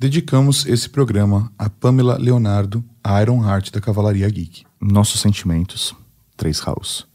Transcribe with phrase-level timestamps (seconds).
[0.00, 4.64] Dedicamos esse programa a Pamela Leonardo, a Iron Heart da Cavalaria Geek.
[4.80, 5.94] Nossos sentimentos.
[6.38, 7.06] Três House.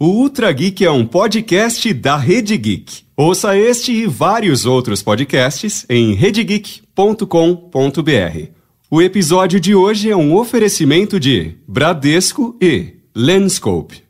[0.00, 3.04] O Ultra Geek é um podcast da Rede Geek.
[3.16, 8.50] Ouça este e vários outros podcasts em redegeek.com.br.
[8.90, 14.07] O episódio de hoje é um oferecimento de Bradesco e Lenscope.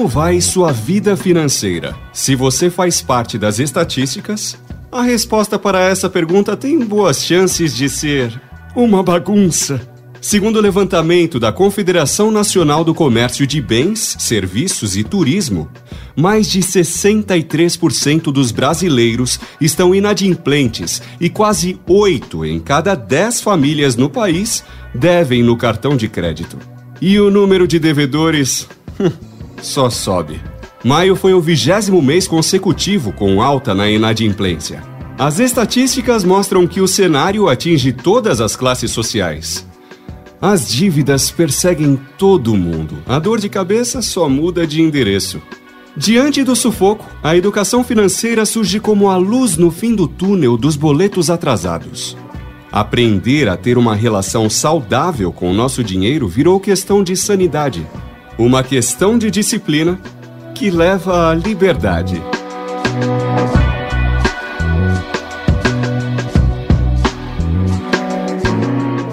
[0.00, 1.94] Como vai sua vida financeira?
[2.10, 4.56] Se você faz parte das estatísticas,
[4.90, 8.40] a resposta para essa pergunta tem boas chances de ser
[8.74, 9.78] uma bagunça.
[10.18, 15.70] Segundo o levantamento da Confederação Nacional do Comércio de Bens, Serviços e Turismo,
[16.16, 24.08] mais de 63% dos brasileiros estão inadimplentes e quase 8 em cada 10 famílias no
[24.08, 26.56] país devem no cartão de crédito.
[27.02, 28.66] E o número de devedores
[29.62, 30.40] só sobe.
[30.84, 34.82] Maio foi o vigésimo mês consecutivo com alta na inadimplência.
[35.18, 39.66] As estatísticas mostram que o cenário atinge todas as classes sociais.
[40.40, 43.02] As dívidas perseguem todo mundo.
[43.06, 45.38] A dor de cabeça só muda de endereço.
[45.94, 50.76] Diante do sufoco, a educação financeira surge como a luz no fim do túnel dos
[50.76, 52.16] boletos atrasados.
[52.72, 57.86] Aprender a ter uma relação saudável com o nosso dinheiro virou questão de sanidade.
[58.40, 60.00] Uma questão de disciplina
[60.54, 62.22] que leva à liberdade.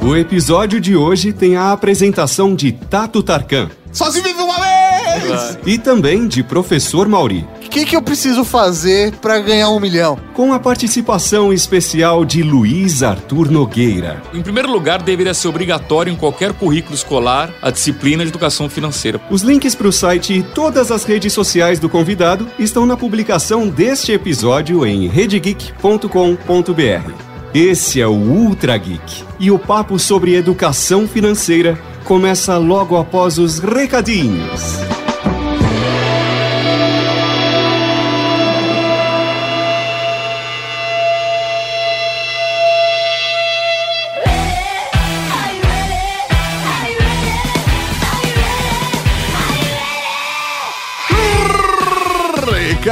[0.02, 3.70] O episódio de hoje tem a apresentação de Tato Tarkan.
[3.92, 5.60] Só se vive uma vez!
[5.66, 7.46] E também de Professor Mauri.
[7.78, 10.18] O que, que eu preciso fazer para ganhar um milhão?
[10.34, 14.20] Com a participação especial de Luiz Arthur Nogueira.
[14.34, 19.22] Em primeiro lugar, deveria ser obrigatório em qualquer currículo escolar a disciplina de educação financeira.
[19.30, 23.70] Os links para o site e todas as redes sociais do convidado estão na publicação
[23.70, 27.12] deste episódio em redegeek.com.br.
[27.54, 33.60] Esse é o Ultra Geek e o papo sobre educação financeira começa logo após os
[33.60, 35.07] recadinhos.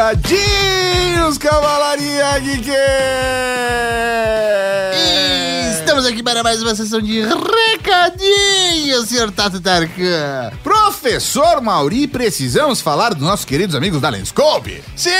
[0.05, 2.69] Recadinhos, Cavalaria Geek!
[5.79, 10.51] Estamos aqui para mais uma sessão de recadinhos, senhor Tato Tarkan.
[11.05, 14.81] Professor Mauri, precisamos falar dos nossos queridos amigos da Lenscope.
[14.95, 15.11] Sim,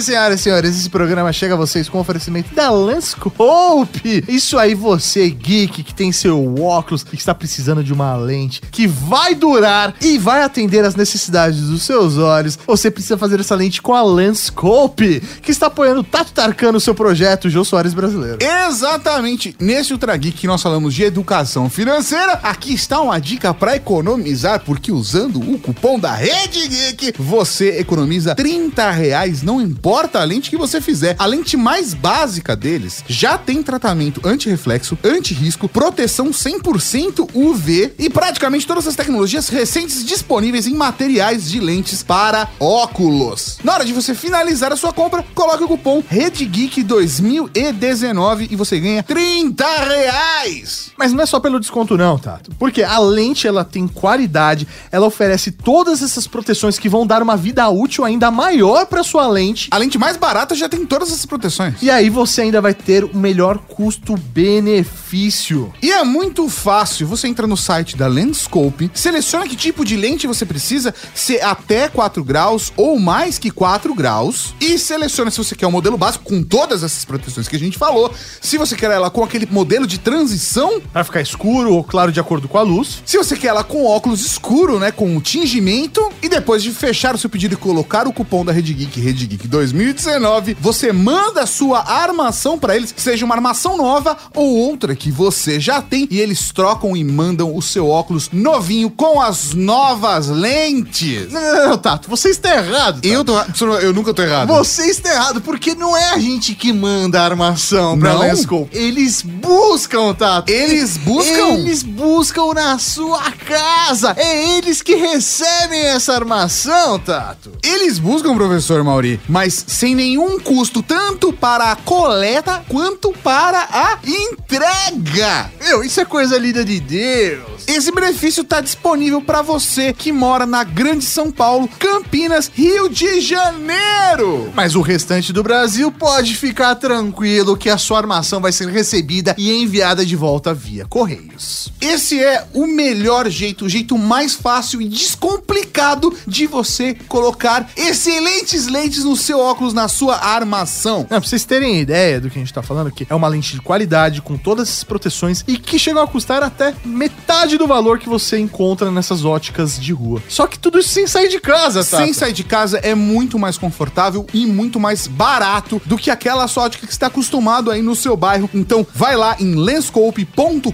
[0.00, 4.24] senhoras e senhores, esse programa chega a vocês com oferecimento da Lenscope.
[4.28, 8.86] Isso aí, você, geek, que tem seu óculos, que está precisando de uma lente que
[8.86, 12.56] vai durar e vai atender às necessidades dos seus olhos.
[12.64, 16.32] Você precisa fazer essa lente com a Lenscope, que está apoiando o Tato
[16.72, 18.38] no seu projeto Jô Soares Brasileiro.
[18.40, 19.56] Exatamente.
[19.58, 24.62] Nesse Ultra Geek que nós falamos de educação financeira, aqui está uma dica para economizar,
[24.64, 30.50] porque usando o cupom da Rede Geek, você economiza 30 reais, não importa a lente
[30.50, 31.16] que você fizer.
[31.18, 38.66] A lente mais básica deles já tem tratamento anti-reflexo, anti-risco, proteção 100% UV e praticamente
[38.66, 43.58] todas as tecnologias recentes disponíveis em materiais de lentes para óculos.
[43.64, 48.78] Na hora de você finalizar a sua compra, coloque o cupom REDGEEK 2019 e você
[48.78, 50.90] ganha 30 reais.
[50.96, 52.50] Mas não é só pelo desconto não, Tato.
[52.58, 55.21] Porque a lente, ela tem qualidade, ela oferece
[55.52, 59.68] todas essas proteções que vão dar uma vida útil ainda maior para sua lente.
[59.70, 61.82] A lente mais barata já tem todas essas proteções.
[61.82, 65.72] E aí você ainda vai ter o melhor custo-benefício.
[65.82, 67.06] E é muito fácil.
[67.06, 71.88] Você entra no site da Lenscope, seleciona que tipo de lente você precisa, se até
[71.88, 75.96] 4 graus ou mais que 4 graus, e seleciona se você quer o um modelo
[75.96, 79.46] básico com todas essas proteções que a gente falou, se você quer ela com aquele
[79.50, 83.02] modelo de transição, Para ficar escuro ou claro de acordo com a luz.
[83.04, 87.18] se você quer ela com óculos escuro, né, com tingimento, e depois de fechar o
[87.18, 91.46] seu pedido e colocar o cupom da Rede Geek, Rede Geek 2019, você manda a
[91.46, 96.20] sua armação pra eles, seja uma armação nova ou outra que você já tem, e
[96.20, 101.32] eles trocam e mandam o seu óculos novinho com as novas lentes.
[101.32, 103.00] Não, Tato, você está errado.
[103.00, 103.08] Tato.
[103.08, 103.38] Eu, tô,
[103.78, 104.48] eu nunca tô errado.
[104.48, 108.18] Você está errado, porque não é a gente que manda a armação pra?
[108.18, 108.76] Lenscope.
[108.76, 110.50] Eles buscam, Tato.
[110.50, 111.54] Eles buscam?
[111.54, 114.14] Eles buscam na sua casa.
[114.16, 117.52] É eles que recebem essa armação, Tato.
[117.62, 123.98] Eles buscam, professor Mauri, mas sem nenhum custo, tanto para a coleta quanto para a
[124.06, 125.50] entrega.
[125.60, 127.62] Meu, isso é coisa linda de Deus.
[127.66, 133.20] Esse benefício está disponível para você que mora na Grande São Paulo, Campinas, Rio de
[133.20, 134.52] Janeiro.
[134.54, 139.34] Mas o restante do Brasil pode ficar tranquilo que a sua armação vai ser recebida
[139.38, 141.72] e enviada de volta via Correios.
[141.80, 148.66] Esse é o melhor jeito, o jeito mais fácil e descomplicado de você colocar excelentes
[148.66, 151.06] lentes no seu óculos, na sua armação.
[151.10, 153.52] Não, pra vocês terem ideia do que a gente tá falando aqui, é uma lente
[153.54, 157.98] de qualidade com todas essas proteções e que chegam a custar até metade do valor
[157.98, 160.22] que você encontra nessas óticas de rua.
[160.28, 161.98] Só que tudo isso sem sair de casa, tá?
[161.98, 166.48] Sem sair de casa é muito mais confortável e muito mais barato do que aquela
[166.48, 168.50] sua ótica que está acostumado aí no seu bairro.
[168.52, 170.72] Então vai lá em lenscope.com.br.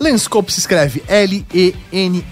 [0.00, 1.02] Lenscope se escreve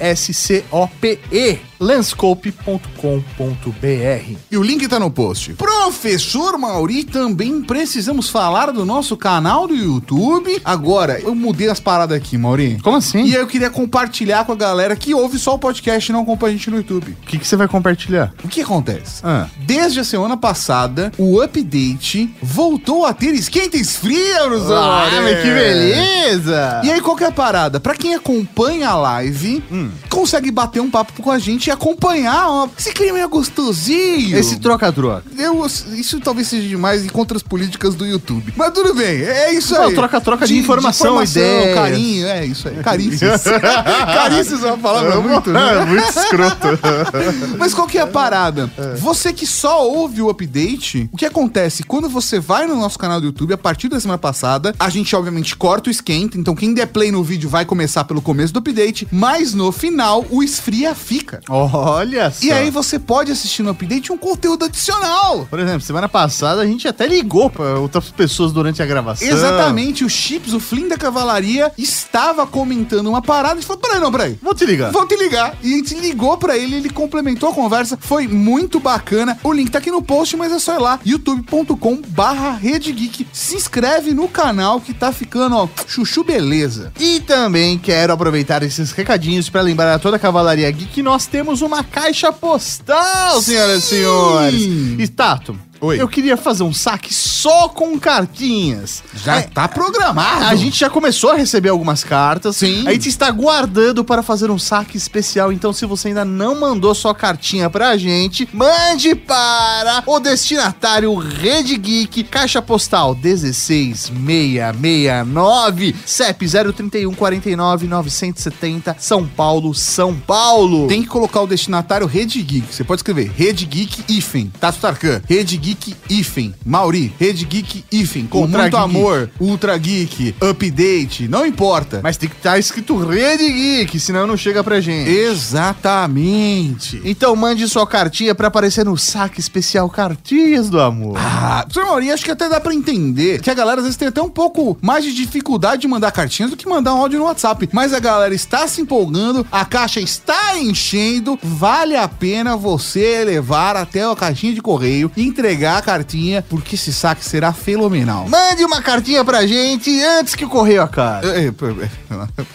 [0.02, 1.71] L-E-N-S-C-O-P-E.
[1.82, 4.36] lenscope.com.br.
[4.50, 5.54] E o link tá no post.
[5.54, 10.60] Professor Mauri, também precisamos falar do nosso canal do YouTube.
[10.64, 12.78] Agora, eu mudei as paradas aqui, Mauri.
[12.82, 13.24] Como assim?
[13.24, 16.22] E aí eu queria compartilhar com a galera que ouve só o podcast e não
[16.22, 17.16] acompanha a gente no YouTube.
[17.20, 18.32] O que, que você vai compartilhar?
[18.44, 19.20] O que acontece?
[19.24, 19.48] Ah.
[19.58, 24.42] Desde a semana passada, o update voltou a ter esquenta e esfria.
[24.42, 26.80] Ah, mas que beleza!
[26.84, 27.80] E aí, qual que é a parada?
[27.80, 29.62] Pra quem acompanha a live,
[30.08, 34.36] consegue bater um papo com a gente acompanhar ó, esse clima é gostosinho.
[34.36, 35.24] Esse troca-troca.
[35.38, 38.52] Eu, isso talvez seja demais em contra as políticas do YouTube.
[38.56, 39.94] Mas tudo bem, é isso Não, aí.
[39.94, 41.74] troca-troca de informação, ideias.
[41.74, 42.76] carinho, é isso aí.
[42.76, 43.42] Carícias.
[44.14, 45.84] Carícias é uma palavra muito, né?
[45.86, 46.68] muito escroto.
[47.58, 48.70] Mas qual que é a parada?
[48.98, 51.82] Você que só ouve o update, o que acontece?
[51.82, 55.14] Quando você vai no nosso canal do YouTube, a partir da semana passada, a gente
[55.14, 58.58] obviamente corta o esquenta, então quem der play no vídeo vai começar pelo começo do
[58.58, 61.40] update, mas no final o esfria fica.
[61.72, 62.44] Olha só.
[62.44, 65.46] E aí você pode assistir no update um conteúdo adicional.
[65.48, 69.26] Por exemplo, semana passada a gente até ligou pra outras pessoas durante a gravação.
[69.26, 74.10] Exatamente, o Chips, o Flim da Cavalaria, estava comentando uma parada e falou: peraí, não,
[74.10, 74.38] peraí.
[74.42, 74.90] Vou te ligar.
[74.90, 75.56] Vou te ligar.
[75.62, 79.38] E a gente ligou pra ele, ele complementou a conversa, foi muito bacana.
[79.42, 83.26] O link tá aqui no post, mas é só ir lá, youtube.com barra Rede Geek.
[83.32, 86.92] Se inscreve no canal que tá ficando, ó, chuchu beleza.
[86.98, 91.26] E também quero aproveitar esses recadinhos para lembrar a toda a Cavalaria Geek que nós
[91.26, 94.62] temos uma caixa postal, senhoras e senhores.
[94.98, 96.00] E Tato, Oi.
[96.00, 99.02] eu queria fazer um saque só com cartinhas.
[99.16, 100.44] Já É, tá programado.
[100.44, 102.54] A gente já começou a receber algumas cartas.
[102.56, 102.86] Sim.
[102.86, 105.50] A gente está guardando para fazer um saque especial.
[105.52, 111.76] Então, se você ainda não mandou sua cartinha pra gente, mande para o destinatário Rede
[111.76, 120.86] Geek, Caixa Postal 16669, CEP 031 49 970, São Paulo, São Paulo.
[120.86, 122.72] Tem que colocar o destinatário Rede Geek.
[122.72, 125.71] Você pode escrever Rede Geek Ifen, Tato Tarkan, Rede Geek
[126.08, 128.84] Ifen, Mauri, Rede Geek Ifen, com Ultra muito Geek.
[128.84, 132.00] amor, Ultra Geek, Update, não importa.
[132.02, 135.10] Mas tem que estar escrito Rede Geek, senão não chega pra gente.
[135.10, 137.00] Exatamente.
[137.04, 141.16] Então mande sua cartinha pra aparecer no saque especial Cartinhas do Amor.
[141.18, 144.08] Ah, professor Mauri, acho que até dá pra entender que a galera às vezes tem
[144.08, 147.24] até um pouco mais de dificuldade de mandar cartinhas do que mandar um áudio no
[147.26, 147.68] WhatsApp.
[147.72, 153.76] Mas a galera está se empolgando, a caixa está enchendo, vale a pena você levar
[153.76, 158.28] até a caixinha de correio e entregar a cartinha, porque esse saque será fenomenal.
[158.28, 161.26] Mande uma cartinha pra gente antes que o correio acabe.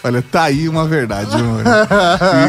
[0.03, 1.63] Olha, tá aí uma verdade, mano.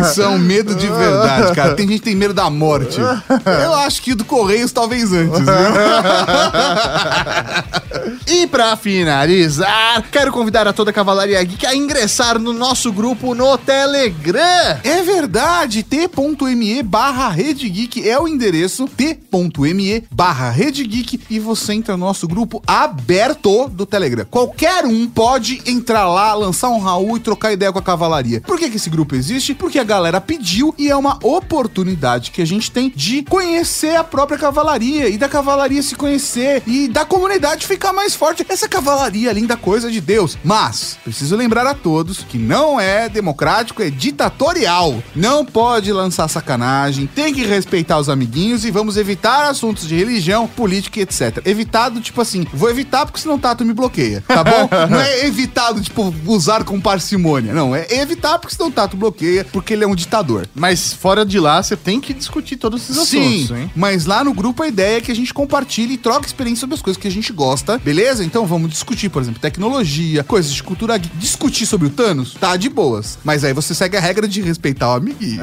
[0.00, 1.74] Isso é um medo de verdade, cara.
[1.74, 3.00] Tem gente que tem medo da morte.
[3.00, 5.48] Eu acho que do Correios talvez antes, viu?
[8.30, 13.34] E pra finalizar, quero convidar a toda a Cavalaria Geek a ingressar no nosso grupo
[13.34, 14.78] no Telegram.
[14.84, 21.74] É verdade, t.me barra Rede Geek é o endereço, t.me barra Rede Geek e você
[21.74, 24.26] entra no nosso grupo aberto do Telegram.
[24.30, 28.40] Qualquer um pode entrar lá, lançar um Raul e trocar ideia com a cavalaria.
[28.40, 29.54] Por que, que esse grupo existe?
[29.54, 34.04] Porque a galera pediu e é uma oportunidade que a gente tem de conhecer a
[34.04, 38.44] própria cavalaria e da cavalaria se conhecer e da comunidade ficar mais forte.
[38.48, 40.38] Essa cavalaria, linda coisa de Deus.
[40.44, 45.02] Mas, preciso lembrar a todos que não é democrático, é ditatorial.
[45.14, 50.37] Não pode lançar sacanagem, tem que respeitar os amiguinhos e vamos evitar assuntos de religião
[50.38, 51.42] opinião política e etc.
[51.44, 54.68] Evitado, tipo assim, vou evitar porque senão o Tato me bloqueia, tá bom?
[54.90, 57.52] Não é evitado, tipo, usar com parcimônia.
[57.52, 60.46] Não, é evitar porque senão o Tato bloqueia, porque ele é um ditador.
[60.54, 63.70] Mas fora de lá, você tem que discutir todos esses Sim, assuntos, hein?
[63.74, 66.74] mas lá no grupo a ideia é que a gente compartilhe e troque experiência sobre
[66.74, 68.24] as coisas que a gente gosta, beleza?
[68.24, 71.16] Então vamos discutir, por exemplo, tecnologia, coisas de cultura geek.
[71.16, 73.18] Discutir sobre o Thanos, tá de boas.
[73.24, 75.42] Mas aí você segue a regra de respeitar o amiguinho.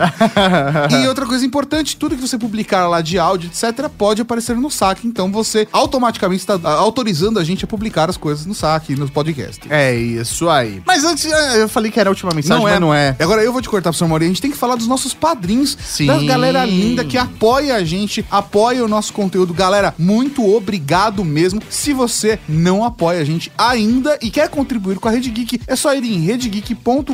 [0.92, 4.62] e outra coisa importante, tudo que você publicar lá de áudio, etc., pode aparecer no
[4.75, 5.08] saque.
[5.08, 8.96] Então você automaticamente está ah, autorizando a gente a publicar as coisas no saque e
[8.96, 9.60] nos podcasts.
[9.70, 10.82] É isso aí.
[10.86, 13.15] Mas antes, eh, eu falei que era a última mensagem, mas não é.
[13.20, 14.25] Agora eu vou te cortar, professor Mauri.
[14.25, 16.08] A gente tem que falar dos nossos padrinhos, Sim.
[16.08, 19.53] da galera linda que apoia a gente, apoia o nosso conteúdo.
[19.53, 21.62] Galera, muito obrigado mesmo.
[21.70, 25.75] Se você não apoia a gente ainda e quer contribuir com a Rede Geek, é
[25.75, 27.13] só ir em redegeek.com.br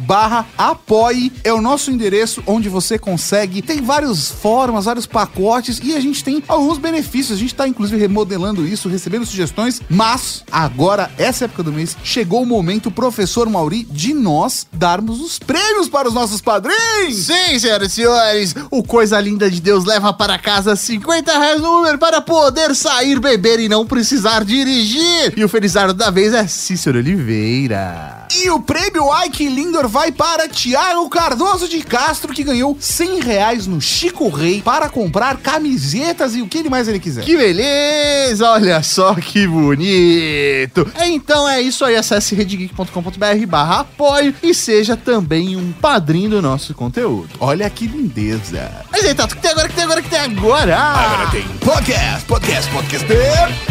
[0.00, 1.32] barra apoie.
[1.44, 3.62] É o nosso endereço onde você consegue.
[3.62, 7.38] Tem várias formas, vários pacotes e a gente tem alguns benefícios.
[7.38, 9.80] A gente tá inclusive remodelando isso, recebendo sugestões.
[9.88, 15.38] Mas agora, essa época do mês, chegou o momento, professor Mauri, de nós darmos os
[15.38, 17.26] prêmios para os nossos padrinhos.
[17.26, 21.80] Sim, senhoras e senhores, o Coisa Linda de Deus leva para casa 50 reais no
[21.80, 25.34] Uber para poder sair, beber e não precisar dirigir.
[25.36, 28.26] E o felizardo da vez é Cícero Oliveira.
[28.36, 33.20] E o prêmio Ai Que Lindor vai para Tiago Cardoso de Castro, que ganhou 100
[33.20, 37.24] reais no Chico Rei para comprar camisetas e o que mais ele quiser.
[37.24, 40.90] Que beleza, olha só que bonito.
[41.04, 46.74] Então é isso aí, acesse redegeek.com.br barra apoio e seja também um padrinho do nosso
[46.74, 47.30] conteúdo.
[47.40, 48.70] Olha que lindeza.
[48.90, 50.76] Mas aí, Tato, o que tem agora, o que tem agora, o que tem agora?
[50.78, 53.06] Agora tem Podcast, podcast, podcast.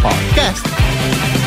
[0.01, 1.38] podcast.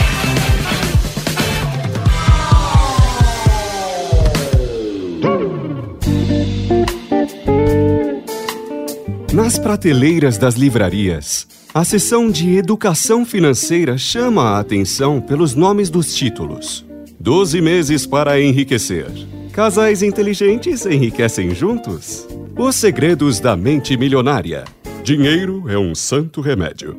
[9.33, 16.15] Nas prateleiras das livrarias, a seção de educação financeira chama a atenção pelos nomes dos
[16.15, 16.85] títulos:
[17.19, 19.07] 12 meses para enriquecer.
[19.51, 22.29] Casais inteligentes enriquecem juntos.
[22.55, 24.65] Os segredos da mente milionária.
[25.03, 26.99] Dinheiro é um santo remédio.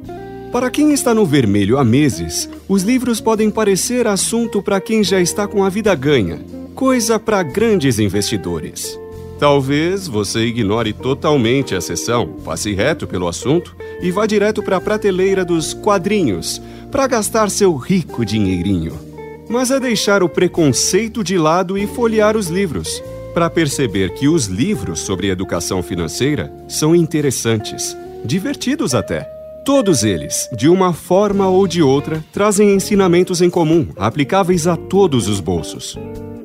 [0.51, 5.21] Para quem está no vermelho há meses, os livros podem parecer assunto para quem já
[5.21, 8.99] está com a vida ganha, coisa para grandes investidores.
[9.39, 14.81] Talvez você ignore totalmente a sessão, passe reto pelo assunto e vá direto para a
[14.81, 16.61] prateleira dos quadrinhos
[16.91, 18.93] para gastar seu rico dinheirinho.
[19.49, 24.45] Mas é deixar o preconceito de lado e folhear os livros, para perceber que os
[24.45, 29.32] livros sobre educação financeira são interessantes, divertidos até.
[29.65, 35.29] Todos eles, de uma forma ou de outra, trazem ensinamentos em comum, aplicáveis a todos
[35.29, 35.98] os bolsos.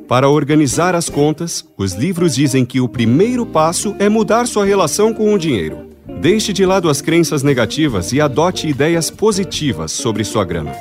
[0.07, 5.13] Para organizar as contas, os livros dizem que o primeiro passo é mudar sua relação
[5.13, 5.89] com o dinheiro.
[6.21, 10.77] Deixe de lado as crenças negativas e adote ideias positivas sobre sua grana.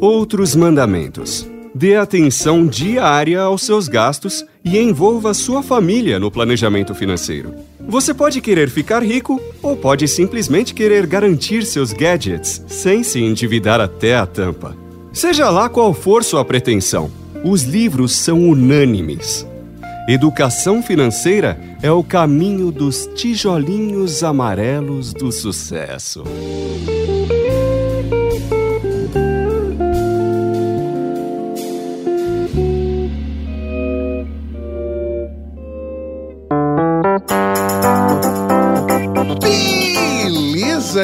[0.00, 1.46] Outros mandamentos.
[1.74, 7.52] Dê atenção diária aos seus gastos e envolva sua família no planejamento financeiro.
[7.80, 13.80] Você pode querer ficar rico ou pode simplesmente querer garantir seus gadgets sem se endividar
[13.80, 14.76] até a tampa.
[15.12, 17.10] Seja lá qual for sua pretensão,
[17.44, 19.44] os livros são unânimes.
[20.08, 26.22] Educação financeira é o caminho dos tijolinhos amarelos do sucesso.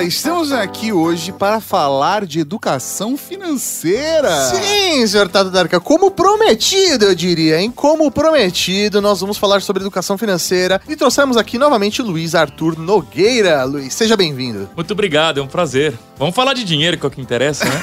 [0.00, 4.30] Beleza, estamos aqui hoje para falar de educação financeira.
[4.46, 7.70] Sim, senhor Tato Darca, como prometido, eu diria, hein?
[7.70, 13.62] Como prometido, nós vamos falar sobre educação financeira e trouxemos aqui novamente Luiz Arthur Nogueira.
[13.64, 14.70] Luiz, seja bem-vindo.
[14.74, 15.94] Muito obrigado, é um prazer.
[16.18, 17.82] Vamos falar de dinheiro, que é o que interessa, né?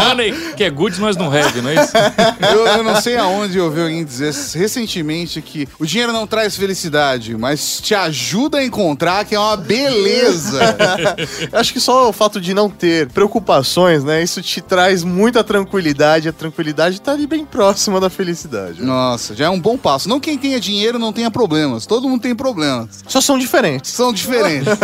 [0.08, 1.92] Money que é good, nós não have, não é isso?
[2.40, 6.56] Eu, eu não sei aonde eu ouvi alguém dizer recentemente que o dinheiro não traz
[6.56, 10.60] felicidade, mas te ajuda a encontrar, que é uma beleza.
[11.52, 14.22] Acho que só o fato de não ter preocupações, né?
[14.22, 16.28] Isso te traz muita tranquilidade.
[16.28, 18.82] A tranquilidade tá ali bem próxima da felicidade.
[18.82, 20.08] Nossa, já é um bom passo.
[20.08, 21.86] Não quem tenha dinheiro não tenha problemas.
[21.86, 23.00] Todo mundo tem problemas.
[23.06, 23.90] Só são diferentes.
[23.92, 24.68] São diferentes.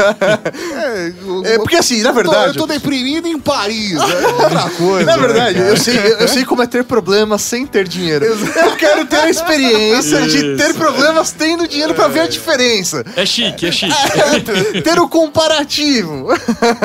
[0.74, 2.46] é, eu- É, porque assim, na eu tô- verdade.
[2.48, 3.94] Eu tô deprimido em Paris.
[4.00, 5.04] É outra coisa.
[5.04, 8.24] Na verdade, eu sei, eu sei como é ter problemas sem ter dinheiro.
[8.24, 13.04] Eu quero ter a experiência de ter problemas tendo dinheiro pra ver a diferença.
[13.16, 14.82] É chique, é chique.
[14.82, 15.95] ter o comparativo.
[15.96, 16.28] Vivo.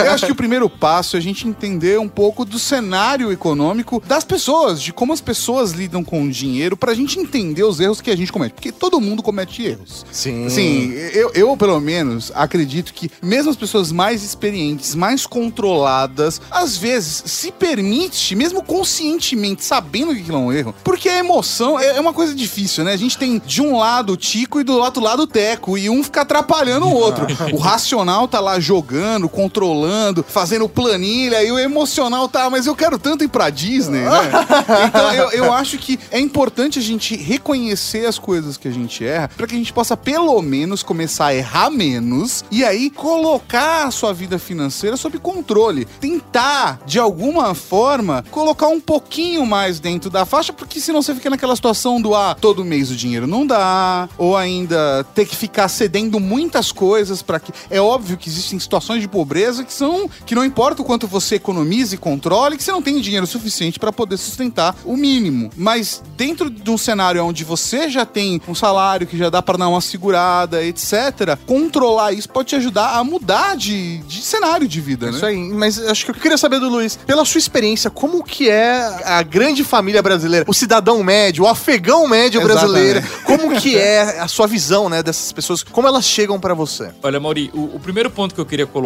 [0.03, 4.01] Eu acho que o primeiro passo é a gente entender um pouco do cenário econômico
[4.06, 8.01] das pessoas, de como as pessoas lidam com o dinheiro, pra gente entender os erros
[8.01, 8.53] que a gente comete.
[8.53, 10.06] Porque todo mundo comete erros.
[10.12, 10.46] Sim.
[10.46, 16.77] Assim, eu, eu, pelo menos, acredito que mesmo as pessoas mais experientes, mais controladas, às
[16.77, 21.91] vezes se permite, mesmo conscientemente, sabendo que aquilo é um erro, porque a emoção é
[21.96, 22.94] é uma coisa difícil, né?
[22.94, 25.89] A gente tem de um lado o Tico e do outro lado o Teco, e
[25.89, 27.27] um fica atrapalhando o outro.
[27.51, 32.98] O racional tá lá jogando, controlando, fazendo planilha, e o emocional tá, mas eu quero
[32.98, 34.31] tanto ir pra Disney, né?
[34.88, 39.05] Então eu, eu acho que é importante a gente reconhecer as coisas que a gente
[39.05, 43.88] erra, pra que a gente possa pelo menos começar a errar menos e aí colocar
[43.88, 45.86] a sua vida financeira sob controle.
[46.00, 51.29] Tentar, de alguma forma, colocar um pouquinho mais dentro da faixa, porque senão você fica
[51.29, 55.67] naquela situação do ah, todo mês o dinheiro não dá, ou ainda ter que ficar
[55.67, 57.51] cedendo muitas coisas para que.
[57.70, 61.36] É óbvio que existem situações de pobreza que são que não importa o quanto você
[61.36, 65.50] economize e controle, que você não tem dinheiro suficiente para poder sustentar o mínimo.
[65.55, 69.57] Mas dentro de um cenário onde você já tem um salário que já dá para
[69.57, 74.81] dar uma segurada, etc., controlar isso pode te ajudar a mudar de, de cenário de
[74.81, 75.17] vida, né?
[75.17, 78.50] Isso aí, mas acho que eu queria saber do Luiz, pela sua experiência, como que
[78.50, 84.19] é a grande família brasileira, o cidadão médio, o afegão médio brasileiro, como que é
[84.19, 86.91] a sua visão, né, dessas pessoas, como elas chegam pra você?
[87.01, 88.80] Olha, Mauri, o, o primeiro ponto que eu queria colocar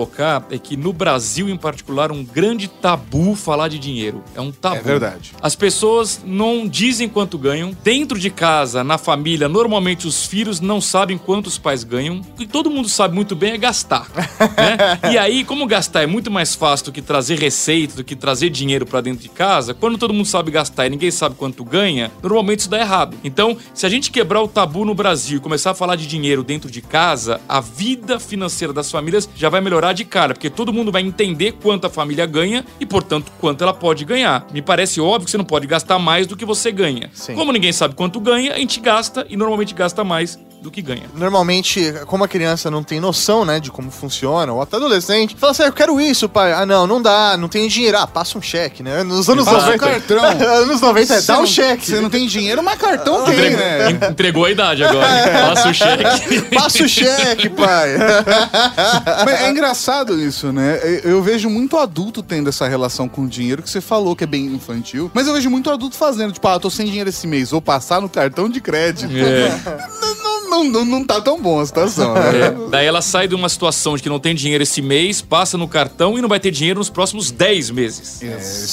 [0.50, 4.24] é que no Brasil, em particular, um grande tabu falar de dinheiro.
[4.36, 4.76] É um tabu.
[4.76, 5.34] É verdade.
[5.42, 7.76] As pessoas não dizem quanto ganham.
[7.84, 12.20] Dentro de casa, na família, normalmente os filhos não sabem quanto os pais ganham.
[12.20, 14.10] O que todo mundo sabe muito bem é gastar.
[14.58, 15.12] né?
[15.12, 18.50] E aí, como gastar é muito mais fácil do que trazer receita, do que trazer
[18.50, 22.12] dinheiro pra dentro de casa, quando todo mundo sabe gastar e ninguém sabe quanto ganha,
[22.22, 23.18] normalmente isso dá errado.
[23.24, 26.44] Então, se a gente quebrar o tabu no Brasil e começar a falar de dinheiro
[26.44, 30.74] dentro de casa, a vida financeira das famílias já vai melhorar de cara, porque todo
[30.74, 34.48] mundo vai entender quanto a família ganha e, portanto, quanto ela pode ganhar.
[34.52, 37.10] Me parece óbvio que você não pode gastar mais do que você ganha.
[37.14, 37.36] Sim.
[37.36, 41.04] Como ninguém sabe quanto ganha, a gente gasta e normalmente gasta mais do que ganha.
[41.14, 45.52] Normalmente, como a criança não tem noção, né, de como funciona, ou até adolescente, fala
[45.52, 46.54] assim, "Ah, eu quero isso, pai.
[46.54, 47.98] Ah, não, não dá, não tem dinheiro.
[48.00, 49.04] Ah, passa um cheque, né?
[49.04, 49.86] Nos anos Passa um 90.
[49.86, 50.24] cartão.
[50.64, 51.86] anos 90, é, dá um cheque.
[51.86, 53.92] Você não tem dinheiro, mas cartão tem, Entregou, né?
[53.92, 55.08] en- entregou a idade agora.
[55.54, 56.42] Passa o cheque.
[56.56, 57.90] Passa o cheque, pai.
[59.46, 60.80] É engraçado isso, né?
[61.04, 64.24] Eu, eu vejo muito adulto tendo essa relação com o dinheiro que você falou que
[64.24, 67.10] é bem infantil, mas eu vejo muito adulto fazendo, tipo, ah, eu tô sem dinheiro
[67.10, 69.12] esse mês, vou passar no cartão de crédito.
[69.16, 70.25] É.
[70.56, 72.22] Não, não, não, tá tão bom a situação, né?
[72.48, 75.58] É, daí ela sai de uma situação de que não tem dinheiro esse mês, passa
[75.58, 78.20] no cartão e não vai ter dinheiro nos próximos 10 meses.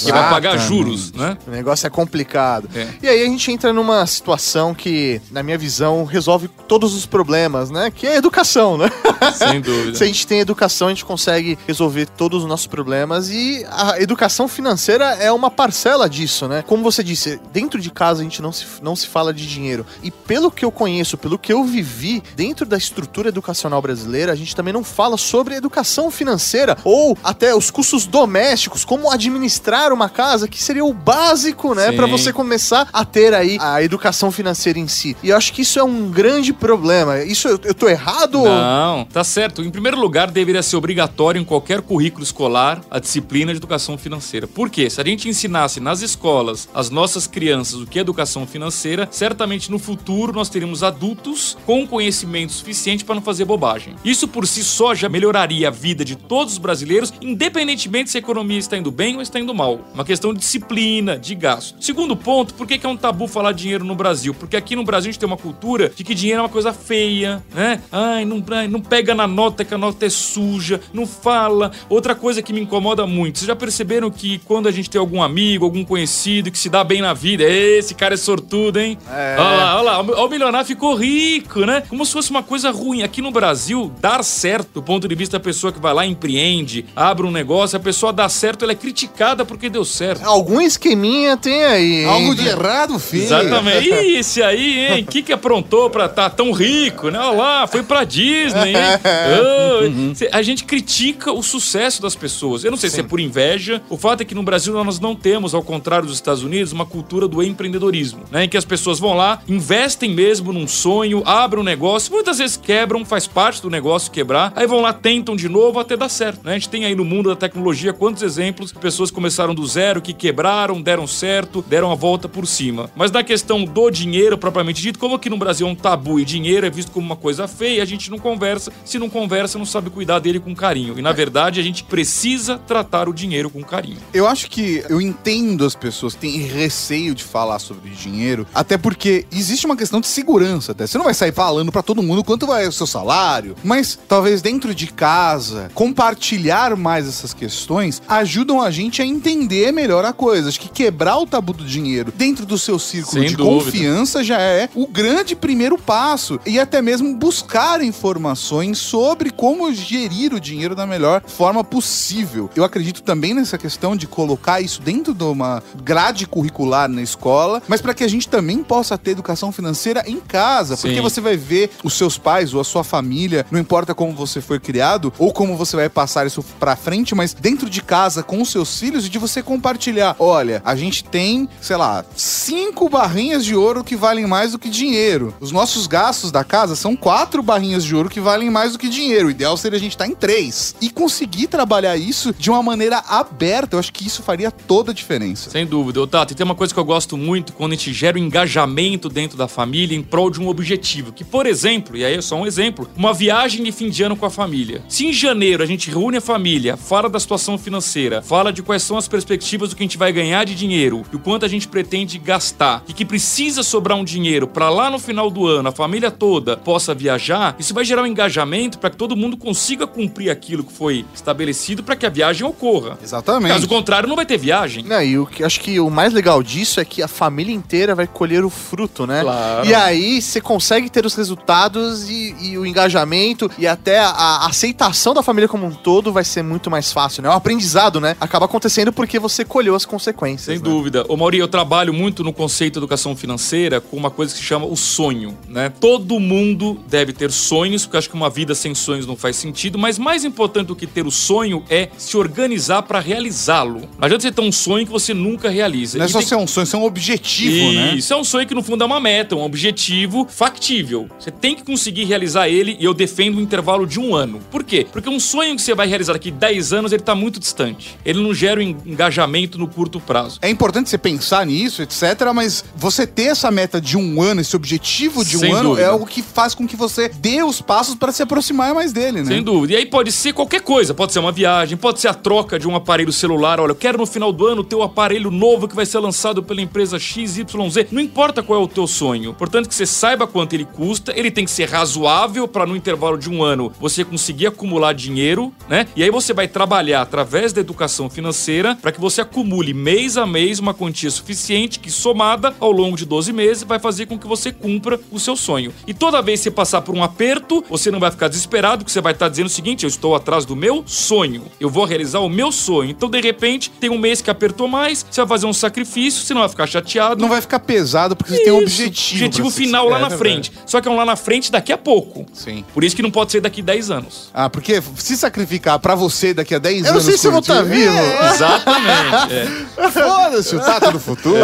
[0.05, 1.37] Que vai pagar juros, né?
[1.47, 2.69] O negócio é complicado.
[2.75, 2.89] É.
[3.03, 7.71] E aí a gente entra numa situação que, na minha visão, resolve todos os problemas,
[7.71, 7.91] né?
[7.91, 8.91] Que é a educação, né?
[9.35, 9.97] Sem dúvida.
[9.99, 14.01] Se a gente tem educação, a gente consegue resolver todos os nossos problemas e a
[14.01, 16.62] educação financeira é uma parcela disso, né?
[16.66, 19.87] Como você disse, dentro de casa a gente não se, não se fala de dinheiro.
[20.03, 24.37] E pelo que eu conheço, pelo que eu vivi dentro da estrutura educacional brasileira, a
[24.37, 30.09] gente também não fala sobre educação financeira ou até os custos domésticos, como administrar uma
[30.09, 31.93] casa, que seria o básico, né?
[31.93, 35.17] Pra você começar a ter aí a educação financeira em si.
[35.23, 37.23] E eu acho que isso é um grande problema.
[37.23, 38.43] Isso eu, eu tô errado?
[38.45, 39.63] Não, tá certo.
[39.63, 44.47] Em primeiro lugar, deveria ser obrigatório em qualquer currículo escolar a disciplina de educação financeira.
[44.47, 44.91] Por quê?
[44.91, 49.71] Se a gente ensinasse nas escolas as nossas crianças o que é educação financeira, certamente
[49.71, 53.94] no futuro nós teríamos adultos com conhecimento suficiente para não fazer bobagem.
[54.05, 58.20] Isso por si só já melhoraria a vida de todos os brasileiros, independentemente se a
[58.20, 59.81] economia está indo bem ou está indo mal.
[59.94, 61.83] Uma questão de disciplina, de gasto.
[61.83, 64.35] Segundo ponto, por que é um tabu falar dinheiro no Brasil?
[64.35, 66.72] Porque aqui no Brasil a gente tem uma cultura de que dinheiro é uma coisa
[66.72, 67.81] feia, né?
[67.90, 71.72] Ai, não, ai, não pega na nota que a nota é suja, não fala.
[71.88, 75.22] Outra coisa que me incomoda muito, vocês já perceberam que quando a gente tem algum
[75.22, 78.98] amigo, algum conhecido que se dá bem na vida, esse cara é sortudo, hein?
[79.11, 79.37] É.
[79.38, 81.83] Olha lá, olha lá, o milionário ficou rico, né?
[81.88, 83.03] Como se fosse uma coisa ruim.
[83.03, 86.85] Aqui no Brasil, dar certo, do ponto de vista da pessoa que vai lá, empreende,
[86.95, 90.25] abre um negócio, a pessoa dá certo, ela é criticada porque deu certo.
[90.25, 92.01] Algum esqueminha tem aí.
[92.03, 92.07] hein?
[92.07, 93.23] Algo de errado, filho.
[93.25, 93.88] Exatamente.
[93.93, 95.03] Ih, esse aí, hein?
[95.03, 97.19] O que, que aprontou pra estar tão rico, né?
[97.19, 98.83] Olha lá, foi pra Disney, hein?
[99.43, 102.65] Oh, cê- A gente critica o sucesso das pessoas.
[102.65, 103.83] Eu não sei se é por inveja.
[103.88, 106.87] O fato é que no Brasil nós não temos, ao contrário dos Estados Unidos, uma
[106.87, 108.45] cultura do empreendedorismo, né?
[108.45, 112.38] Em que as pessoas vão lá, investem mesmo num sonho, abrem abrem um negócio, muitas
[112.38, 116.09] vezes quebram, faz parte do negócio quebrar, aí vão lá, tentam de novo até dar
[116.09, 116.44] certo.
[116.44, 116.52] Né?
[116.52, 119.66] A gente tem aí no mundo da tecnologia quantos exemplos de pessoas que começaram do
[119.66, 122.90] zero, que quebraram, deram certo, deram a volta por cima.
[122.94, 126.24] Mas na questão do dinheiro, propriamente dito, como aqui no Brasil é um tabu e
[126.24, 128.72] dinheiro é visto como uma coisa feia, a gente não conversa.
[128.85, 130.98] Se não conversa, não sabe cuidar dele com carinho.
[130.98, 133.98] E na verdade, a gente precisa tratar o dinheiro com carinho.
[134.12, 138.78] Eu acho que eu entendo as pessoas que têm receio de falar sobre dinheiro, até
[138.78, 140.87] porque existe uma questão de segurança até.
[140.87, 144.42] Você não vai sair falando pra todo mundo quanto vai o seu salário, mas talvez
[144.42, 150.49] dentro de casa, compartilhar mais essas questões ajudam a gente a entender melhor a coisa.
[150.49, 153.64] Acho que quebrar o tabu do dinheiro dentro do seu círculo Sem de dúvida.
[153.64, 156.38] confiança já é o grande primeiro passo.
[156.45, 162.51] E até mesmo buscar informações sobre como gerir o dinheiro da melhor forma possível.
[162.55, 167.62] Eu acredito também nessa questão de colocar isso dentro de uma grade curricular na escola,
[167.68, 171.01] mas para que a gente também possa ter educação financeira em casa, porque Sim.
[171.01, 174.61] você vai ver os seus pais ou a sua família, não importa como você foi
[174.61, 178.51] criado ou como você vai passar isso pra frente, mas dentro de casa com os
[178.51, 180.17] seus filhos e de você compartilhar.
[180.19, 184.69] Olha, a gente tem, sei lá, cinco barrinhas de ouro que valem mais do que
[184.69, 185.35] dinheiro.
[185.41, 188.89] Os nossos gastos da casa são quatro barrinhas de ouro que valem mais do que
[188.89, 189.29] dinheiro.
[189.29, 190.75] O ideal seria a gente estar em três.
[190.81, 194.95] E conseguir trabalhar isso de uma maneira aberta, eu acho que isso faria toda a
[194.95, 195.51] diferença.
[195.51, 196.07] Sem dúvida.
[196.07, 199.09] Tato, e tem uma coisa que eu gosto muito quando a gente gera um engajamento
[199.09, 201.12] dentro da família em prol de um objetivo.
[201.14, 204.16] Que, por exemplo, e aí é só um exemplo, uma viagem de fim de ano
[204.16, 204.83] com a família.
[204.88, 208.83] Se em janeiro a gente reúne a família, fala da situação financeira, fala de quais
[208.83, 211.48] são as perspectivas do que a gente vai ganhar de dinheiro e o quanto a
[211.48, 215.68] gente pretende gastar e que precisa sobrar um dinheiro para lá no final do ano
[215.68, 219.87] a família toda possa viajar, isso vai gerar um engajamento para que todo mundo consiga
[219.87, 222.98] cumprir aquilo que foi estabelecido para que a viagem ocorra.
[223.03, 223.53] Exatamente.
[223.53, 224.85] Caso contrário, não vai ter viagem.
[224.85, 227.94] Não, e o que acho que o mais legal disso é que a família inteira
[227.94, 229.22] vai colher o fruto, né?
[229.22, 229.66] Claro.
[229.66, 235.14] E aí você consegue ter os resultados e, e o engajamento e até a, aceitação
[235.14, 237.28] da família como um todo vai ser muito mais fácil, né?
[237.28, 238.16] O aprendizado, né?
[238.20, 240.42] Acaba acontecendo porque você colheu as consequências.
[240.44, 240.62] Sem né?
[240.62, 241.05] dúvida.
[241.09, 244.44] Ô Mauri, eu trabalho muito no conceito de educação financeira com uma coisa que se
[244.44, 245.72] chama o sonho, né?
[245.81, 249.37] Todo mundo deve ter sonhos, porque eu acho que uma vida sem sonhos não faz
[249.37, 253.81] sentido, mas mais importante do que ter o sonho é se organizar para realizá-lo.
[253.98, 255.98] Não adianta você ter um sonho que você nunca realiza.
[255.98, 257.94] Não é E só tem- ser um sonho, isso é um objetivo, né?
[257.94, 260.82] Isso é um sonho que no fundo é uma meta, um objetivo factível.
[261.18, 264.40] Você tem que conseguir realizar ele e eu defendo um intervalo de um ano.
[264.51, 264.87] Por quê?
[264.90, 267.99] Porque um sonho que você vai realizar daqui 10 anos, ele tá muito distante.
[268.05, 270.38] Ele não gera um engajamento no curto prazo.
[270.42, 272.03] É importante você pensar nisso, etc.
[272.35, 275.87] Mas você ter essa meta de um ano, esse objetivo de um Sem ano, dúvida.
[275.87, 279.21] é algo que faz com que você dê os passos para se aproximar mais dele,
[279.21, 279.27] né?
[279.27, 279.75] Sem dúvida.
[279.75, 280.95] E aí pode ser qualquer coisa.
[280.95, 283.61] Pode ser uma viagem, pode ser a troca de um aparelho celular.
[283.61, 286.42] Olha, eu quero no final do ano ter o aparelho novo que vai ser lançado
[286.42, 287.45] pela empresa XYZ.
[287.90, 289.35] Não importa qual é o teu sonho.
[289.35, 291.13] Portanto, que você saiba quanto ele custa.
[291.17, 295.53] Ele tem que ser razoável para no intervalo de um ano você conseguir acumular dinheiro,
[295.69, 295.87] né?
[295.95, 300.27] E aí você vai trabalhar através da educação financeira para que você acumule mês a
[300.27, 304.27] mês uma quantia suficiente que somada ao longo de 12 meses vai fazer com que
[304.27, 305.73] você cumpra o seu sonho.
[305.87, 308.93] E toda vez que você passar por um aperto, você não vai ficar desesperado, porque
[308.93, 311.45] você vai estar dizendo o seguinte: eu estou atrás do meu sonho.
[311.61, 312.91] Eu vou realizar o meu sonho.
[312.91, 316.35] Então, de repente, tem um mês que apertou mais, você vai fazer um sacrifício, você
[316.35, 317.21] não vai ficar chateado.
[317.21, 318.83] Não vai ficar pesado porque você tem um Isso.
[318.83, 319.25] objetivo.
[319.25, 320.53] Objetivo final lá É na frente.
[320.66, 322.25] Só que é um lá na frente daqui a pouco.
[322.33, 322.64] Sim.
[322.72, 324.31] Por isso que não pode ser daqui 10 anos.
[324.33, 327.05] Ah, porque se sacrificar pra você daqui a 10 Eu não anos.
[327.05, 327.96] sei se eu vou estar curtir- vivo.
[328.35, 329.33] Exatamente.
[329.33, 329.62] é.
[329.90, 331.37] Foda-se, o tato do futuro.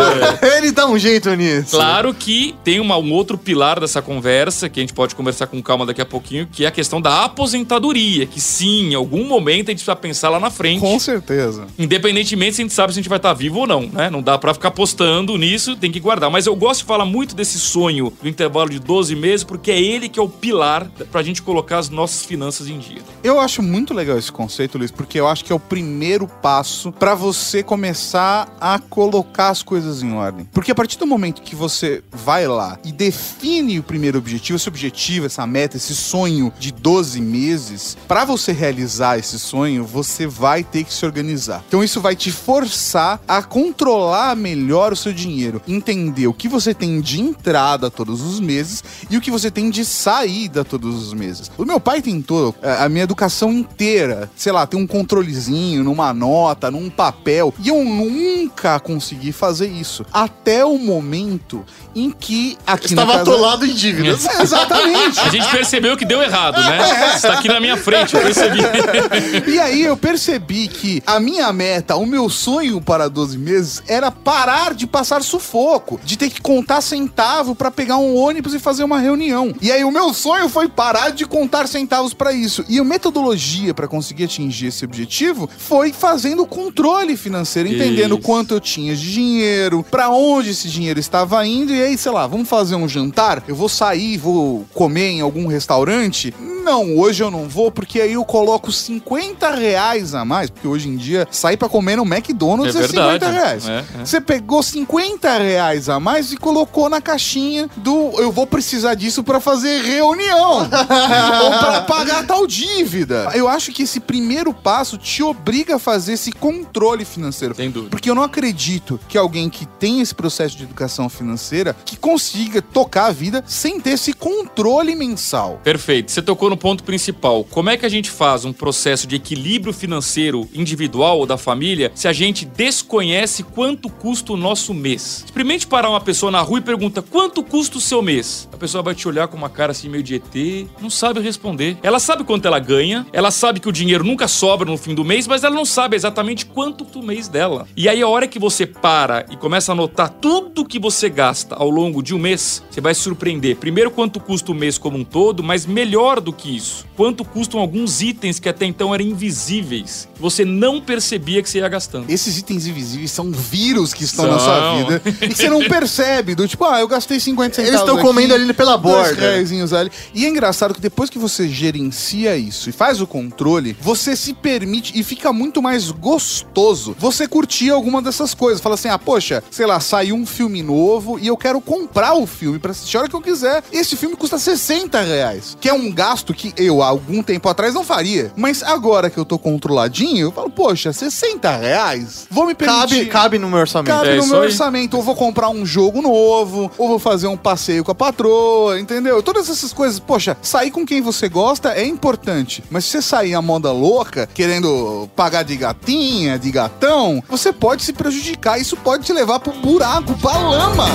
[0.57, 1.71] Ele dá um jeito nisso.
[1.77, 5.61] Claro que tem uma- um outro pilar dessa conversa, que a gente pode conversar com
[5.63, 8.27] calma daqui a pouquinho, que é a questão da aposentadoria.
[8.27, 10.81] Que sim, em algum momento a gente precisa pensar lá na frente.
[10.81, 11.67] Com certeza.
[11.79, 14.09] Independentemente se a gente sabe se a gente vai estar vivo ou não, né?
[14.11, 16.31] Não dá pra ficar apostando nisso, tem que guardar.
[16.31, 19.81] Mas eu gosto de falar muito desse sonho do intervalo de 12 meses, porque é
[19.81, 23.03] ele que é o pilar pra gente colocar as nossas finanças em dia.
[23.23, 26.93] Eu acho muito legal esse conceito, Luiz, porque eu acho que é o primeiro passo
[26.93, 30.49] pra você começar a colocar as coisas em ordem.
[30.53, 34.69] Porque a partir do momento que você vai lá e define o primeiro objetivo, esse
[34.69, 40.63] objetivo, essa meta, esse sonho de 12 meses, pra você realizar esse sonho, você vai
[40.63, 41.65] ter que se organizar.
[41.69, 46.75] Então isso vai te forçar a controlar melhor o seu dinheiro, entender o que você
[46.75, 51.13] tem de entrada todos os meses e o que você tem de saída todos os
[51.13, 51.51] meses.
[51.57, 56.13] O meu pai tentou eh, a minha educação inteira, sei lá, tem um controlezinho numa
[56.13, 60.05] nota, num papel, e eu nunca consegui fazer isso.
[60.13, 63.23] Até o momento em que aqui Estava casa...
[63.23, 64.27] atolado em dívidas.
[64.27, 65.21] É, Exatamente.
[65.21, 67.17] A gente percebeu que deu errado, né?
[67.17, 68.59] Você tá aqui na minha frente, eu percebi.
[69.49, 74.11] E aí eu percebi que a minha meta, o meu sonho para 12 meses era
[74.11, 78.85] parar de passar sufoco, de ter que contar centavo para pegar um ônibus e fazer
[78.89, 79.55] uma reunião.
[79.61, 82.65] E aí o meu sonho foi parar de contar centavos pra isso.
[82.69, 88.23] E a metodologia pra conseguir atingir esse objetivo foi fazendo o controle financeiro, entendendo Isso.
[88.25, 91.73] quanto eu tinha de dinheiro, pra onde esse dinheiro estava indo.
[91.73, 93.43] E aí, sei lá, vamos fazer um jantar?
[93.47, 96.35] Eu vou sair, vou comer em algum restaurante?
[96.69, 100.89] Não, hoje eu não vou, porque aí eu coloco 50 reais a mais, porque hoje
[100.89, 103.25] em dia sair pra comer no McDonald's É é, verdade.
[103.25, 103.69] 50 reais.
[103.69, 104.05] É, é.
[104.05, 109.23] Você pegou 50 reais a mais e colocou na caixinha do eu vou precisar disso
[109.23, 110.59] pra fazer reunião.
[111.43, 113.31] ou pra pagar tal dívida.
[113.35, 117.55] Eu acho que esse primeiro passo te obriga a fazer esse controle financeiro.
[117.55, 117.91] Sem dúvida.
[117.91, 122.61] Porque eu não acredito que alguém que tem esse processo de educação financeira que consiga
[122.63, 125.61] tocar a vida sem ter esse controle mensal.
[125.63, 126.11] Perfeito.
[126.11, 127.45] Você tocou no ponto principal.
[127.45, 131.93] Como é que a gente faz um processo de equilíbrio financeiro individual ou da família
[131.95, 135.23] se a gente desconhece quanto custa o nosso mês?
[135.25, 138.49] Experimente parar uma pessoa na rua e pergunta quanto custa o seu mês.
[138.59, 141.77] A pessoa vai te olhar com uma cara assim meio de ET, não sabe responder.
[141.81, 145.05] Ela sabe quanto ela ganha, ela sabe que o dinheiro nunca sobra no fim do
[145.05, 147.69] mês, mas ela não sabe exatamente quanto do mês dela.
[147.77, 151.55] E aí a hora que você para e começa a anotar tudo que você gasta
[151.55, 153.55] ao longo de um mês, você vai se surpreender.
[153.59, 157.61] Primeiro quanto custa o mês como um todo, mas melhor do que isso, quanto custam
[157.61, 160.09] alguns itens que até então eram invisíveis.
[160.13, 162.11] que Você não percebia que você ia gastando.
[162.11, 164.35] Esses itens invisíveis são vírus que estão São.
[164.35, 166.35] na sua vida e que você não percebe.
[166.35, 167.69] Do tipo, ah, eu gastei 50 centavos.
[167.69, 169.21] Eles estão aqui, comendo ali pela dois borda.
[169.21, 169.91] reaisinhos ali.
[170.15, 174.33] E é engraçado que depois que você gerencia isso e faz o controle, você se
[174.33, 178.61] permite e fica muito mais gostoso você curtir alguma dessas coisas.
[178.61, 182.27] Fala assim, ah, poxa, sei lá, saiu um filme novo e eu quero comprar o
[182.27, 183.63] filme pra assistir a hora que eu quiser.
[183.73, 187.75] Esse filme custa 60 reais, que é um gasto que eu, há algum tempo atrás,
[187.75, 188.33] não faria.
[188.37, 192.27] Mas agora que eu tô controladinho, eu falo, poxa, 60 reais?
[192.31, 192.79] Vou me permitir...
[192.79, 193.95] Cabe, cabe no meu orçamento.
[193.95, 194.47] Cabe É no meu aí.
[194.47, 194.97] orçamento.
[194.97, 198.38] Ou vou comprar um jogo novo, ou vou fazer um passeio com a patroa,
[198.79, 199.23] entendeu?
[199.23, 199.99] Todas essas coisas.
[199.99, 202.63] Poxa, sair com quem você gosta é importante.
[202.71, 207.83] Mas se você sair a moda louca, querendo pagar de gatinha, de gatão, você pode
[207.83, 208.61] se prejudicar.
[208.61, 210.87] Isso pode te levar pro buraco, pra lama.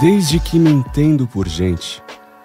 [0.00, 2.00] Desde que me entendo por gente,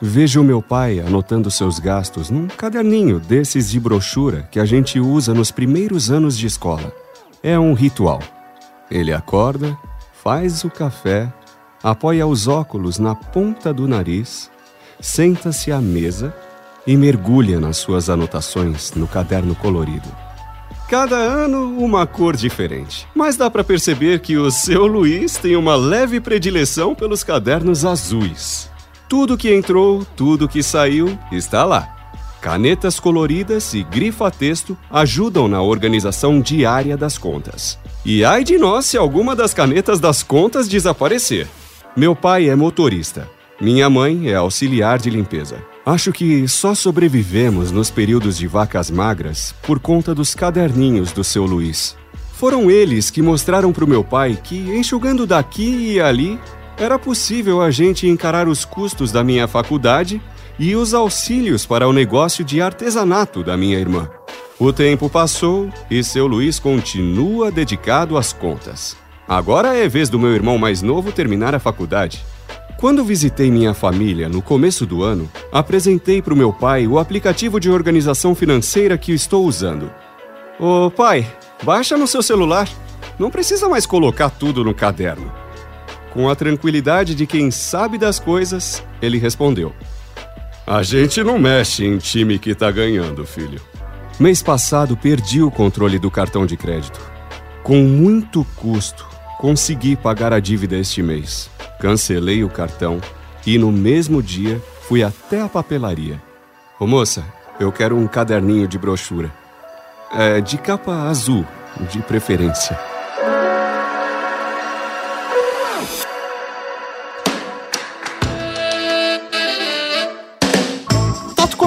[0.06, 5.34] vejo meu pai anotando seus gastos num caderninho desses de brochura que a gente usa
[5.34, 6.92] nos primeiros anos de escola.
[7.42, 8.20] É um ritual.
[8.92, 9.78] Ele acorda,
[10.22, 11.32] faz o café,
[11.82, 14.52] apoia os óculos na ponta do nariz,
[15.00, 16.36] senta-se à mesa
[16.86, 20.10] e mergulha nas suas anotações no caderno colorido.
[20.90, 23.08] Cada ano uma cor diferente.
[23.16, 28.73] Mas dá pra perceber que o seu Luiz tem uma leve predileção pelos cadernos azuis.
[29.08, 31.90] Tudo que entrou, tudo que saiu, está lá.
[32.42, 37.80] Canetas coloridas e grifa-texto ajudam na organização diária das contas.
[38.06, 41.48] E ai de nós se alguma das canetas das contas desaparecer.
[41.96, 43.30] Meu pai é motorista.
[43.62, 45.64] Minha mãe é auxiliar de limpeza.
[45.86, 51.46] Acho que só sobrevivemos nos períodos de vacas magras por conta dos caderninhos do seu
[51.46, 51.96] Luiz.
[52.34, 56.38] Foram eles que mostraram para o meu pai que, enxugando daqui e ali,
[56.84, 60.22] era possível a gente encarar os custos da minha faculdade
[60.60, 64.10] e os auxílios para o negócio de artesanato da minha irmã.
[64.60, 68.96] O tempo passou e seu Luiz continua dedicado às contas.
[69.28, 72.24] Agora é vez do meu irmão mais novo terminar a faculdade.
[72.78, 77.60] Quando visitei minha família no começo do ano, apresentei para o meu pai o aplicativo
[77.60, 79.90] de organização financeira que estou usando.
[80.60, 81.26] Ô pai,
[81.64, 82.68] baixa no seu celular.
[83.18, 85.43] Não precisa mais colocar tudo no caderno.
[86.14, 89.74] Com a tranquilidade de quem sabe das coisas, ele respondeu:
[90.66, 93.60] A gente não mexe em time que tá ganhando, filho.
[94.20, 97.02] Mês passado perdi o controle do cartão de crédito.
[97.64, 99.08] Com muito custo,
[99.40, 101.50] consegui pagar a dívida este mês.
[101.80, 103.02] Cancelei o cartão
[103.46, 106.22] e no mesmo dia fui até a papelaria.
[106.80, 107.26] Ô moça,
[107.60, 109.34] eu quero um caderninho de brochura.
[110.12, 111.44] É, de capa azul,
[111.90, 112.93] de preferência.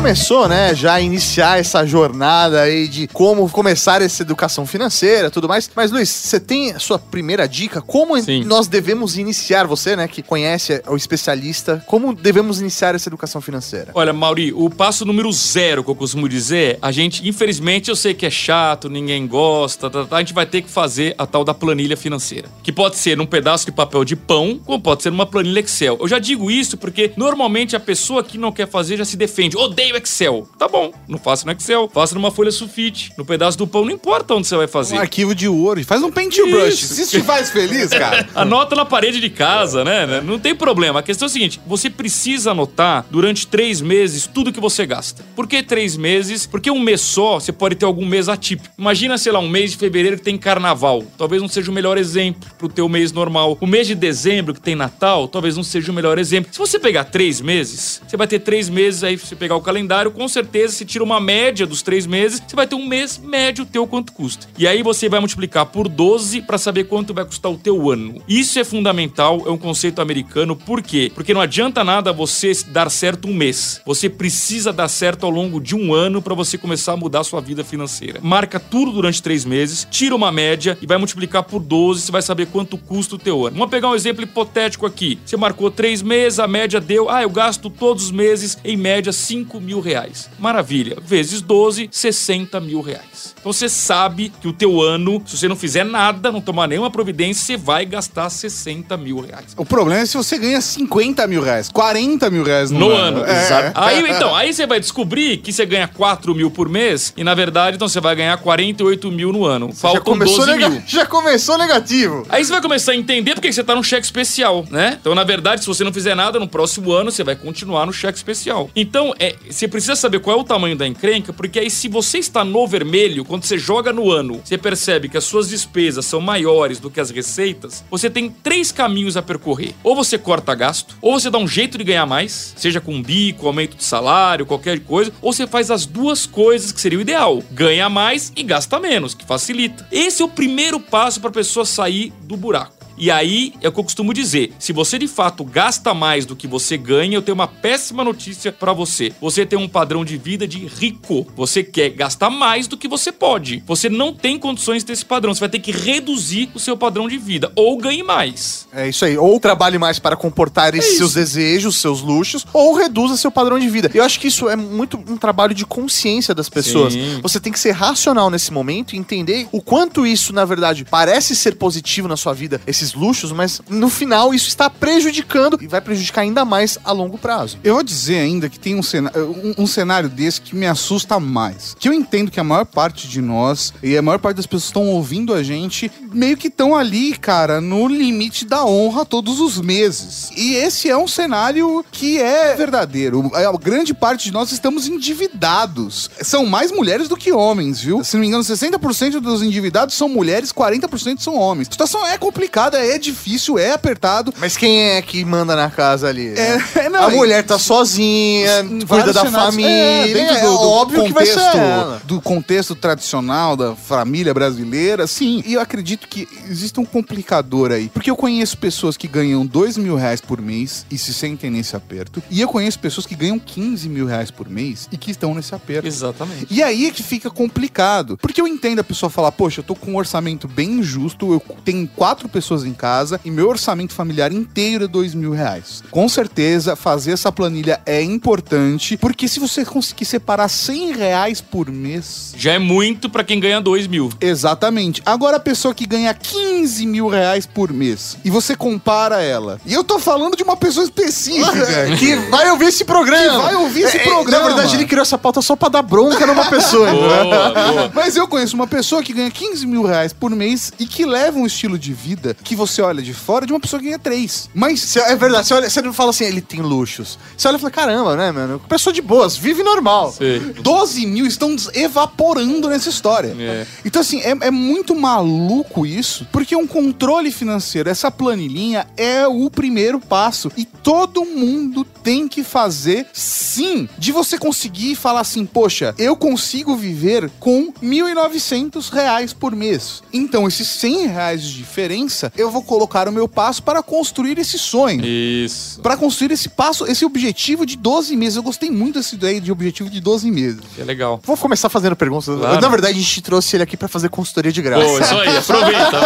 [0.07, 5.49] Começou, né, já a iniciar essa jornada aí de como começar essa educação financeira, tudo
[5.49, 5.69] mais.
[5.75, 7.83] Mas Luiz, você tem a sua primeira dica?
[7.83, 8.45] Como Sim.
[8.45, 13.91] nós devemos iniciar, você, né, que conhece o especialista, como devemos iniciar essa educação financeira?
[13.95, 18.15] Olha, Mauri, o passo número zero que eu costumo dizer, a gente, infelizmente, eu sei
[18.15, 21.43] que é chato, ninguém gosta, tá, tá, a gente vai ter que fazer a tal
[21.43, 22.49] da planilha financeira.
[22.63, 25.99] Que pode ser num pedaço de papel de pão, como pode ser numa planilha Excel.
[26.01, 29.57] Eu já digo isso porque normalmente a pessoa que não quer fazer já se defende.
[29.57, 30.49] Odeio Excel.
[30.59, 33.93] Tá bom, não faça no Excel, faça numa folha sulfite, no pedaço do pão, não
[33.93, 34.97] importa onde você vai fazer.
[34.97, 35.85] Um arquivo de Word.
[35.85, 36.75] Faz um paint to brush.
[36.75, 36.95] Isso.
[36.95, 38.29] Se isso te faz feliz, cara.
[38.35, 40.21] Anota na parede de casa, né?
[40.21, 41.01] Não tem problema.
[41.01, 45.25] A questão é a seguinte: você precisa anotar durante três meses tudo que você gasta.
[45.35, 46.47] Por que três meses?
[46.47, 48.75] Porque um mês só você pode ter algum mês atípico.
[48.79, 51.03] Imagina, sei lá, um mês de fevereiro que tem carnaval.
[51.17, 53.57] Talvez não seja o melhor exemplo pro teu mês normal.
[53.61, 56.53] O mês de dezembro que tem Natal, talvez não seja o melhor exemplo.
[56.53, 59.61] Se você pegar três meses, você vai ter três meses aí, se você pegar o
[59.61, 63.19] calendário, com certeza, se tira uma média dos três meses, você vai ter um mês
[63.19, 64.47] médio teu quanto custa.
[64.59, 68.21] E aí você vai multiplicar por 12 para saber quanto vai custar o teu ano.
[68.29, 70.57] Isso é fundamental, é um conceito americano.
[70.57, 71.11] Por quê?
[71.15, 73.81] Porque não adianta nada você dar certo um mês.
[73.85, 77.25] Você precisa dar certo ao longo de um ano para você começar a mudar a
[77.25, 78.21] sua vida financeira.
[78.23, 82.23] Marca tudo durante três meses, tira uma média e vai multiplicar por 12, você vai
[82.23, 83.57] saber quanto custa o teu ano.
[83.57, 85.19] Vamos pegar um exemplo hipotético aqui.
[85.25, 89.13] Você marcou três meses, a média deu, ah, eu gasto todos os meses, em média,
[89.13, 90.29] 5 mil reais.
[90.39, 90.97] Maravilha.
[91.03, 93.35] Vezes 12, 60 mil reais.
[93.39, 96.91] Então você sabe que o teu ano, se você não fizer nada, não tomar nenhuma
[96.91, 99.55] providência, você vai gastar 60 mil reais.
[99.57, 103.25] O problema é se você ganha 50 mil reais, 40 mil reais no, No ano,
[103.25, 103.43] É.
[103.45, 103.73] exato.
[103.81, 107.35] Aí, então, aí você vai descobrir que você ganha 4 mil por mês e, na
[107.35, 109.69] verdade, então você vai ganhar 48 mil no ano.
[109.69, 110.83] Já Faltam começou, 12 nega- mil.
[110.87, 112.27] já começou negativo.
[112.29, 114.99] Aí você vai começar a entender porque você tá num cheque especial, né?
[115.01, 117.93] Então, na verdade, se você não fizer nada, no próximo ano você vai continuar no
[117.93, 118.71] cheque especial.
[118.75, 122.19] Então, é, você precisa saber qual é o tamanho da encrenca, porque aí se você
[122.19, 126.21] está no vermelho, quando você joga no ano, você percebe que as suas despesas são
[126.21, 129.75] maiores do que as receitas, você tem três caminhos a percorrer.
[129.83, 133.47] Ou você corta gasto, ou você dá um jeito de ganhar mais, seja com bico,
[133.47, 137.43] aumento de salário, qualquer coisa, ou você faz as duas coisas que seria o ideal:
[137.51, 139.89] ganha mais e gasta menos, que facilita.
[139.91, 142.76] Esse é o primeiro passo para a pessoa sair do buraco.
[142.97, 146.37] E aí é o que eu costumo dizer: se você de fato gasta mais do
[146.37, 149.13] que você ganha, eu tenho uma péssima notícia pra você.
[149.21, 151.27] Você tem um padrão de vida de rico.
[151.37, 153.63] Você quer gastar mais do que você pode.
[153.67, 155.35] Você não tem condições de ter esse padrão.
[155.35, 158.67] Você vai ter que reduzir o seu padrão de vida ou ganhe mais.
[158.73, 159.17] É isso aí.
[159.17, 160.99] Ou trabalhe mais para comportar esses isso.
[160.99, 163.91] seus desejos, seus luxos, ou reduza seu padrão de vida.
[163.93, 166.93] Eu acho que isso é muito um trabalho de consciência das pessoas.
[166.93, 167.21] Sim.
[167.23, 171.35] Você tem que ser racional nesse momento e entender o quanto isso, na verdade, parece
[171.35, 175.81] ser positivo na sua vida, esses luxos, mas no final isso está prejudicando e vai
[175.81, 177.59] prejudicar ainda mais a longo prazo.
[177.63, 181.19] Eu vou dizer ainda que tem um cenário, um, um cenário desse que me assusta
[181.21, 181.77] mais.
[181.79, 184.65] Que eu entendo que a maior parte de nós e a maior parte das pessoas
[184.65, 189.41] que estão ouvindo a gente meio que estão ali, cara, no limite da honra todos
[189.41, 190.31] os meses.
[190.37, 193.31] E esse é um cenário que é verdadeiro.
[193.35, 196.11] A grande parte de nós estamos endividados.
[196.23, 198.03] São mais mulheres do que homens, viu?
[198.03, 201.69] Se não me engano, 60% dos endividados são mulheres, 40% são homens.
[201.69, 204.33] A situação é complicada, é difícil, é apertado.
[204.39, 206.29] Mas quem é que manda na casa ali?
[206.31, 206.63] né?
[206.77, 209.71] É, não, a mulher tá sozinha, cuida Vários da cenários- família.
[209.71, 212.03] É, dentro é do, do óbvio que vai ser contexto, ela.
[212.05, 215.43] do contexto tradicional da família brasileira, sim.
[215.47, 217.89] E eu acredito que existe um complicador aí.
[217.89, 221.75] Porque eu conheço pessoas que ganham dois mil reais por mês e se sentem nesse
[221.77, 222.23] aperto.
[222.31, 225.55] E eu conheço pessoas que ganham 15 mil reais por mês e que estão nesse
[225.55, 225.87] aperto.
[225.87, 226.47] Exatamente.
[226.51, 228.19] E aí é que fica complicado.
[228.21, 231.43] Porque eu entendo a pessoa falar, poxa, eu tô com um orçamento bem justo, eu
[231.65, 235.83] tenho quatro pessoas em casa e meu orçamento familiar inteiro é dois mil reais.
[235.91, 241.71] Com certeza, fazer essa planilha é importante, porque se você conseguir separar 100 reais por
[241.71, 242.35] mês.
[242.37, 244.11] Já é muito pra quem ganha 2 mil.
[244.21, 245.03] Exatamente.
[245.05, 249.61] Agora a pessoa que ganha 15 mil reais por mês e você compara ela.
[249.65, 251.67] E eu tô falando de uma pessoa específica.
[251.99, 253.39] que vai ouvir esse programa.
[253.39, 254.49] Que vai ouvir esse É, é, programa.
[254.49, 256.91] Na verdade, ele criou essa pauta só pra dar bronca numa pessoa.
[256.91, 257.93] Boa, boa.
[257.95, 261.39] Mas eu conheço uma pessoa que ganha 15 mil reais por mês e que leva
[261.39, 264.51] um estilo de vida que você olha de fora de uma pessoa que ganha 3.
[264.55, 267.19] Mas Cê- É verdade, você, olha, você não fala assim, ele tem luxos.
[267.37, 268.61] Você olha e fala, caramba, né, mano?
[268.69, 270.13] Pessoa de boas, vive normal.
[270.13, 270.41] Sei.
[270.41, 273.35] 12 mil estão evaporando nessa história.
[273.39, 273.67] É.
[273.85, 279.51] Então, assim, é, é muito maluco isso, porque um controle financeiro, essa planilhinha, é o
[279.51, 280.51] primeiro passo.
[280.57, 286.77] E todo mundo tem que fazer, sim, de você conseguir falar assim, poxa, eu consigo
[286.77, 290.03] viver com 1.900 reais por mês.
[290.13, 294.59] Então, esses 100 reais de diferença, eu vou colocar o meu passo para construir esse
[294.59, 295.05] sonho.
[295.05, 295.81] Isso.
[295.81, 298.37] Para construir esse passo, esse objetivo de 12 meses.
[298.37, 300.61] Eu gostei muito dessa ideia de objetivo de 12 meses.
[300.79, 301.21] É legal.
[301.25, 302.27] Vou começar fazendo perguntas.
[302.27, 302.61] Claro.
[302.61, 304.85] Na verdade, a gente trouxe ele aqui pra fazer consultoria de graça.
[304.85, 305.97] Pô, isso aí, aproveita.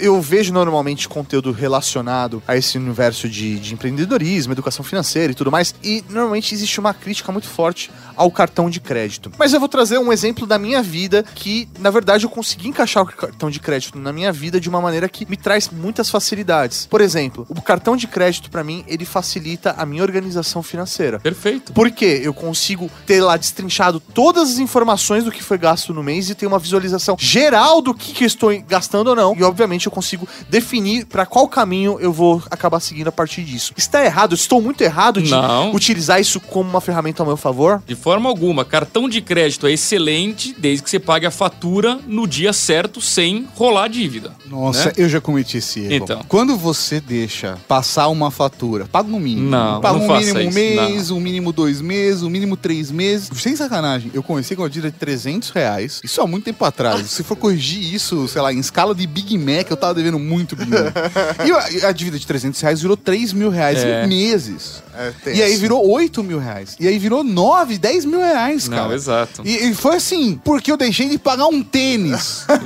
[0.00, 5.50] Eu vejo normalmente conteúdo relacionado a esse universo de, de empreendedorismo, educação financeira e tudo
[5.50, 5.74] mais.
[5.82, 9.30] E normalmente existe uma crítica muito forte ao cartão de crédito.
[9.38, 13.02] Mas eu vou trazer um exemplo da minha vida que, na verdade, eu consegui encaixar
[13.02, 16.10] o cartão de crédito na minha vida de uma uma maneira que me traz muitas
[16.10, 16.86] facilidades.
[16.90, 21.18] Por exemplo, o cartão de crédito pra mim, ele facilita a minha organização financeira.
[21.20, 21.72] Perfeito.
[21.72, 26.28] Porque eu consigo ter lá destrinchado todas as informações do que foi gasto no mês
[26.28, 29.34] e ter uma visualização geral do que, que eu estou gastando ou não.
[29.36, 33.72] E obviamente eu consigo definir para qual caminho eu vou acabar seguindo a partir disso.
[33.76, 34.32] Está errado?
[34.32, 35.72] Eu estou muito errado de Não.
[35.72, 37.82] utilizar isso como uma ferramenta ao meu favor?
[37.86, 42.26] De forma alguma, cartão de crédito é excelente desde que você pague a fatura no
[42.26, 44.32] dia certo sem rolar dívida.
[44.46, 44.92] Nossa, né?
[44.96, 46.04] eu já cometi esse erro.
[46.04, 46.24] Então.
[46.28, 49.50] Quando você deixa passar uma fatura, paga no mínimo.
[49.50, 52.90] Não, paga não um faça mínimo um mês, um mínimo dois meses, um mínimo três
[52.90, 53.30] meses.
[53.40, 56.00] Sem sacanagem, eu comecei com uma dívida de 300 reais.
[56.04, 57.06] Isso há muito tempo atrás.
[57.10, 60.54] Se for corrigir isso, sei lá, em escala de Big Mac, eu tava devendo muito
[60.56, 60.94] Big Mac.
[61.46, 64.04] e a, a dívida de 300 reais virou 3 mil reais É.
[64.04, 64.82] em meses.
[65.24, 66.76] É, E aí virou 8 mil reais.
[66.78, 68.88] E aí virou 9, 10 mil reais, cara.
[68.88, 69.42] Não, exato.
[69.44, 72.44] E, e foi assim, porque eu deixei de pagar um tênis.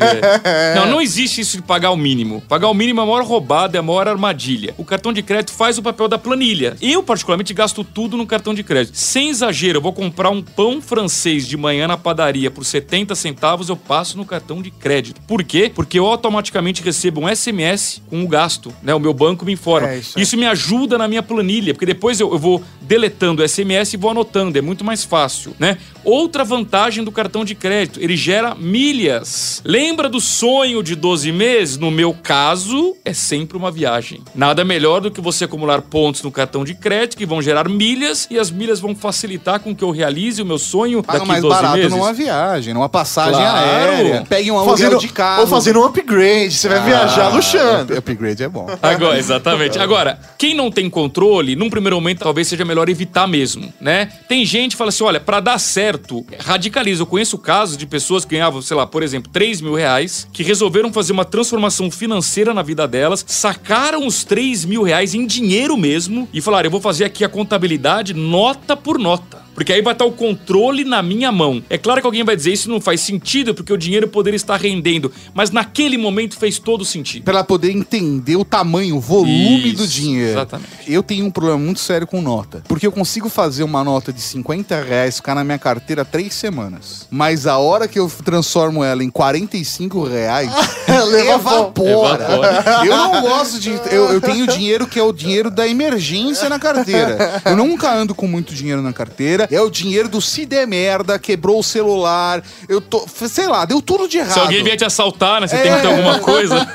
[0.44, 0.74] É.
[0.74, 2.42] Não, não existe isso de pagar o mínimo.
[2.42, 4.74] Pagar o mínimo é a maior roubada, é a maior armadilha.
[4.76, 6.76] O cartão de crédito faz o papel da planilha.
[6.82, 8.96] Eu, particularmente, gasto tudo no cartão de crédito.
[8.96, 13.68] Sem exagero, eu vou comprar um pão francês de manhã na padaria por 70 centavos,
[13.70, 15.20] eu passo no cartão de crédito.
[15.22, 15.72] Por quê?
[15.74, 18.94] Porque eu automaticamente recebo um SMS com o gasto, né?
[18.94, 19.88] O meu banco me informa.
[19.88, 23.48] É, isso isso me ajuda na minha planilha, porque depois eu, eu vou deletando o
[23.48, 25.78] SMS e vou anotando, é muito mais fácil, né?
[26.04, 29.62] Outra vantagem do cartão de crédito, ele gera milhas.
[29.64, 31.78] Lembra do sonho de 12 meses?
[31.78, 34.20] No meu caso, é sempre uma viagem.
[34.34, 38.26] Nada melhor do que você acumular pontos no cartão de crédito que vão gerar milhas
[38.30, 41.42] e as milhas vão facilitar com que eu realize o meu sonho Paga daqui mais
[41.42, 41.90] 12 barato meses.
[41.92, 43.66] numa viagem, numa passagem Claro.
[43.66, 44.26] aérea.
[44.28, 45.40] Pegue um aluguel Fazendo, de carro.
[45.42, 47.94] ou fazendo um upgrade, você vai viajar luxando.
[47.96, 48.66] up- Upgrade é bom.
[48.82, 49.78] Agora, exatamente.
[49.80, 54.10] Agora, quem não tem controle, num primeiro momento, talvez seja melhor evitar mesmo, né?
[54.28, 55.93] Tem gente que fala assim: olha, pra dar certo,
[56.38, 57.02] radicaliza.
[57.02, 60.42] Eu conheço casos de pessoas que ganhavam, sei lá, por exemplo, 3 mil reais, que
[60.42, 65.76] resolveram fazer uma transformação financeira na vida delas, sacaram os 3 mil reais em dinheiro
[65.76, 69.43] mesmo e falaram: eu vou fazer aqui a contabilidade nota por nota.
[69.54, 71.62] Porque aí vai estar o controle na minha mão.
[71.70, 74.56] É claro que alguém vai dizer isso não faz sentido, porque o dinheiro poderia estar
[74.56, 75.12] rendendo.
[75.32, 77.24] Mas naquele momento fez todo sentido.
[77.24, 80.32] Pra ela poder entender o tamanho, o volume Isso, do dinheiro.
[80.32, 80.68] exatamente.
[80.86, 82.62] Eu tenho um problema muito sério com nota.
[82.68, 87.06] Porque eu consigo fazer uma nota de 50 reais ficar na minha carteira três semanas.
[87.10, 90.50] Mas a hora que eu transformo ela em 45 reais,
[90.88, 92.24] evapora.
[92.24, 92.64] Evapora.
[92.84, 93.70] Eu não gosto de.
[93.90, 97.42] Eu, eu tenho dinheiro que é o dinheiro da emergência na carteira.
[97.44, 99.43] Eu nunca ando com muito dinheiro na carteira.
[99.50, 102.42] É o dinheiro do se der merda, quebrou o celular.
[102.68, 103.06] Eu tô.
[103.28, 104.32] Sei lá, deu tudo de errado.
[104.32, 105.46] Se alguém vier te assaltar, né?
[105.46, 106.66] Você tem que ter alguma coisa.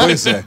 [0.00, 0.42] Pois é.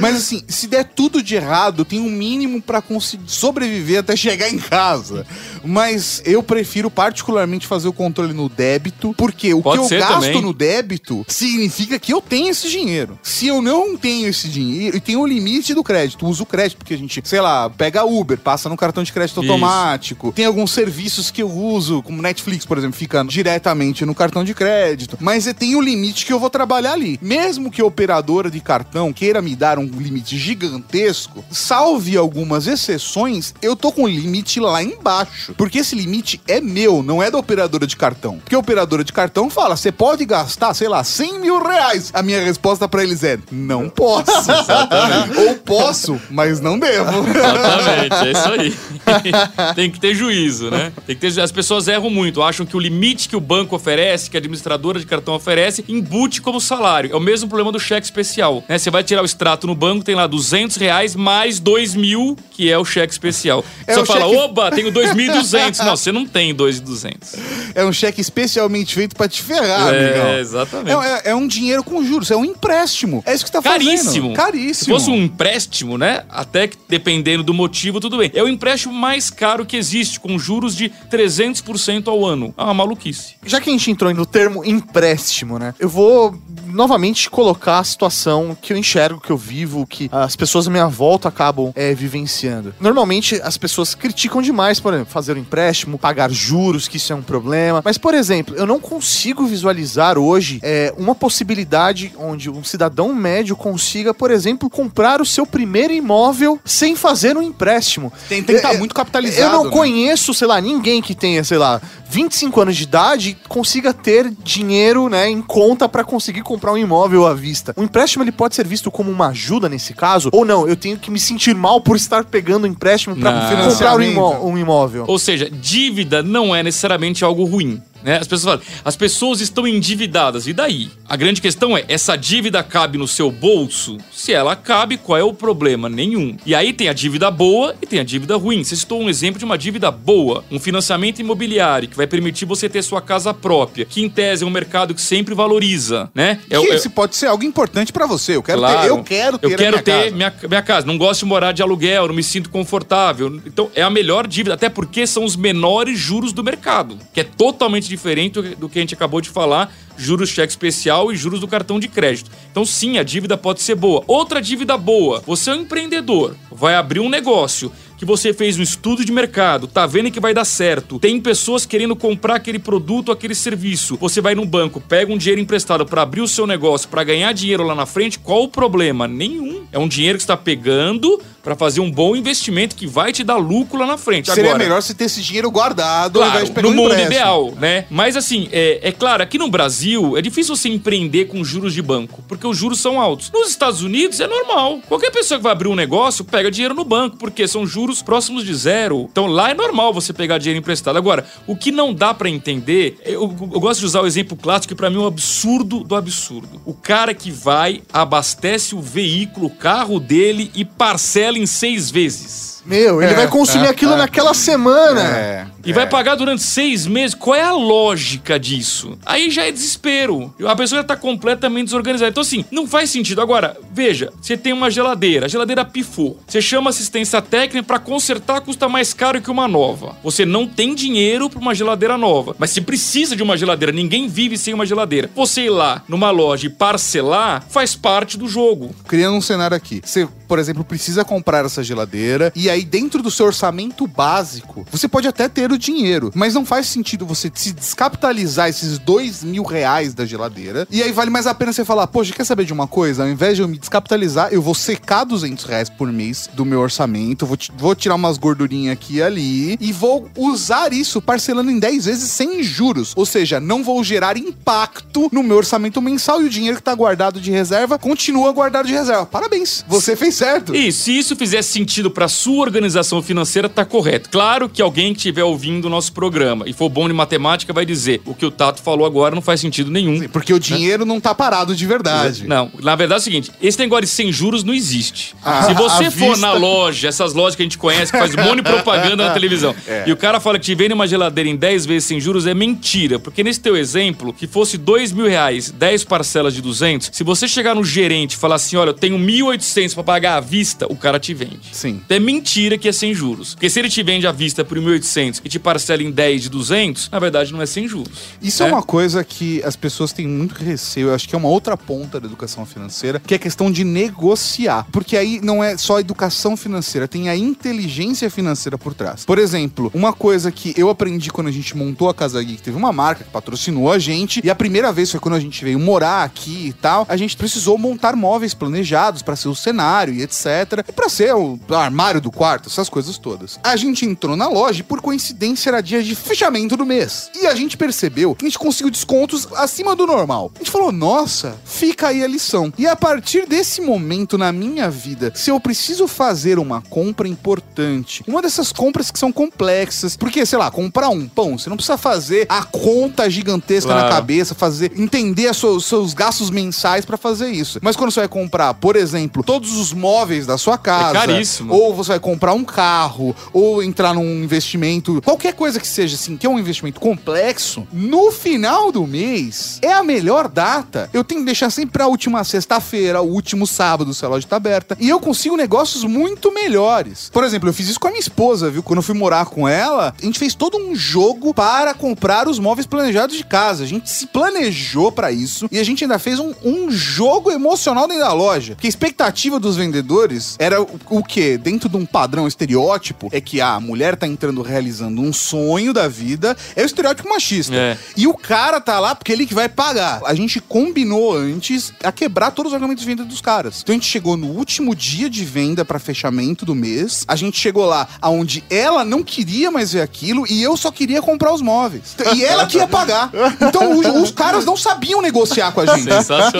[0.00, 4.48] Mas assim, se der tudo de errado, tem um mínimo pra conseguir sobreviver até chegar
[4.48, 5.26] em casa.
[5.64, 10.14] Mas eu prefiro particularmente fazer o controle no débito, porque o Pode que eu gasto
[10.26, 10.42] também.
[10.42, 13.18] no débito significa que eu tenho esse dinheiro.
[13.22, 16.78] Se eu não tenho esse dinheiro, e tem o limite do crédito, uso o crédito,
[16.78, 19.50] porque a gente, sei lá, pega Uber, passa no cartão de crédito Isso.
[19.50, 20.32] automático.
[20.32, 20.72] Tem alguns
[21.08, 25.16] serviços que eu uso, como Netflix, por exemplo, fica diretamente no cartão de crédito.
[25.20, 27.18] Mas eu tenho o limite que eu vou trabalhar ali.
[27.22, 33.54] Mesmo que a operadora de cartão queira me dar um limite gigantesco, salve algumas exceções,
[33.62, 35.54] eu tô com o limite lá embaixo.
[35.56, 38.38] Porque esse limite é meu, não é da operadora de cartão.
[38.38, 42.10] Porque a operadora de cartão fala, você pode gastar, sei lá, 100 mil reais.
[42.12, 44.50] A minha resposta pra eles é, não posso.
[45.48, 47.26] Ou posso, mas não devo.
[47.28, 48.78] Exatamente, é isso aí.
[49.74, 50.92] Tem que ter juízo, né?
[51.06, 54.28] Tem que ter As pessoas erram muito, acham que o limite que o banco oferece,
[54.30, 57.12] que a administradora de cartão oferece, embute como salário.
[57.12, 58.64] É o mesmo problema do cheque especial.
[58.68, 58.78] Né?
[58.78, 62.70] Você vai tirar o extrato no banco, tem lá 200 reais mais 2 mil, que
[62.70, 63.64] é o cheque especial.
[63.86, 65.78] É Você fala, cheque- oba, tenho 2.200.
[65.84, 67.38] Não, você não tem 2.200.
[67.74, 70.38] É um cheque especialmente feito pra te ferrar, É, amigão.
[70.38, 70.90] exatamente.
[70.96, 73.22] É, é- é um dinheiro com juros, é um empréstimo.
[73.26, 74.04] É isso que você tá Caríssimo.
[74.04, 74.32] fazendo.
[74.34, 74.74] Caríssimo.
[74.84, 76.24] Se fosse um empréstimo, né?
[76.28, 78.30] Até que dependendo do motivo, tudo bem.
[78.34, 82.54] É o empréstimo mais caro que existe, com juros de 300% ao ano.
[82.56, 83.34] É uma maluquice.
[83.44, 85.74] Já que a gente entrou no termo empréstimo, né?
[85.78, 86.34] Eu vou
[86.66, 90.86] novamente colocar a situação que eu enxergo, que eu vivo, que as pessoas à minha
[90.86, 92.74] volta acabam é, vivenciando.
[92.80, 97.16] Normalmente as pessoas criticam demais, por exemplo, fazer um empréstimo, pagar juros, que isso é
[97.16, 97.82] um problema.
[97.84, 103.56] Mas, por exemplo, eu não consigo visualizar hoje é, uma possibilidade onde um cidadão médio
[103.56, 108.12] consiga, por exemplo, comprar o seu primeiro imóvel sem fazer um empréstimo.
[108.28, 109.42] Tem, tem que estar É, muito capitalizado.
[109.42, 109.70] Eu não né?
[109.70, 115.08] conheço, sei lá, ninguém que tenha, sei lá, 25 anos de idade consiga ter dinheiro,
[115.08, 117.72] né, em conta pra conseguir comprar um imóvel à vista.
[117.76, 120.96] O empréstimo ele pode ser visto como uma ajuda nesse caso, ou não, eu tenho
[120.98, 123.70] que me sentir mal por estar pegando um empréstimo pra Não.
[123.70, 125.04] comprar um, imó- um imóvel.
[125.06, 127.82] Ou seja, dívida não é necessariamente algo ruim.
[128.02, 128.18] Né?
[128.18, 130.46] As pessoas falam, as pessoas estão endividadas.
[130.46, 130.90] E daí?
[131.08, 133.98] A grande questão é, essa dívida cabe no seu bolso?
[134.12, 135.88] Se ela cabe, qual é o problema?
[135.88, 136.36] Nenhum.
[136.44, 138.62] E aí tem a dívida boa e tem a dívida ruim.
[138.62, 142.68] Você citou um exemplo de uma dívida boa, um financiamento imobiliário que vai permitir você
[142.68, 146.38] ter sua casa própria, que em tese é um mercado que sempre valoriza, né?
[146.50, 148.36] É, que é- esse pode ser algo importante pra você.
[148.36, 148.80] Eu quero Claro.
[148.82, 150.10] ter, eu quero ter, Eu quero minha ter casa.
[150.14, 150.86] Minha, minha casa.
[150.86, 153.40] Não gosto de morar de aluguel, não me sinto confortável.
[153.46, 157.24] Então, é a melhor dívida, até porque são os menores juros do mercado, que é
[157.24, 161.48] totalmente diferente do, que a gente acabou de falar, juros cheque especial e juros do
[161.48, 162.30] cartão de crédito.
[162.50, 164.04] Então, sim, a dívida pode ser boa.
[164.06, 168.62] Outra dívida boa, você é um empreendedor, vai abrir um negócio que você fez um
[168.62, 173.10] estudo de mercado, tá vendo que vai dar certo, tem pessoas querendo comprar aquele produto,
[173.10, 173.96] aquele serviço.
[174.00, 177.32] Você vai no banco, pega um dinheiro emprestado para abrir o seu negócio, para ganhar
[177.32, 179.08] dinheiro lá na frente, qual o problema?
[179.08, 179.64] Nenhum.
[179.72, 183.24] É um dinheiro que você está pegando para fazer um bom investimento que vai te
[183.24, 184.26] dar lucro lá na frente.
[184.30, 186.92] Seria Agora, melhor você ter esse dinheiro guardado ao Claro, invés de pegar no mundo
[186.92, 187.12] empréstimo.
[187.14, 187.86] ideal, né?
[187.90, 191.80] Mas assim, é, é claro, aqui no Brasil é difícil você empreender com juros de
[191.80, 193.30] banco, porque os juros são altos.
[193.32, 194.80] Nos Estados Unidos é normal.
[194.88, 198.44] Qualquer pessoa que vai abrir um negócio pega dinheiro no banco, porque são juros próximos
[198.44, 199.08] de zero.
[199.10, 200.96] Então lá é normal você pegar dinheiro emprestado.
[200.96, 204.74] Agora, o que não dá pra entender, eu, eu gosto de usar o exemplo clássico
[204.74, 206.60] que pra mim é um absurdo do absurdo.
[206.64, 212.57] O cara que vai, abastece o veículo, o carro dele e parcela em seis vezes.
[212.68, 213.96] Meu, ele É, vai consumir é, aquilo é.
[213.96, 215.00] naquela semana.
[215.02, 215.46] É.
[215.64, 217.14] E vai pagar durante seis meses.
[217.14, 218.96] Qual é a lógica disso?
[219.04, 220.32] Aí já é desespero.
[220.46, 222.10] A pessoa já tá completamente desorganizada.
[222.10, 223.20] Então, assim, não faz sentido.
[223.20, 226.18] Agora, veja, você tem uma geladeira, a geladeira pifou.
[226.26, 229.96] Você chama assistência técnica pra consertar, custa mais caro que uma nova.
[230.02, 232.34] Você não tem dinheiro pra uma geladeira nova.
[232.38, 235.10] Mas se precisa de uma geladeira, ninguém vive sem uma geladeira.
[235.14, 238.74] Você ir lá numa loja e parcelar faz parte do jogo.
[238.86, 239.82] Criando um cenário aqui.
[239.84, 244.88] Você, por exemplo, precisa comprar essa geladeira e aí dentro do seu orçamento básico, você
[244.88, 249.42] pode até ter o dinheiro, mas não faz sentido você se descapitalizar esses dois mil
[249.42, 252.52] reais da geladeira e aí vale mais a pena você falar, poxa, quer saber de
[252.52, 253.02] uma coisa?
[253.02, 256.60] Ao invés de eu me descapitalizar, eu vou secar 200 reais por mês do meu
[256.60, 261.58] orçamento, vou, vou tirar umas gordurinhas aqui e ali e vou usar isso parcelando em
[261.58, 262.92] 10 vezes sem juros.
[262.96, 266.74] Ou seja, não vou gerar impacto no meu orçamento mensal e o dinheiro que tá
[266.74, 269.06] guardado de reserva continua guardado de reserva.
[269.06, 270.54] Parabéns, você fez certo.
[270.54, 274.08] E se isso fizer sentido para sua organização financeira, tá correto.
[274.10, 277.64] Claro que alguém que estiver ouvindo o nosso programa e for bom de matemática vai
[277.64, 280.08] dizer o que o Tato falou agora não faz sentido nenhum.
[280.08, 282.26] Porque o dinheiro não tá parado de verdade.
[282.26, 285.14] Não, na verdade é o seguinte, esse negócio de sem juros não existe.
[285.22, 288.14] Ah, Se você for vista- na loja, essas lojas que a gente conhece, que faz
[288.14, 289.84] um monte de propaganda na televisão, É.
[289.86, 292.34] e o cara fala que te vende uma geladeira em 10 vezes sem juros, é
[292.34, 292.98] mentira.
[292.98, 297.28] Porque nesse teu exemplo, que fosse 2 mil reais, 10 parcelas de 200, se você
[297.28, 300.76] chegar no gerente e falar assim, olha, eu tenho 1.800 pra pagar à vista, o
[300.76, 301.40] cara te vende.
[301.52, 301.80] Sim.
[301.88, 303.34] É mentira que é sem juros.
[303.34, 306.28] Porque se ele te vende à vista por 1.800 e te parcela em 10 de
[306.28, 308.16] 200, na verdade não é sem juros.
[308.22, 308.48] Isso é.
[308.48, 308.52] É.
[308.52, 312.00] uma coisa que as pessoas têm muito receio, eu acho que é uma outra ponta
[312.00, 314.66] da educação financeira, que é a questão de negociar.
[314.72, 319.04] Porque aí não é só a educação financeira, tem a inteligência financeira por trás.
[319.04, 322.56] Por exemplo, uma coisa que eu aprendi quando a gente montou a Casa Geek, teve
[322.56, 325.58] uma marca que patrocinou a gente, e a primeira vez foi quando a gente veio
[325.58, 330.02] morar aqui e tal, a gente precisou montar móveis planejados para ser o cenário e
[330.02, 330.64] etc.
[330.68, 333.38] E pra ser o armário do quarto, essas coisas todas.
[333.44, 337.10] A gente entrou na loja e por coincidência era dia de fechamento do mês.
[337.14, 340.32] E a gente percebeu que a gente conseguiu descontos acima do normal.
[340.34, 342.52] A gente falou, nossa, fica aí a lição.
[342.58, 348.02] E a partir desse momento na minha vida, se eu preciso fazer uma compra importante,
[348.06, 351.78] uma dessas compras que são complexas, porque, sei lá, comprar um pão, você não precisa
[351.78, 353.94] fazer a conta gigantesca na Claro.
[353.94, 357.60] cabeça, fazer, entender os seus, seus gastos mensais pra fazer isso.
[357.62, 361.54] Mas quando você vai comprar, por exemplo, todos os móveis da sua casa, caríssimo.
[361.54, 366.16] ou você vai comprar um carro, ou entrar num investimento, qualquer coisa que seja assim,
[366.16, 370.88] que é um investimento complexo, no final do mês é a melhor data.
[370.92, 374.36] Eu tenho que deixar sempre pra última sexta-feira, o último sábado, se a loja tá
[374.36, 377.10] aberta, e eu consigo negócios muito melhores.
[377.12, 378.62] Por exemplo, eu fiz isso com a minha esposa, viu?
[378.62, 382.38] Quando eu fui morar com ela, a gente fez todo um jogo para comprar os
[382.38, 383.64] móveis planejados de casa.
[383.64, 387.86] A gente se planejou pra isso e a gente ainda fez um, um jogo emocional
[387.86, 388.54] dentro da loja.
[388.54, 391.36] Porque a expectativa dos vendedores era o, o quê?
[391.36, 395.88] Dentro de um padrão estereótipo, é que a mulher tá entrando realizando um sonho da
[395.88, 397.56] vida, é o estereótipo machista.
[397.56, 397.76] É.
[397.96, 400.00] E o cara tá lá porque ele que vai pagar.
[400.04, 403.62] A gente combinou antes a quebrar todos os argumentos de venda dos caras.
[403.62, 407.04] Então a gente chegou no último dia de venda pra fechamento do mês.
[407.08, 411.02] A gente chegou lá aonde ela não queria mais ver aquilo e eu só queria
[411.02, 411.96] comprar os móveis.
[412.14, 413.10] E ela que ia pagar.
[413.40, 415.88] Então os, os caras não sabiam negociar com a gente.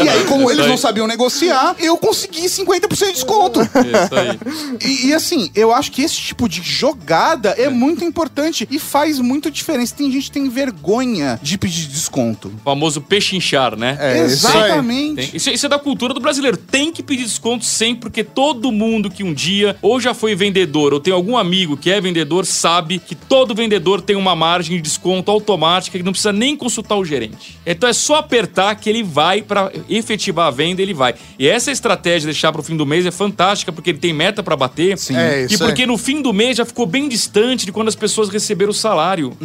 [0.04, 0.70] E aí, como eles aí.
[0.70, 3.60] não sabiam negociar, eu consegui 50% de desconto.
[3.60, 4.38] Isso aí.
[4.84, 8.78] E, e assim, assim, eu acho que esse tipo de jogada é, muito importante e
[8.78, 9.94] faz muita diferença.
[9.96, 12.48] Tem gente que tem vergonha de pedir desconto.
[12.48, 13.96] O famoso pechinchar, né?
[14.00, 14.46] É, isso.
[14.46, 15.14] Exatamente.
[15.16, 16.56] Tem- Isso, isso é da cultura do brasileiro.
[16.56, 20.92] Tem que pedir desconto sempre, porque todo mundo que um dia ou já foi vendedor
[20.92, 24.82] ou tem algum amigo que é vendedor sabe que todo vendedor tem uma margem de
[24.82, 27.58] desconto automática que não precisa nem consultar o gerente.
[27.66, 31.14] Então é só apertar que ele vai para efetivar a venda, ele vai.
[31.38, 34.12] E essa estratégia de deixar para o fim do mês é fantástica porque ele tem
[34.12, 34.98] meta para bater.
[34.98, 35.16] Sim.
[35.16, 37.94] É, E isso porque no fim do mês já ficou bem distante de quando as
[37.94, 39.36] pessoas receberam o salário.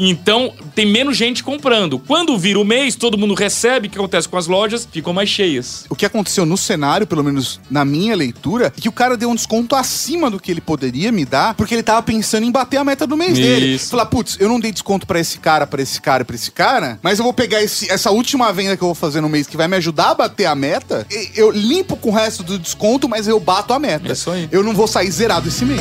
[0.00, 1.98] Então tem menos gente comprando.
[1.98, 4.88] Quando vira o mês, todo mundo recebe, o que acontece com as lojas?
[4.90, 5.84] Ficam mais cheias.
[5.88, 9.30] O que aconteceu no cenário, pelo menos na minha leitura, é que o cara deu
[9.30, 12.76] um desconto acima do que ele poderia me dar, porque ele tava pensando em bater
[12.78, 13.74] a meta do mês dele.
[13.74, 13.90] Isso.
[13.90, 16.98] Falar, putz, eu não dei desconto pra esse cara, pra esse cara, pra esse cara,
[17.02, 19.56] mas eu vou pegar esse- essa última venda que eu vou fazer no mês que
[19.56, 23.08] vai me ajudar a bater a meta, e- eu limpo com o resto do desconto,
[23.08, 24.08] mas eu bato a meta.
[24.08, 24.48] É isso aí.
[24.50, 25.80] Eu não vou sair zerado esse mês.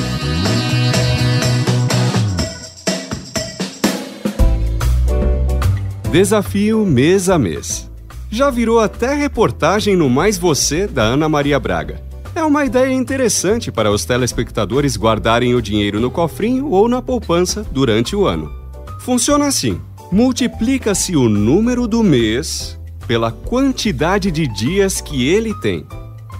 [6.11, 7.89] Desafio mês a mês.
[8.29, 12.01] Já virou até reportagem no Mais Você da Ana Maria Braga.
[12.35, 17.65] É uma ideia interessante para os telespectadores guardarem o dinheiro no cofrinho ou na poupança
[17.71, 18.51] durante o ano.
[18.99, 19.79] Funciona assim:
[20.11, 25.85] multiplica-se o número do mês pela quantidade de dias que ele tem.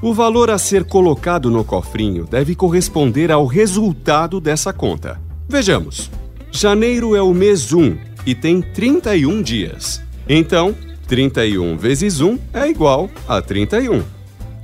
[0.03, 5.21] O valor a ser colocado no cofrinho deve corresponder ao resultado dessa conta.
[5.47, 6.09] Vejamos.
[6.51, 10.01] Janeiro é o mês 1 e tem 31 dias.
[10.27, 10.75] Então,
[11.07, 14.01] 31 vezes 1 é igual a 31.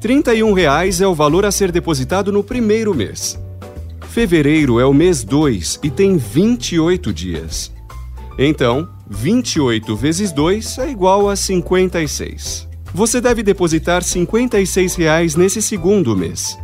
[0.02, 3.40] 31 reais é o valor a ser depositado no primeiro mês.
[4.10, 7.72] Fevereiro é o mês 2 e tem 28 dias.
[8.40, 12.67] Então, 28 vezes 2 é igual a 56.
[12.94, 16.58] Você deve depositar 56 reais nesse segundo mês.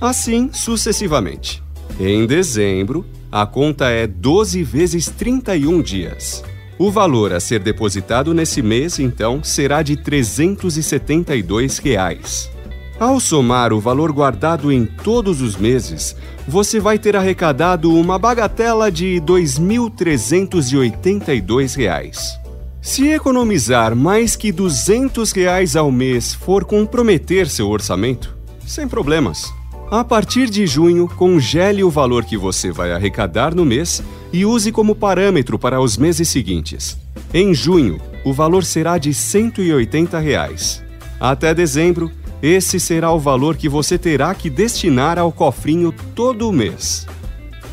[0.00, 1.62] Assim sucessivamente.
[1.98, 6.42] Em dezembro, a conta é 12 vezes 31 dias.
[6.78, 12.50] O valor a ser depositado nesse mês, então, será de 372 reais.
[12.98, 16.16] Ao somar o valor guardado em todos os meses,
[16.48, 22.39] você vai ter arrecadado uma bagatela de 2.382 reais.
[22.82, 28.34] Se economizar mais que 200 reais ao mês for comprometer seu orçamento,
[28.66, 29.52] sem problemas.
[29.90, 34.02] A partir de junho, congele o valor que você vai arrecadar no mês
[34.32, 36.96] e use como parâmetro para os meses seguintes.
[37.34, 40.82] Em junho, o valor será de 180 reais.
[41.20, 42.10] Até dezembro,
[42.42, 47.06] esse será o valor que você terá que destinar ao cofrinho todo mês.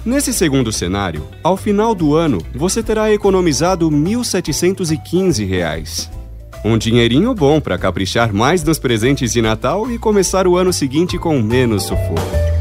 [0.06, 6.10] Nesse segundo cenário, ao final do ano, você terá economizado 1.715 reais.
[6.64, 11.18] Um dinheirinho bom para caprichar mais nos presentes de Natal e começar o ano seguinte
[11.18, 12.57] com menos sufoco.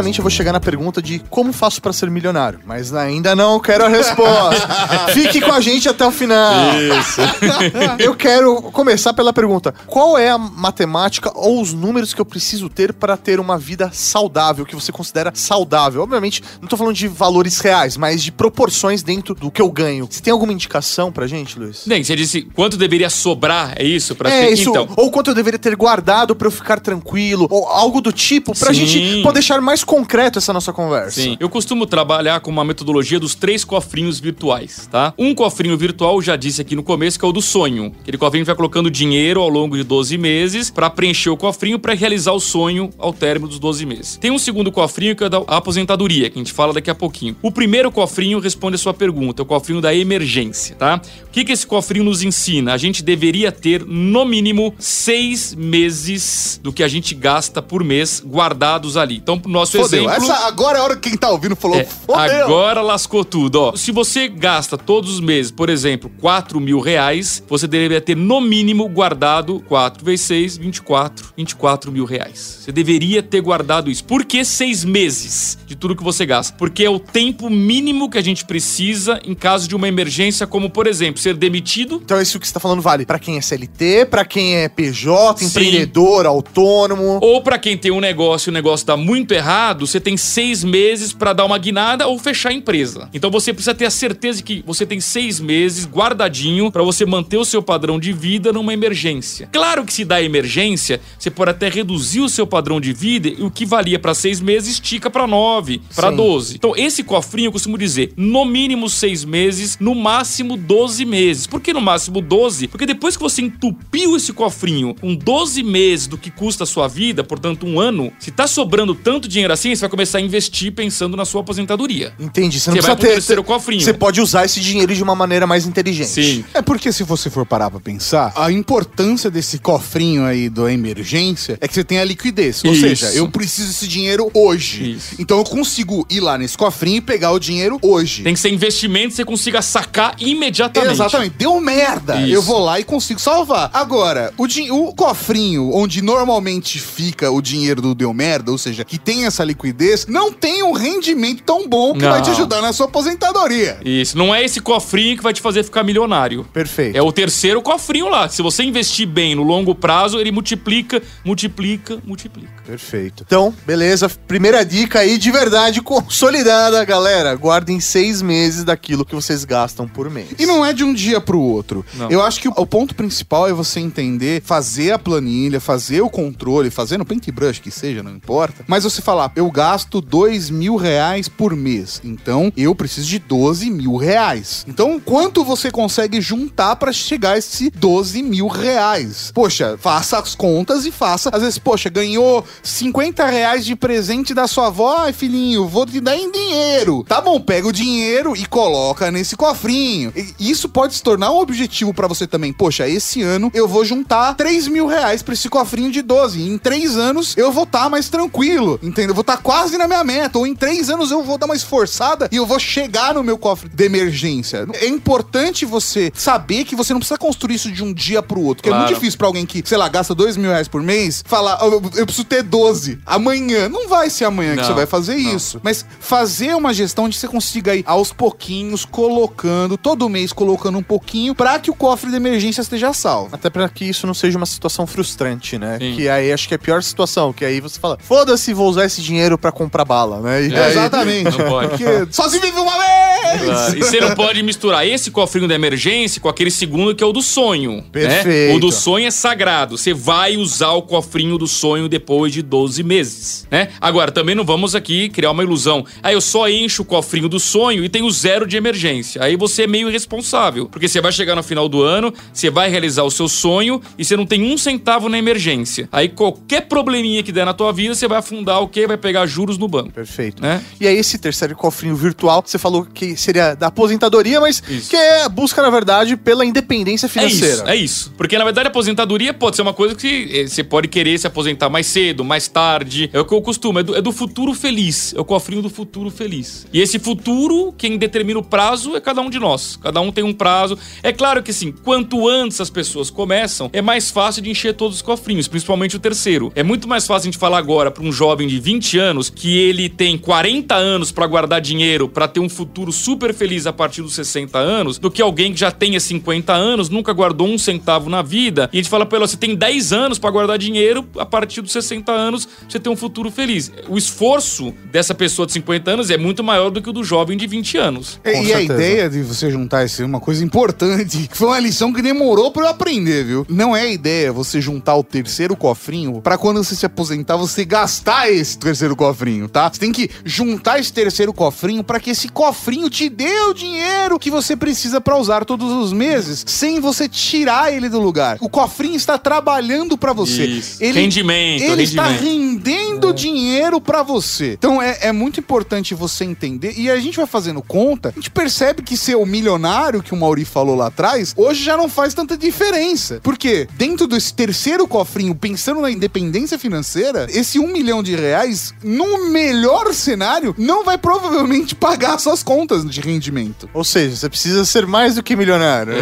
[0.00, 3.60] Obviamente eu vou chegar na pergunta de como faço pra ser milionário, mas ainda não
[3.60, 4.66] quero a resposta.
[5.12, 6.54] Fique com a gente até o final.
[6.80, 7.20] Isso.
[7.98, 12.68] Eu quero começar pela pergunta: qual é a matemática ou os números que eu preciso
[12.68, 16.02] ter para ter uma vida saudável, que você considera saudável?
[16.02, 20.06] Obviamente, não tô falando de valores reais, mas de proporções dentro do que eu ganho.
[20.10, 21.82] Você tem alguma indicação pra gente, Luiz?
[21.86, 24.14] Bem, você disse quanto deveria sobrar, é isso?
[24.14, 24.52] Pra É, ter...
[24.54, 24.70] isso.
[24.70, 28.58] Então, Ou quanto eu deveria ter guardado pra eu ficar tranquilo, ou algo do tipo,
[28.58, 28.86] pra Sim.
[28.86, 31.20] gente poder deixar mais concreto essa nossa conversa.
[31.20, 35.12] Sim, eu costumo trabalhar com uma metodologia dos três cofrinhos virtuais, tá?
[35.18, 37.92] Um cofrinho virtual, já disse aqui no começo, que é o do sonho.
[38.00, 41.92] Aquele cofrinho vai colocando dinheiro ao longo de 12 meses pra preencher o cofrinho pra
[41.92, 44.16] realizar o sonho ao término dos 12 meses.
[44.16, 47.34] Tem um segundo cofrinho que é da aposentadoria, que a gente fala daqui a pouquinho.
[47.42, 51.02] O primeiro cofrinho responde a sua pergunta, é o cofrinho da emergência, tá?
[51.24, 52.74] O que, que esse cofrinho nos ensina?
[52.74, 58.22] A gente deveria ter, no mínimo, seis meses do que a gente gasta por mês
[58.24, 59.16] guardados ali.
[59.16, 60.04] Então, nosso Fodeu.
[60.10, 60.24] exemplo...
[60.32, 62.44] Essa agora é a hora que quem tá ouvindo falou, É, fodeu.
[62.44, 63.76] agora lascou tudo, ó.
[63.76, 68.40] Se você gasta todos os meses, por exemplo, 4 mil reais, você deveria ter no
[68.40, 72.58] mínimo guardado 4 vezes 6, 24, 24 mil reais.
[72.64, 74.04] Você deveria ter guardado isso.
[74.04, 76.54] Por que seis meses de tudo que você gasta?
[76.56, 80.68] Porque é o tempo mínimo que a gente precisa em caso de uma emergência, como
[80.70, 82.00] por exemplo, ser demitido.
[82.04, 85.38] Então isso que você tá falando vale pra quem é CLT, pra quem é PJ,
[85.40, 85.46] Sim.
[85.46, 87.18] empreendedor, autônomo.
[87.22, 90.16] Ou pra quem tem um negócio e o negócio dá muito errado, mercado, você tem
[90.16, 93.08] seis meses pra dar uma guinada ou fechar a empresa.
[93.14, 97.06] Então você precisa ter a certeza de que você tem seis meses guardadinho pra você
[97.06, 99.48] manter o seu padrão de vida numa emergência.
[99.52, 103.42] Claro que se dá emergência, você pode até reduzir o seu padrão de vida e
[103.42, 106.16] o que valia pra seis meses estica pra nove, Sim.
[106.16, 106.56] 12.
[106.56, 111.46] Então esse cofrinho eu costumo dizer, no mínimo seis meses, no máximo 12 meses.
[111.46, 112.68] Por que no máximo 12?
[112.68, 116.88] Porque depois que você entupiu esse cofrinho com 12 meses do que custa a sua
[116.88, 120.72] vida, portanto um ano, se tá sobrando tanto dinheiro assim, você vai começar a investir
[120.72, 122.12] pensando na sua aposentadoria.
[122.18, 122.60] Entendi.
[122.60, 123.14] Você não Você vai precisa pro ter.
[123.14, 123.80] terceiro cofrinho.
[123.80, 126.08] Você pode usar esse dinheiro de uma maneira mais inteligente.
[126.08, 126.44] Sim.
[126.54, 131.58] É porque se você for parar pra pensar, a importância desse cofrinho aí da emergência
[131.60, 132.62] é que você tem a liquidez.
[132.64, 132.80] Ou Isso.
[132.82, 134.92] seja, eu preciso desse dinheiro hoje.
[134.92, 135.14] Isso.
[135.18, 138.22] Então eu consigo ir lá nesse cofrinho e pegar o dinheiro hoje.
[138.22, 140.92] Tem que ser investimento que você consiga sacar imediatamente.
[140.92, 141.34] Exatamente.
[141.36, 142.20] Deu merda.
[142.20, 142.32] Isso.
[142.34, 143.70] Eu vou lá e consigo salvar.
[143.72, 144.44] Agora, o,
[144.88, 149.39] o cofrinho onde normalmente fica o dinheiro do deu merda, ou seja, que tem essa
[149.44, 152.10] liquidez, não tem um rendimento tão bom que Não.
[152.10, 153.78] vai te ajudar na sua aposentadoria.
[153.84, 156.44] Isso, não é esse cofrinho que vai te fazer ficar milionário.
[156.52, 156.96] Perfeito.
[156.96, 158.28] É o terceiro cofrinho lá.
[158.28, 162.62] Se você investir bem no longo prazo, ele multiplica, multiplica, multiplica.
[162.66, 163.24] Perfeito.
[163.26, 164.08] Então, beleza.
[164.08, 167.34] Primeira dica aí de verdade consolidada, galera.
[167.34, 170.28] Guardem seis meses daquilo que vocês gastam por mês.
[170.38, 171.84] E não é de um dia pro outro.
[171.94, 172.10] Não.
[172.10, 176.10] Eu acho que o, o ponto principal é você entender, fazer a planilha, fazer o
[176.10, 178.64] controle, fazer no paintbrush que seja, não importa.
[178.66, 182.00] Mas você falar, eu gasto dois mil reais por mês.
[182.04, 184.64] Então, eu preciso de 12 mil reais.
[184.68, 189.30] Então, quanto você consegue juntar pra chegar a esse 12 mil reais?
[189.34, 191.30] Poxa, faça as contas e faça.
[191.32, 194.96] Às vezes, poxa, ganhou 50 reais de presente da sua avó.
[194.98, 197.04] Ai, filhinho, vou te dar em dinheiro.
[197.08, 200.12] Tá bom, pega o dinheiro e coloca nesse cofrinho.
[200.16, 202.52] E isso pode se tornar um objetivo pra você também.
[202.52, 206.42] Poxa, esse ano eu vou juntar 3 mil reais pra esse cofrinho de 12.
[206.42, 209.14] Em três anos eu vou estar mais tranquilo, entendeu?
[209.20, 210.38] Eu vou estar quase na minha meta.
[210.38, 213.36] Ou em três anos eu vou dar uma esforçada e eu vou chegar no meu
[213.36, 214.66] cofre de emergência.
[214.74, 218.56] É importante você saber que você não precisa construir isso de um dia pro outro.
[218.62, 218.84] Porque é Claro.
[218.86, 221.66] muito difícil pra alguém que, sei lá, gasta 2 mil reais por mês, falar, "Oh,
[221.66, 223.68] eu, eu preciso ter 12 amanhã.
[223.68, 225.36] Não vai ser amanhã que Não, você vai fazer não.
[225.36, 225.60] isso.
[225.62, 230.82] Mas fazer uma gestão onde você consiga ir aos pouquinhos, colocando, todo mês colocando um
[230.82, 233.34] pouquinho, pra que o cofre de emergência esteja salvo.
[233.34, 235.76] Até pra que isso não seja uma situação frustrante, né?
[235.78, 235.94] Sim.
[235.96, 238.84] Que aí acho que é a pior situação, que aí você fala, foda-se, vou usar
[238.86, 240.46] esse dinheiro pra comprar bala, né?
[240.48, 241.36] E É, aí- Exatamente.
[241.38, 241.68] Não pode.
[241.70, 243.42] Porque só se vive uma vez!
[243.44, 243.78] Claro.
[243.78, 247.12] E você não pode misturar esse cofrinho da emergência com aquele segundo que é o
[247.12, 247.76] do sonho.
[247.76, 247.84] né?
[247.92, 248.56] Perfeito.
[248.56, 249.76] O do sonho é sagrado.
[249.78, 253.68] Você vai usar o cofrinho do sonho depois de 12 meses, né?
[253.80, 255.84] Agora, também não vamos aqui criar uma ilusão.
[256.02, 259.22] Aí eu só encho o cofrinho do sonho e tenho zero de emergência.
[259.22, 260.66] Aí você é meio irresponsável.
[260.68, 264.04] Porque você vai chegar no final do ano, você vai realizar o seu sonho e
[264.04, 265.88] você não tem um centavo na emergência.
[265.92, 268.86] Aí qualquer probleminha que der na tua vida, você vai afundar o quê?
[268.86, 269.90] Vai pegar juros no banco.
[269.90, 270.40] Perfeito.
[270.42, 270.62] Né?
[270.80, 274.90] E aí, esse terceiro cofrinho virtual, você falou que seria da aposentadoria, mas Isso.
[274.90, 277.54] que é a busca, na verdade, pela independência É financeira.
[277.54, 278.12] isso, é isso.
[278.16, 281.26] Porque na verdade a aposentadoria pode ser uma coisa que eh, você pode querer se
[281.26, 283.10] aposentar mais cedo, mais tarde.
[283.12, 285.14] É o que eu costumo, é do, é do futuro feliz.
[285.16, 286.66] É o cofrinho do futuro feliz.
[286.72, 289.76] E esse futuro, quem determina o prazo é cada um de nós.
[289.76, 290.78] Cada um tem um prazo.
[291.02, 294.96] É claro que assim, quanto antes as pessoas começam, é mais fácil de encher todos
[294.96, 296.52] os cofrinhos, principalmente o terceiro.
[296.54, 299.58] É muito mais fácil a gente falar agora para um jovem de 20 anos que
[299.58, 304.02] ele tem 40 anos para guardar dinheiro para ter um futuro super feliz a partir
[304.02, 308.08] dos 60 anos, do que alguém que já tenha 50 anos, nunca guardou um centavo
[308.10, 311.06] na vida, e a gente fala pra ela, você tem 10 anos para guardar dinheiro,
[311.18, 313.72] a partir dos 60 anos você tem um futuro feliz.
[313.88, 317.36] O esforço dessa pessoa de 50 anos é muito maior do que o do jovem
[317.36, 318.20] de 20 anos.
[318.24, 318.74] E, Com e a certeza.
[318.74, 322.50] ideia de você juntar isso é uma coisa importante, que foi uma lição que demorou
[322.50, 323.46] pra eu aprender, viu?
[323.48, 327.64] Não é a ideia você juntar o terceiro cofrinho pra quando você se aposentar você
[327.64, 329.70] gastar esse terceiro cofrinho, tá?
[329.70, 334.18] Você tem que juntar esse terceiro cofrinho pra que esse cofrinho te dê o dinheiro
[334.18, 338.38] que você precisa pra usar todos os meses, sem você tirar ele do lugar.
[338.40, 340.44] O cofrinho está trabalhando pra você.
[340.44, 340.82] Isso.
[340.82, 342.64] Rendimento, ele está rendimento.
[342.66, 344.52] rendendo dinheiro pra você.
[344.52, 346.74] Então é, é muito importante você entender.
[346.76, 350.16] E a gente vai fazendo conta, a gente percebe que ser o milionário que o
[350.16, 353.20] Mauri falou lá atrás, hoje já não faz tanta diferença.
[353.22, 359.30] Porque dentro desse terceiro cofrinho, pensando na independência financeira, esse um milhão de reais, no
[359.30, 363.68] melhor cenário, não vai provavelmente pagar suas contas de rendimento.
[363.72, 365.92] Ou seja, você precisa ser mais do que milionário.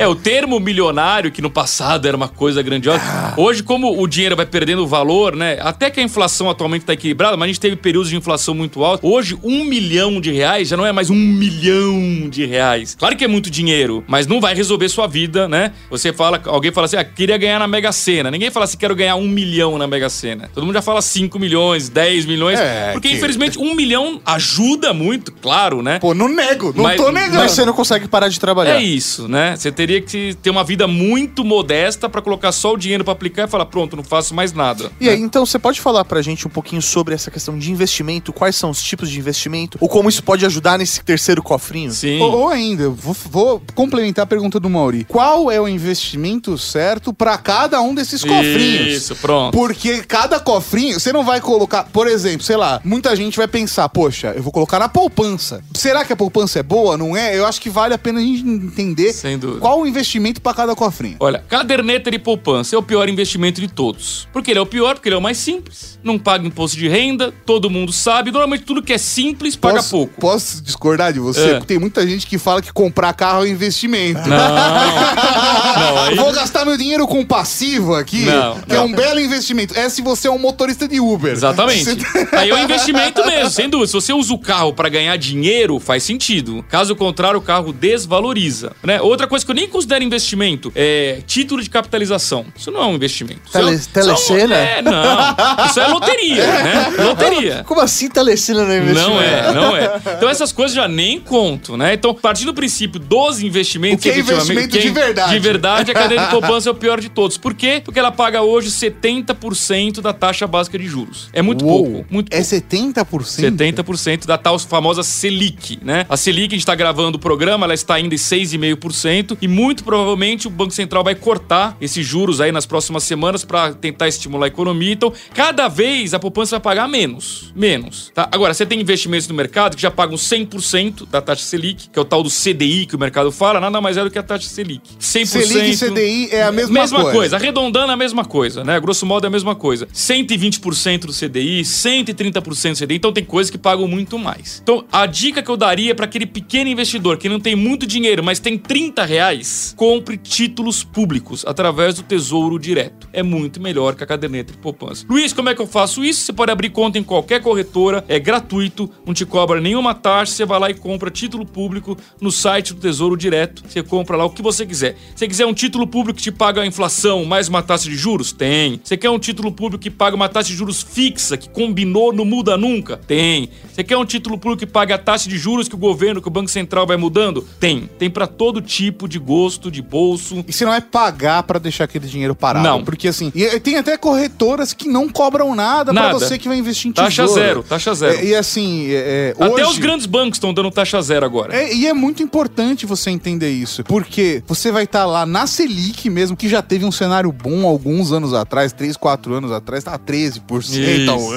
[0.00, 3.02] É, o termo milionário, que no passado era uma coisa grandiosa.
[3.36, 5.58] Hoje, como o dinheiro vai perdendo valor, né?
[5.60, 8.84] Até que a inflação atualmente está equilibrada, mas a gente teve períodos de inflação muito
[8.84, 9.06] alta.
[9.06, 12.96] Hoje, um milhão de reais já não é mais um milhão de reais.
[12.98, 15.72] Claro que é muito dinheiro, mas não vai resolver sua vida, né?
[15.90, 18.30] Você fala, alguém fala assim, ah, queria ganhar na Mega Sena.
[18.30, 20.50] Ninguém fala assim, quero ganhar um milhão na Mega Sena.
[20.54, 22.58] Todo mundo já fala 5 milhões, 10 10 milhões.
[22.58, 25.98] É, porque, que- infelizmente, um milhão ajuda muito, claro, né?
[25.98, 27.36] Pô, não nego, não Mas- tô negando.
[27.38, 28.76] Mas você não consegue parar de trabalhar.
[28.76, 29.54] É isso, né?
[29.56, 33.44] Você teria que ter uma vida muito modesta pra colocar só o dinheiro pra aplicar
[33.46, 34.90] e falar, pronto, não faço mais nada.
[35.00, 38.32] E aí, então, você pode falar pra gente um pouquinho sobre essa questão de investimento?
[38.32, 39.78] Quais são os tipos de investimento?
[39.80, 41.90] Ou como isso pode ajudar nesse terceiro cofrinho?
[41.92, 42.20] Sim.
[42.20, 45.04] Ou, ou ainda, vou, vou complementar a pergunta do Mauri.
[45.08, 48.88] Qual é o investimento certo pra cada um desses cofrinhos?
[48.96, 49.52] Isso, pronto.
[49.56, 53.88] Porque cada cofrinho, você não vai colocar, por exemplo, sei lá, muita gente vai pensar,
[53.88, 55.62] poxa, eu vou colocar na poupança.
[55.74, 56.96] Será que a poupança é boa?
[56.96, 57.36] Não é?
[57.36, 59.14] Eu acho que vale a pena a gente entender
[59.60, 61.16] qual o investimento pra cada cofrinho.
[61.20, 64.28] Olha, caderneta de poupança é o pior investimento de todos.
[64.32, 64.94] Por que ele é o pior?
[64.94, 65.98] Porque ele é o mais simples.
[66.02, 68.30] Não paga imposto de renda, todo mundo sabe.
[68.30, 70.20] Normalmente tudo que é simples paga posso, pouco.
[70.20, 71.52] Posso discordar de você?
[71.52, 71.60] É.
[71.60, 74.20] Tem muita gente que fala que comprar carro é investimento.
[74.28, 74.36] Não.
[75.72, 76.14] Não, aí.
[76.16, 79.78] Vou gastar meu dinheiro com passivo aqui, Não, que é um belo investimento.
[79.78, 81.32] É se você é um motorista de Uber.
[81.32, 81.81] Exatamente.
[81.84, 83.86] Você- Aí é um investimento mesmo, sem dúvida.
[83.88, 86.64] Se você usa o carro pra ganhar dinheiro, faz sentido.
[86.68, 88.72] Caso contrário, o carro desvaloriza.
[88.82, 89.00] Né?
[89.00, 92.46] Outra coisa que eu nem considero investimento é título de capitalização.
[92.56, 93.40] Isso não é um investimento.
[93.44, 94.54] Isso Tele- é, isso telecena?
[94.56, 95.66] é, um- é, não.
[95.66, 96.92] Isso é loteria, né?
[97.04, 97.64] Loteria.
[97.66, 99.10] Como assim telecena não é investimento?
[99.10, 100.00] Não é, não é.
[100.16, 101.94] Então essas coisas já nem conto, né?
[101.94, 103.98] Então, partindo do princípio dos investimentos...
[103.98, 105.32] O que é investimento de verdade.
[105.32, 107.36] De verdade, a cadeia de poupança é o pior de todos.
[107.36, 107.80] Por quê?
[107.84, 111.28] Porque ela paga hoje 70% da taxa básica de juros.
[111.32, 113.24] É muito Uou, pouco, muito É pouco.
[113.24, 113.56] 70%?
[113.56, 116.06] 70% da tal famosa Selic, né?
[116.08, 119.84] A Selic, a gente está gravando o programa, ela está ainda em 6,5% e muito
[119.84, 124.46] provavelmente o Banco Central vai cortar esses juros aí nas próximas semanas para tentar estimular
[124.46, 124.92] a economia.
[124.92, 127.52] Então, cada vez a poupança vai pagar menos.
[127.54, 128.28] Menos, tá?
[128.32, 132.02] Agora, você tem investimentos no mercado que já pagam 100% da taxa Selic, que é
[132.02, 134.48] o tal do CDI que o mercado fala, nada mais é do que a taxa
[134.48, 134.82] Selic.
[135.00, 135.26] 100%.
[135.26, 137.12] Selic e CDI é a mesma, Mesma coisa.
[137.16, 137.36] coisa.
[137.36, 138.78] arredondando a mesma coisa, né?
[138.80, 139.86] Grosso modo é a mesma coisa.
[139.94, 144.60] 120% do CDI, 130% do CDI, então tem coisas que pagam muito mais.
[144.62, 148.22] Então, a dica que eu daria para aquele pequeno investidor que não tem muito dinheiro,
[148.22, 153.08] mas tem 30 reais, compre títulos públicos através do Tesouro Direto.
[153.12, 155.06] É muito melhor que a caderneta de poupança.
[155.08, 156.22] Luiz, como é que eu faço isso?
[156.22, 160.44] Você pode abrir conta em qualquer corretora, é gratuito, não te cobra nenhuma taxa, você
[160.44, 163.62] vai lá e compra título público no site do Tesouro Direto.
[163.66, 164.96] Você compra lá o que você quiser.
[165.14, 168.32] Se quiser um título público que te paga a inflação mais uma taxa de juros?
[168.32, 168.80] Tem.
[168.82, 172.24] Você quer um título público que paga uma taxa de juros fixa, que combinou, não
[172.24, 172.96] muda nunca?
[173.06, 173.48] Tem.
[173.72, 176.28] Você quer um título público que paga a taxa de juros que o governo, que
[176.28, 177.46] o Banco Central vai mudando?
[177.60, 177.88] Tem.
[177.98, 180.44] Tem para todo tipo de gosto, de bolso.
[180.46, 182.66] E você não é pagar pra deixar aquele dinheiro parado.
[182.66, 182.84] Não.
[182.84, 186.18] Porque assim, e tem até corretoras que não cobram nada, pra Nada.
[186.18, 187.40] você que vai investir em Taxa tesouro.
[187.42, 188.18] zero, taxa zero.
[188.18, 191.54] É, e assim, é, é, Até hoje- os grandes bancos estão dando taxa zero agora.
[191.56, 196.08] É, e é muito importante você entender isso, porque você vai estar lá na Selic
[196.10, 199.98] mesmo, que já teve um cenário bom alguns anos atrás, 3, 4 anos atrás, tá
[199.98, 201.32] 13% ao Isso.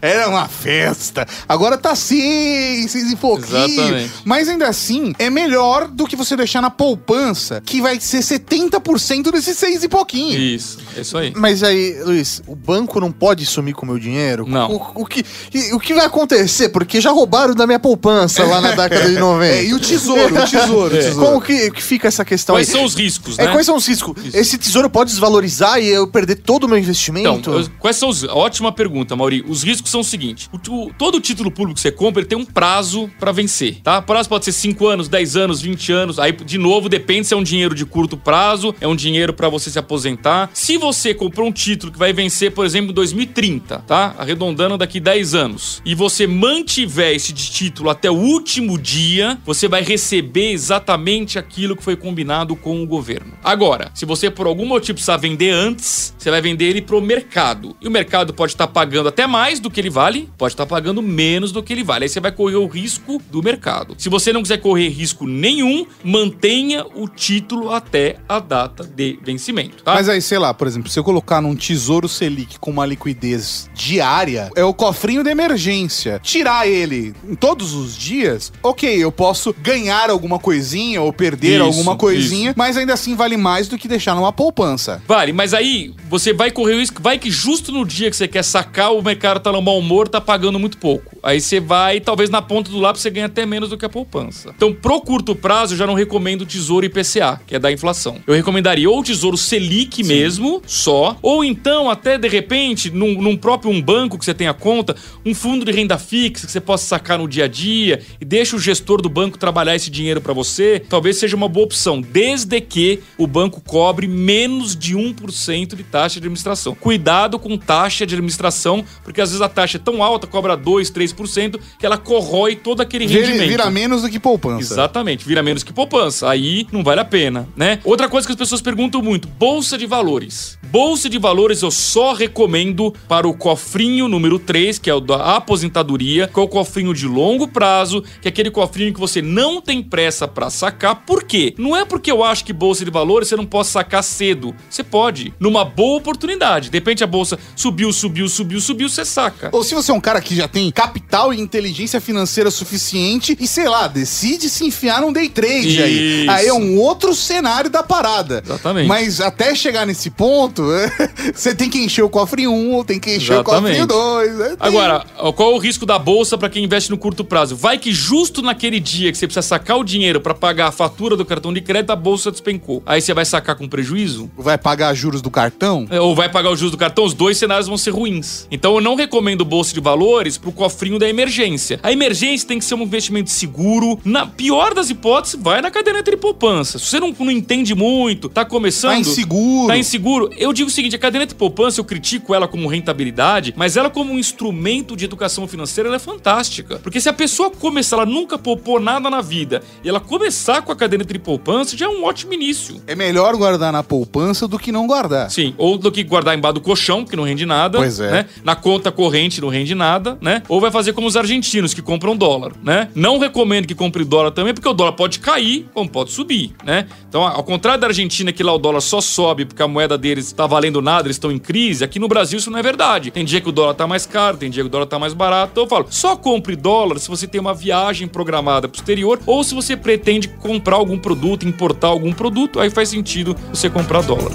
[0.00, 1.26] Era uma festa.
[1.48, 3.64] Agora tá 6, 6 e pouquinho.
[3.64, 4.10] Exatamente.
[4.24, 9.30] Mas ainda assim, é melhor do que você deixar na poupança, que vai ser 70%
[9.32, 10.38] desses 6 e pouquinho.
[10.38, 11.32] Isso, é isso aí.
[11.36, 14.46] Mas aí, Luiz, o banco não pode sumir com o meu dinheiro?
[14.46, 14.70] Não.
[14.70, 15.24] O, o que,
[15.72, 16.68] o que vai acontecer?
[16.70, 19.38] Porque já roubaram da minha poupança lá na década de 90.
[19.48, 21.26] É, e o tesouro, o tesouro, o tesouro.
[21.26, 22.74] Como que, que fica essa questão Quais aí?
[22.74, 23.52] são os riscos, É, né?
[23.52, 24.24] quais são os riscos?
[24.24, 24.36] Isso.
[24.36, 27.28] Esse tesouro pode desvalorizar e eu perder todo o meu investimento?
[27.38, 28.24] Então, eu- quais são os.
[28.24, 29.42] Ótima pergunta, Mauri.
[29.48, 32.38] Os riscos são o seguinte: o, o- todo título público que você compra ele tem
[32.38, 33.98] um prazo pra vencer, tá?
[33.98, 36.18] O prazo pode ser 5 anos, 10 anos, 20 anos.
[36.18, 39.48] Aí, de novo, depende se é um dinheiro de curto prazo, é um dinheiro pra
[39.48, 40.50] você se aposentar.
[40.52, 44.14] Se você comprou um título que vai vencer, por exemplo, em 2030, tá?
[44.18, 49.82] Arredondando daqui 10 anos, e você mantiver esse título até o último dia, você vai
[49.82, 53.32] receber exatamente aquilo que foi combinado com o governo.
[53.42, 57.76] Agora, se você por algum motivo precisar vender antes, você vai vender ele pro mercado.
[57.80, 61.02] E o mercado pode estar pagando até mais do que ele vale, pode estar pagando
[61.02, 62.04] menos do que ele vale.
[62.04, 63.94] Aí você vai correr o risco do mercado.
[63.98, 69.82] Se você não quiser correr risco nenhum, mantenha o título até a data de vencimento,
[69.82, 69.94] tá?
[69.94, 73.68] Mas aí, sei lá, por exemplo, se eu colocar num tesouro Selic com uma liquidez
[73.74, 76.18] diária, é o cofrinho de emergência.
[76.22, 81.64] Tirar ele em todos os dias, ok, eu posso ganhar alguma coisinha ou perder Isso,
[81.64, 82.58] alguma coisinha, isso.
[82.58, 85.02] mas ainda assim vale mais do que deixar numa poupança.
[85.06, 88.26] Vale, mas aí você vai correr o risco, vai que justo no dia que você
[88.28, 91.16] quer sacar, o mercado tá no mau humor, tá pagando muito pouco.
[91.22, 93.88] Aí você vai, talvez na ponta do lápis você ganha até menos do que a
[93.88, 94.52] poupança.
[94.56, 98.18] Então, pro curto prazo, eu já não recomendo o Tesouro IPCA, que é da inflação.
[98.26, 103.36] Eu recomendaria ou o Tesouro Selic mesmo, só, ou então até de repente, num, num
[103.36, 104.94] próprio um banco que você tenha conta,
[105.24, 108.56] um fundo de renda fixa que você possa sacar no dia a dia e deixa
[108.56, 112.60] o gestor do banco trabalhar esse dinheiro para você, talvez seja uma boa opção, desde
[112.60, 116.74] que o banco cobre menos de 1% de taxa de administração.
[116.74, 120.90] Cuidado com taxa de administração, Porque às vezes a taxa é tão alta, cobra 2,
[120.90, 123.48] 3%, que ela corrói todo aquele Vira, rendimento.
[123.48, 124.74] vira menos do que poupança.
[124.74, 126.28] Exatamente, vira menos que poupança.
[126.28, 127.80] Aí não vale a pena, né?
[127.84, 130.58] Outra coisa que as pessoas perguntam muito: bolsa de valores.
[130.70, 135.36] Bolsa de valores eu só recomendo para o cofrinho número 3, que é o da
[135.36, 139.62] aposentadoria, que é o cofrinho de longo prazo, que é aquele cofrinho que você não
[139.62, 141.06] tem pressa para sacar.
[141.06, 141.54] Por quê?
[141.56, 144.54] Não é porque eu acho que bolsa de valores você não pode sacar cedo.
[144.68, 146.68] Você pode, numa boa oportunidade.
[146.68, 149.48] De repente a bolsa subiu, subiu, subiu, subiu, você saca.
[149.52, 153.46] Ou se você é um cara que já tem capital e inteligência financeira suficiente e,
[153.46, 156.22] sei lá, decide se enfiar num day trade aí.
[156.22, 156.30] Isso.
[156.30, 158.42] Aí é um outro cenário da parada.
[158.44, 158.88] Exatamente.
[158.88, 160.64] Mas até chegar nesse ponto,
[161.34, 163.82] você tem que encher o cofre 1, ou tem que encher Exatamente.
[163.82, 164.56] o cofre 2.
[164.60, 167.54] Agora, ó, qual é o risco da bolsa para quem investe no curto prazo?
[167.56, 171.16] Vai que justo naquele dia que você precisa sacar o dinheiro para pagar a fatura
[171.16, 172.82] do cartão de crédito, a bolsa despencou.
[172.84, 174.30] Aí você vai sacar com prejuízo?
[174.36, 175.86] vai pagar juros do cartão?
[175.90, 177.04] É, Ou vai pagar os juros do cartão?
[177.04, 178.46] Os dois cenários vão ser ruins.
[178.50, 181.78] Então eu não recomendo bolsa de valores pro cofrinho da emergência.
[181.82, 184.00] A emergência tem que ser um investimento seguro.
[184.02, 186.78] Na pior das hipóteses, vai na caderneta de poupança.
[186.78, 188.92] Se você não, não entende muito, tá começando.
[188.92, 189.68] Tá inseguro.
[189.68, 190.30] Tá inseguro.
[190.38, 193.90] Eu digo o seguinte: a caderneta de poupança, eu critico ela como rentabilidade, mas ela,
[193.90, 196.78] como um instrumento de educação financeira, ela é fantástica.
[196.78, 200.72] Porque se a pessoa começar, ela nunca poupou nada na vida, e ela começar com
[200.72, 202.80] a caderneta de poupança, já é um ótimo início.
[202.86, 205.30] É melhor guardar na poupança do que não guardar.
[205.30, 207.76] Sim, ou do que guardar embaixo do colchão, que não rende nada.
[207.76, 208.10] Pois é.
[208.10, 208.26] Né?
[208.42, 210.42] Na conta corrente não rende nada, né?
[210.48, 212.88] Ou vai fazer como os argentinos que compram dólar, né?
[212.94, 216.86] Não recomendo que compre dólar também, porque o dólar pode cair, como pode subir, né?
[217.08, 220.32] Então, ao contrário da Argentina, que lá o dólar só sobe porque a moeda deles
[220.32, 223.10] tá valendo nada, eles estão em crise, aqui no Brasil isso não é verdade.
[223.10, 225.14] Tem dia que o dólar tá mais caro, tem dia que o dólar tá mais
[225.14, 225.52] barato.
[225.52, 229.42] Então eu falo, só compre dólar se você tem uma viagem programada pro exterior ou
[229.42, 234.32] se você pretende comprar algum produto, importar algum produto, aí faz sentido você comprar dólar.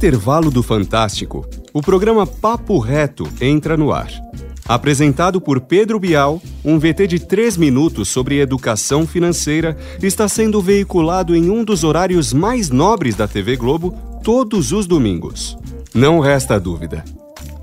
[0.00, 4.10] Intervalo do Fantástico, o programa Papo Reto entra no ar.
[4.66, 11.36] Apresentado por Pedro Bial, um VT de 3 minutos sobre educação financeira está sendo veiculado
[11.36, 13.92] em um dos horários mais nobres da TV Globo
[14.24, 15.58] todos os domingos.
[15.94, 17.04] Não resta dúvida.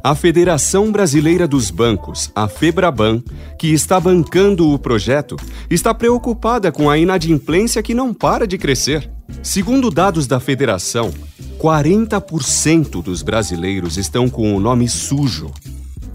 [0.03, 3.23] A Federação Brasileira dos Bancos, a FEBRABAN,
[3.57, 5.37] que está bancando o projeto,
[5.71, 9.16] está preocupada com a inadimplência que não para de crescer.
[9.43, 11.11] Segundo dados da federação,
[11.59, 15.51] 40% dos brasileiros estão com o nome sujo.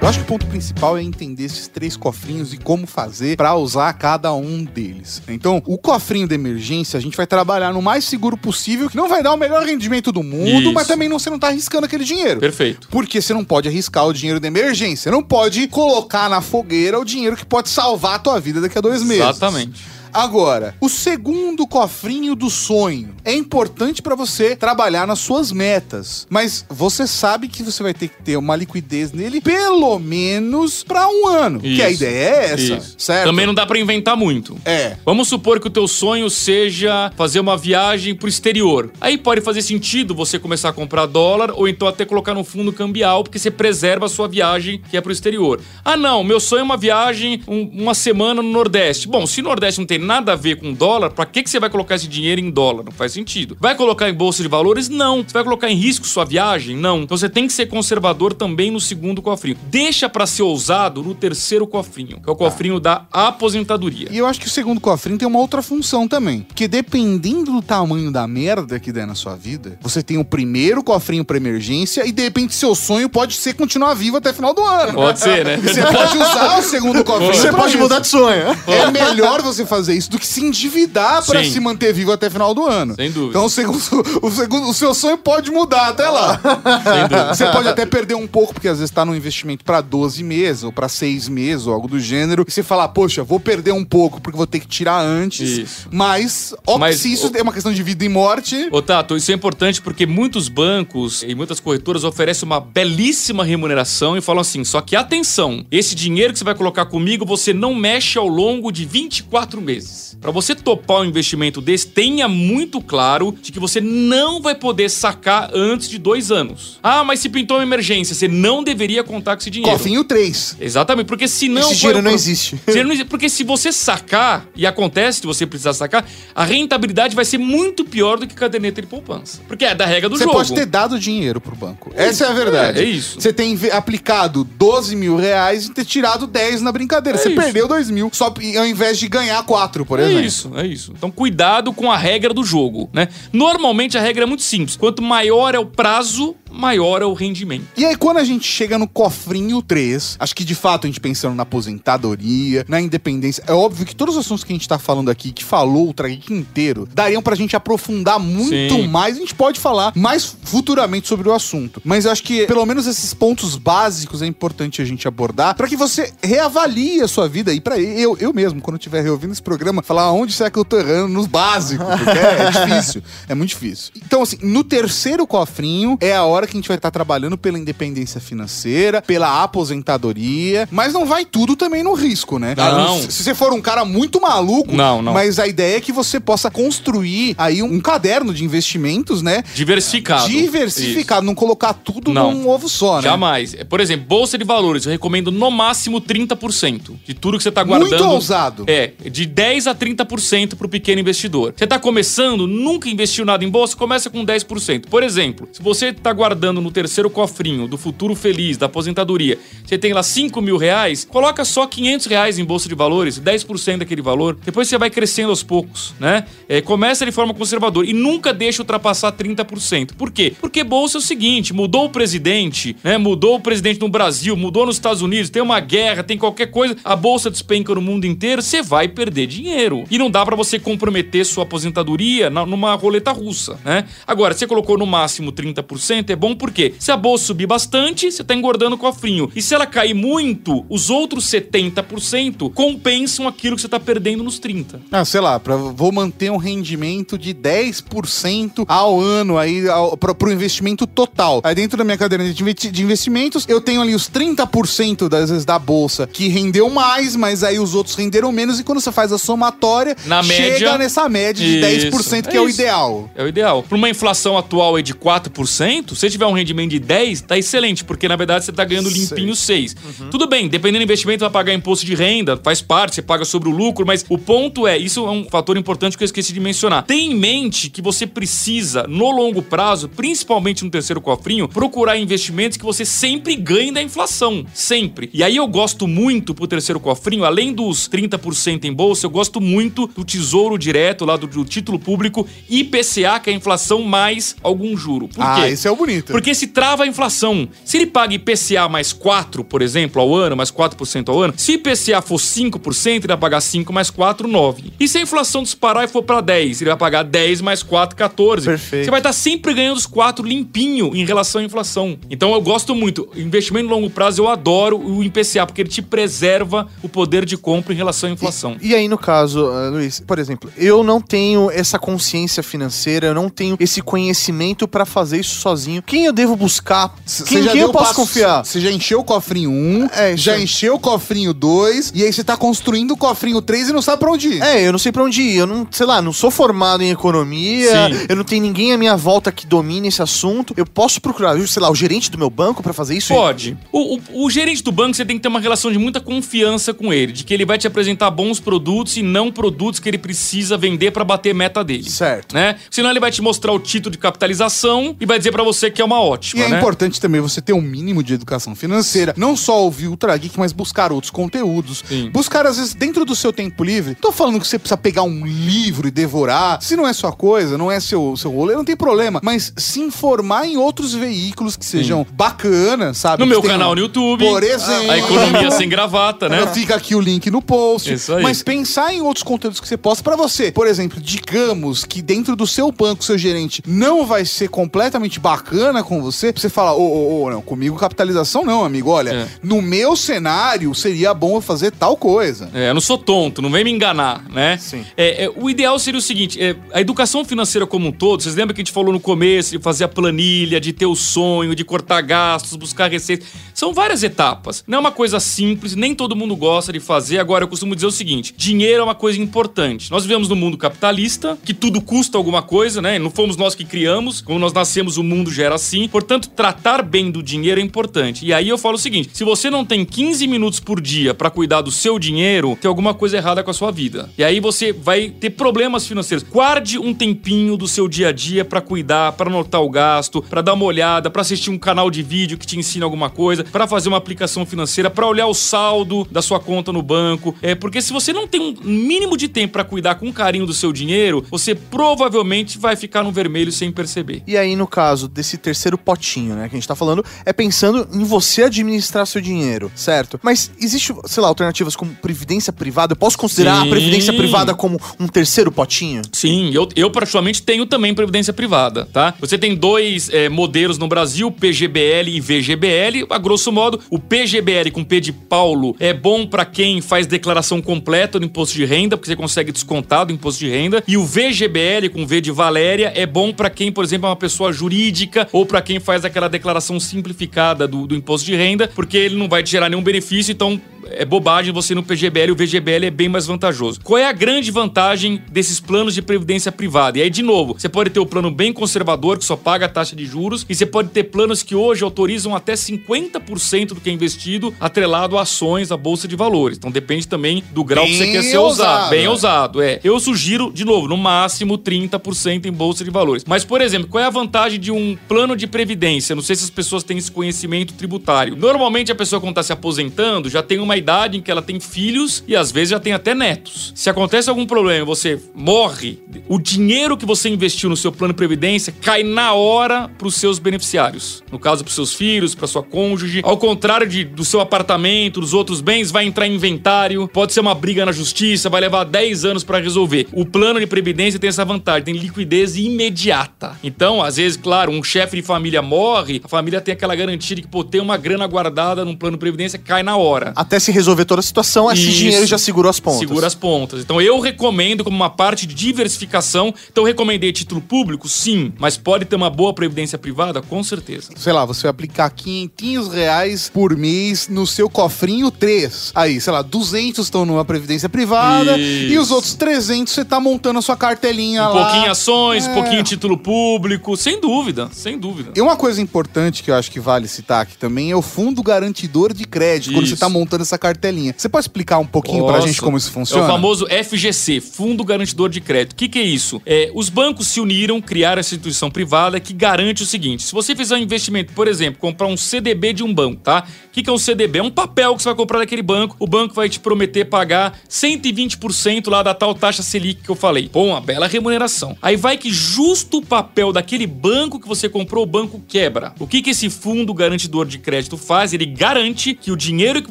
[0.04, 3.54] Eu acho que o ponto principal é entender esses três cofrinhos e como fazer para
[3.54, 5.22] usar cada um deles.
[5.26, 9.08] Então, o cofrinho de emergência, a gente vai trabalhar no mais seguro possível, que não
[9.08, 10.72] vai dar o melhor rendimento do mundo, Isso.
[10.74, 12.38] mas também não, você não tá arriscando aquele dinheiro.
[12.38, 12.86] Perfeito.
[12.90, 15.04] Porque você não pode arriscar o dinheiro da emergência.
[15.04, 18.76] Você não pode colocar na fogueira o dinheiro que pode salvar a tua vida daqui
[18.76, 19.24] a dois meses.
[19.24, 19.82] Exatamente.
[20.14, 26.64] Agora, o segundo cofrinho do sonho é importante para você trabalhar nas suas metas, mas
[26.70, 31.26] você sabe que você vai ter que ter uma liquidez nele pelo menos para um
[31.26, 32.04] ano, que a Isso.
[32.04, 32.94] ideia é essa, Isso.
[32.96, 33.26] certo?
[33.26, 34.56] Também não dá pra inventar muito.
[34.64, 34.96] É.
[35.04, 38.92] Vamos supor que o teu sonho seja fazer uma viagem pro exterior.
[39.00, 42.72] Aí pode fazer sentido você começar a comprar dólar ou então até colocar no fundo
[42.72, 45.60] cambial, porque você preserva a sua viagem que é pro exterior.
[45.84, 49.08] Ah, não, meu sonho é uma viagem um- uma semana no Nordeste.
[49.08, 51.58] Bom, se no Nordeste não tem nada a ver com dólar, pra que, que você
[51.58, 52.84] vai colocar esse dinheiro em dólar?
[52.84, 53.56] Não faz sentido.
[53.60, 54.88] Vai colocar em bolsa de valores?
[54.88, 55.22] Não.
[55.22, 56.76] Você vai colocar em risco sua viagem?
[56.76, 57.02] Não.
[57.02, 59.56] Então você tem que ser conservador também no segundo cofrinho.
[59.68, 64.08] Deixa pra ser ousado no terceiro cofrinho, que é o cofrinho da aposentadoria.
[64.10, 66.46] E eu acho que o segundo cofrinho tem uma outra função também.
[66.54, 70.82] Que dependendo do tamanho da merda que der na sua vida, você tem o primeiro
[70.82, 74.62] cofrinho pra emergência e de repente seu sonho pode ser continuar vivo até final do
[74.62, 74.92] ano.
[74.94, 75.56] Pode ser, né?
[75.56, 77.34] Você pode usar o segundo cofrinho.
[77.34, 77.78] Você pode isso.
[77.78, 78.44] mudar de sonho.
[78.66, 81.50] É melhor você fazer isso do que se endividar Sim.
[81.50, 82.94] se manter vivo até final do ano.
[82.94, 83.30] Sem dúvida.
[83.30, 83.78] Então o, segundo,
[84.22, 86.40] o, segundo, o seu sonho pode mudar até lá.
[86.84, 87.34] Sem dúvida.
[87.34, 90.64] Você pode até perder um pouco, porque às vezes tá num investimento pra 12 meses,
[90.64, 92.44] ou pra 6 meses, ou algo do gênero.
[92.46, 95.48] E você fala, poxa, vou perder um pouco, porque vou ter que tirar antes.
[95.58, 95.88] Isso.
[95.90, 98.68] Mas, ó, Mas se isso o- é uma questão de vida e morte.
[98.70, 104.16] Ô Tato, isso é importante porque muitos bancos e muitas corretoras oferecem uma belíssima remuneração
[104.16, 107.74] e falam assim: só que atenção, esse dinheiro que você vai colocar comigo você não
[107.74, 109.73] mexe ao longo de 24 meses.
[110.20, 114.88] Para você topar um investimento desse, tenha muito claro de que você não vai poder
[114.88, 116.78] sacar antes de dois anos.
[116.82, 119.76] Ah, mas se pintou uma emergência, você não deveria contar com esse dinheiro.
[119.76, 120.56] Cofrinho 3.
[120.60, 121.62] Exatamente, porque senão.
[121.62, 122.56] Esse é dinheiro não existe.
[122.66, 127.14] Dinheiro não existe, Porque se você sacar, e acontece de você precisar sacar, a rentabilidade
[127.14, 129.40] vai ser muito pior do que caderneta de poupança.
[129.46, 130.36] Porque é da regra do Você jogo.
[130.36, 131.92] pode ter dado dinheiro pro banco.
[131.94, 132.80] Essa é a verdade.
[132.80, 133.20] É, é isso.
[133.20, 137.18] Você tem aplicado 12 mil reais e ter tirado 10 na brincadeira.
[137.18, 137.40] É Você isso.
[137.40, 140.24] perdeu 2 mil, só ao invés de ganhar 4, por É exemplo.
[140.24, 140.92] isso, é isso.
[140.96, 143.08] Então cuidado com a regra do jogo, né?
[143.32, 144.76] Normalmente a regra é muito simples.
[144.76, 147.64] Quanto maior é o prazo, maior é o rendimento.
[147.76, 151.00] E aí, quando a gente chega no cofrinho 3, acho que de fato a gente
[151.00, 154.78] pensando na aposentadoria, na independência, é óbvio que todos os assuntos que a gente tá
[154.78, 158.86] falando aqui, que falou o Trageek inteiro, dariam pra gente aprofundar muito Sim.
[158.88, 159.16] mais.
[159.16, 161.80] A gente pode falar mais futuramente sobre o assunto.
[161.84, 165.68] Mas eu acho que pelo menos esses pontos básicos é importante a gente abordar pra
[165.68, 167.52] que você reavalie a sua vida.
[167.52, 170.58] E pra eu, eu mesmo, quando eu estiver reouvindo esse programa, falar onde será que
[170.58, 173.02] eu tô errando nos básicos, porque é, é difícil.
[173.28, 173.92] É muito difícil.
[173.96, 177.58] Então, assim, no terceiro cofrinho é a hora que a gente vai estar trabalhando pela
[177.58, 182.54] independência financeira, pela aposentadoria, mas não vai tudo também no risco, né?
[182.56, 183.00] Não.
[183.00, 185.12] Se você for um cara muito maluco, Não, não.
[185.12, 189.42] mas a ideia é que você possa construir aí um, um caderno de investimentos, né?
[189.54, 190.28] Diversificado.
[190.28, 192.32] Diversificado, não colocar tudo Não.
[192.32, 193.02] num ovo só, Isso.
[193.06, 193.10] né?
[193.10, 193.54] Jamais.
[193.68, 197.62] Por exemplo, bolsa de valores, eu recomendo no máximo 30% de tudo que você tá
[197.62, 197.90] guardando.
[197.90, 198.64] Muito ousado.
[198.66, 201.52] É, de 10 a 30% pro pequeno investidor.
[201.54, 204.86] Você tá começando, nunca investiu nada em bolsa, começa com 10%.
[204.88, 209.76] Por exemplo, se você tá guardando no terceiro cofrinho do futuro feliz, da aposentadoria, você
[209.76, 214.00] tem lá 5 mil reais, coloca só 500 reais em bolsa de valores, 10% daquele
[214.00, 214.38] valor.
[214.42, 216.24] Depois você vai crescendo aos poucos, né?
[216.48, 219.92] É, começa de forma conservadora e nunca deixa ultrapassar 30%.
[219.94, 220.32] Por quê?
[220.40, 222.96] Porque bolsa é o seguinte, mudou o presidente, né?
[222.96, 226.74] Mudou o presidente no Brasil, mudou nos Estados Unidos, tem uma guerra, tem qualquer coisa,
[226.82, 229.84] a bolsa despenca no mundo inteiro, você vai perder dinheiro.
[229.90, 233.84] E não dá pra você comprometer sua aposentadoria na- numa roleta russa, né?
[234.06, 238.22] Agora, você colocou no máximo 30%, é bom porque se a bolsa subir bastante, você
[238.24, 239.30] tá engordando o cofrinho.
[239.34, 244.38] E se ela cair muito, os outros 70% compensam aquilo que você tá perdendo nos
[244.38, 244.80] 30.
[244.90, 250.14] Ah, sei lá, pra, vou manter um rendimento de 10% ao ano aí ao, pra,
[250.14, 251.40] pro investimento total.
[251.44, 255.44] Aí dentro da minha caderneta de, de investimentos, eu tenho ali os 30% das vezes
[255.44, 258.58] da bolsa que rendeu mais, mas aí os outros renderam menos.
[258.60, 262.36] E quando você faz a somatória, Na chega média, nessa média de isso, 10%, que
[262.36, 263.10] é é o ideal.
[263.14, 263.62] É o ideal.
[263.62, 267.38] Para uma inflação atual aí de 4%, se você tiver um rendimento de 10, tá
[267.38, 269.76] excelente, porque na verdade você tá ganhando limpinho 6.
[270.10, 273.48] Tudo bem, dependendo do investimento, vai pagar imposto de renda, faz parte, você paga sobre
[273.48, 276.40] o lucro, mas o ponto é, isso é um fator importante que eu esqueci de
[276.40, 276.84] mencionar.
[276.84, 282.56] Tenha em mente que você precisa, no longo prazo, principalmente no terceiro cofrinho, procurar investimentos
[282.58, 284.44] que você sempre ganhe da inflação.
[284.52, 285.10] Sempre.
[285.12, 289.40] E aí eu gosto muito pro terceiro cofrinho, além dos 30% em bolsa, eu gosto
[289.40, 294.34] muito do tesouro direto, lá do, do título público, IPCA, que é a inflação mais
[294.42, 295.06] algum juro.
[295.06, 295.52] Por ah, quê?
[295.52, 296.10] esse é o bonito.
[296.10, 297.48] Porque se trava a inflação.
[297.64, 301.52] Se ele paga IPCA mais 4, por exemplo, ao ano, mais 4% ao ano, se
[301.52, 304.72] IPCA for 5%, ele vai pagar 5 mais 4, 9.
[304.80, 307.96] E se a inflação disparar e for pra 10, ele vai pagar 10 mais 4,
[307.96, 308.46] 14.
[308.46, 308.84] Perfeito.
[308.84, 311.96] Você vai estar sempre ganhando os 4 limpinho em relação à inflação.
[312.10, 313.08] Então eu gosto muito.
[313.14, 317.36] Investimento no longo prazo, eu adoro o IPCA, porque ele te preserva o poder de
[317.36, 318.56] compra em relação à inflação.
[318.60, 323.14] E aí, no caso, eh, Luiz, por exemplo, eu não tenho essa consciência financeira, eu
[323.14, 325.82] não tenho esse conhecimento pra fazer isso sozinho.
[325.82, 326.94] Quem eu devo buscar?
[327.04, 328.44] C- Quem, quem eu posso passo- confiar?
[328.44, 332.12] Você já encheu o cofrinho 1, É, isso já encheu o cofrinho 2, e aí
[332.12, 334.42] você tá construindo o cofrinho 3 e não sabe pra onde ir.
[334.42, 335.36] É, eu não sei pra onde ir.
[335.36, 337.88] Eu não, sei lá, não sou formado em economia.
[337.88, 338.06] Sim.
[338.08, 340.54] Eu não tenho ninguém à minha volta que domine esse assunto.
[340.56, 343.12] Eu posso procurar, sei lá, o gerente do meu banco pra fazer isso?
[343.14, 343.56] Pode.
[343.72, 346.72] O, o- o gerente do banco, você tem que ter uma relação de muita confiança
[346.74, 349.98] com ele, de que ele vai te apresentar bons produtos e não produtos que ele
[349.98, 351.88] precisa vender pra bater meta dele.
[351.90, 352.34] Certo.
[352.34, 352.56] Né?
[352.70, 355.80] Senão ele vai te mostrar o título de capitalização e vai dizer pra você que
[355.82, 356.58] é uma E ótima, é né?
[356.58, 359.14] importante também você ter um mínimo de educação financeira.
[359.16, 361.82] Não só ouvir o Ultra Geek, mas buscar outros conteúdos.
[361.88, 362.10] Sim.
[362.10, 363.94] Buscar, às vezes, dentro do seu tempo livre.
[363.94, 366.60] Tô falando que você precisa pegar um livro e devorar.
[366.60, 369.20] Se não é sua coisa, não é seu, seu rolê, não tem problema.
[369.22, 373.20] Mas se informar em outros veículos que sejam bacanas, sabe?
[373.22, 374.90] No Que meu canal no YouTube, Por exemplo.
[374.90, 376.46] a economia sem gravata, né?
[376.52, 377.92] Fica aqui o link no post.
[377.92, 378.22] Isso aí.
[378.22, 378.42] Mas
[378.74, 380.50] pensar em outros conteúdos que você possa pra você.
[380.50, 385.84] Por exemplo, digamos que dentro do seu banco, seu gerente não vai ser completamente bacana
[385.84, 388.90] com você, você fala, ô, ô, ô, não, comigo capitalização não, amigo.
[388.90, 389.28] Olha, É.
[389.44, 392.50] no meu cenário seria bom eu fazer tal coisa.
[392.52, 394.56] É, eu não sou tonto, não vem me enganar, né?
[394.58, 394.84] Sim.
[394.96, 398.34] É, é, o ideal seria o seguinte: é, a educação financeira como um todo, vocês
[398.34, 401.54] lembram que a gente falou no começo de fazer a planilha, de ter o sonho,
[401.54, 403.28] de cortar gastos, buscar receitas.
[403.54, 404.64] São várias etapas.
[404.66, 407.20] Não é uma coisa simples, nem todo mundo gosta de fazer.
[407.20, 409.90] Agora, eu costumo dizer o seguinte: dinheiro é uma coisa importante.
[409.90, 412.98] Nós vivemos num mundo capitalista, que tudo custa alguma coisa, né?
[412.98, 415.88] Não fomos nós que criamos, como nós nascemos, o mundo já era assim.
[415.88, 418.24] Portanto, tratar bem do dinheiro é importante.
[418.24, 421.30] E aí eu falo o seguinte: se você não tem 15 minutos por dia pra
[421.30, 424.10] cuidar do seu dinheiro, tem alguma coisa errada com a sua vida.
[424.16, 426.26] E aí você vai ter problemas financeiros.
[426.28, 430.42] Guarde um tempinho do seu dia a dia pra cuidar, pra anotar o gasto, pra
[430.42, 433.66] dar uma olhada, pra assistir um canal de vídeo que te ensina alguma coisa, pra
[433.66, 437.34] fazer uma aplicação financeira, pra olhar o saldo da sua conta no banco.
[437.42, 440.52] É porque se você não tem um mínimo de tempo pra cuidar com carinho do
[440.52, 444.22] seu dinheiro, você provavelmente vai ficar no vermelho sem perceber.
[444.26, 447.88] E aí, no caso desse terceiro potinho, né, que a gente tá falando, é pensando
[447.92, 450.18] em você administrar seu dinheiro, certo?
[450.22, 452.92] Mas existe, sei lá, alternativas como previdência privada?
[452.92, 453.66] Eu posso considerar Sim.
[453.66, 456.02] a previdência privada como um terceiro potinho?
[456.12, 459.14] Sim, eu, eu particularmente tenho também previdência privada, tá?
[459.20, 463.06] Você tem dois é, modelos no Brasil, PGBL e VGBL.
[463.10, 467.62] A grosso modo, o PGBL com P de Paulo é bom pra quem faz declaração
[467.62, 470.82] completa do imposto de renda, porque você consegue descontar do imposto de renda.
[470.86, 474.16] E o VGBL com V de Valéria é bom pra quem, por exemplo, é uma
[474.16, 478.96] pessoa jurídica ou pra quem faz aquela declaração simplificada do, do imposto de renda, porque
[478.96, 482.36] ele não vai te gerar nenhum benefício, então é bobagem você ir no PGBL, o
[482.36, 483.80] VGBL é bem mais vantajoso.
[483.82, 486.98] Qual é a grande vantagem desses planos de previdência privada?
[486.98, 489.68] E aí, de novo, você pode ter o plano bem conservador, que só paga a
[489.68, 493.90] taxa de juros, e você pode ter planos que hoje autorizam até 50% do que
[493.90, 496.56] é investido atrelado a ações, a bolsa de valores.
[496.58, 498.44] Então depende também do grau que você Bem quer ser usado.
[498.44, 499.10] ousado, Bem é.
[499.10, 499.80] ousado, é.
[499.82, 503.24] Eu sugiro, de novo, no máximo 30% em bolsa de valores.
[503.26, 506.14] Mas, por exemplo, qual é a vantagem de um plano de previdência?
[506.14, 508.36] Não sei se as pessoas têm esse conhecimento tributário.
[508.36, 511.58] Normalmente a pessoa quando está se aposentando já tem uma idade em que ela tem
[511.60, 513.72] filhos e às vezes já tem até netos.
[513.74, 515.98] Se acontece algum problema você morre,
[516.28, 520.16] o dinheiro que você investiu no seu plano de previdência cai na hora para os
[520.16, 521.22] seus beneficiários.
[521.30, 523.20] No caso, para os seus filhos, para sua cônjuge.
[523.24, 527.40] Ao contrário de, do seu apartamento, dos outros bens, vai entrar em inventário, pode ser
[527.40, 530.06] uma briga na justiça, vai levar 10 anos para resolver.
[530.12, 533.56] O plano de previdência tem essa vantagem, tem liquidez imediata.
[533.62, 537.42] Então, às vezes, claro, um chefe de família morre, a família tem aquela garantia de
[537.42, 540.32] que, pô, tem uma grana guardada num plano de previdência, cai na hora.
[540.36, 541.98] Até se resolver toda a situação, esse Isso.
[541.98, 543.00] dinheiro já segurou as pontas.
[543.00, 543.80] Segura as pontas.
[543.80, 546.52] Então eu recomendo como uma parte de diversificação.
[546.70, 551.10] Então eu recomendei título público, sim, mas pode ter uma boa previdência privada, com certeza.
[551.16, 555.92] Sei lá, você vai aplicar 500 reais por mês no seu cofrinho 3.
[555.94, 558.92] Aí, sei lá, 200 estão numa previdência privada Isso.
[558.92, 561.64] e os outros 300 você tá montando a sua cartelinha Um lá.
[561.70, 562.54] pouquinho ações, um É.
[562.54, 565.32] pouquinho título público, sem dúvida, sem dúvida.
[565.36, 568.42] E uma coisa importante que eu acho que vale citar aqui também é o fundo
[568.42, 569.96] garantidor de crédito, quando Isso.
[569.96, 571.14] você tá montando essa cartelinha.
[571.16, 572.48] Você pode explicar um pouquinho pra Posso.
[572.48, 573.22] gente como isso funciona?
[573.22, 575.72] É o famoso FGC, Fundo Garantidor de Crédito.
[575.72, 576.40] O que, que é isso?
[576.44, 580.54] É, os bancos se uniram, criaram essa instituição privada que garante o seguinte: se você
[580.54, 583.46] fizer um investimento, por exemplo, comprar um CDB de um banco, tá?
[583.66, 584.38] O que, que é um CDB?
[584.38, 587.58] É um papel que você vai comprar daquele banco, o banco vai te prometer pagar
[587.68, 590.48] 120% lá da tal taxa Selic que eu falei.
[590.48, 591.76] Pô, uma bela remuneração.
[591.82, 595.92] Aí vai que justo o papel daquele banco que você comprou, o banco quebra.
[595.98, 598.32] O que, que esse fundo garantidor de crédito faz?
[598.32, 599.90] Ele garante que o dinheiro que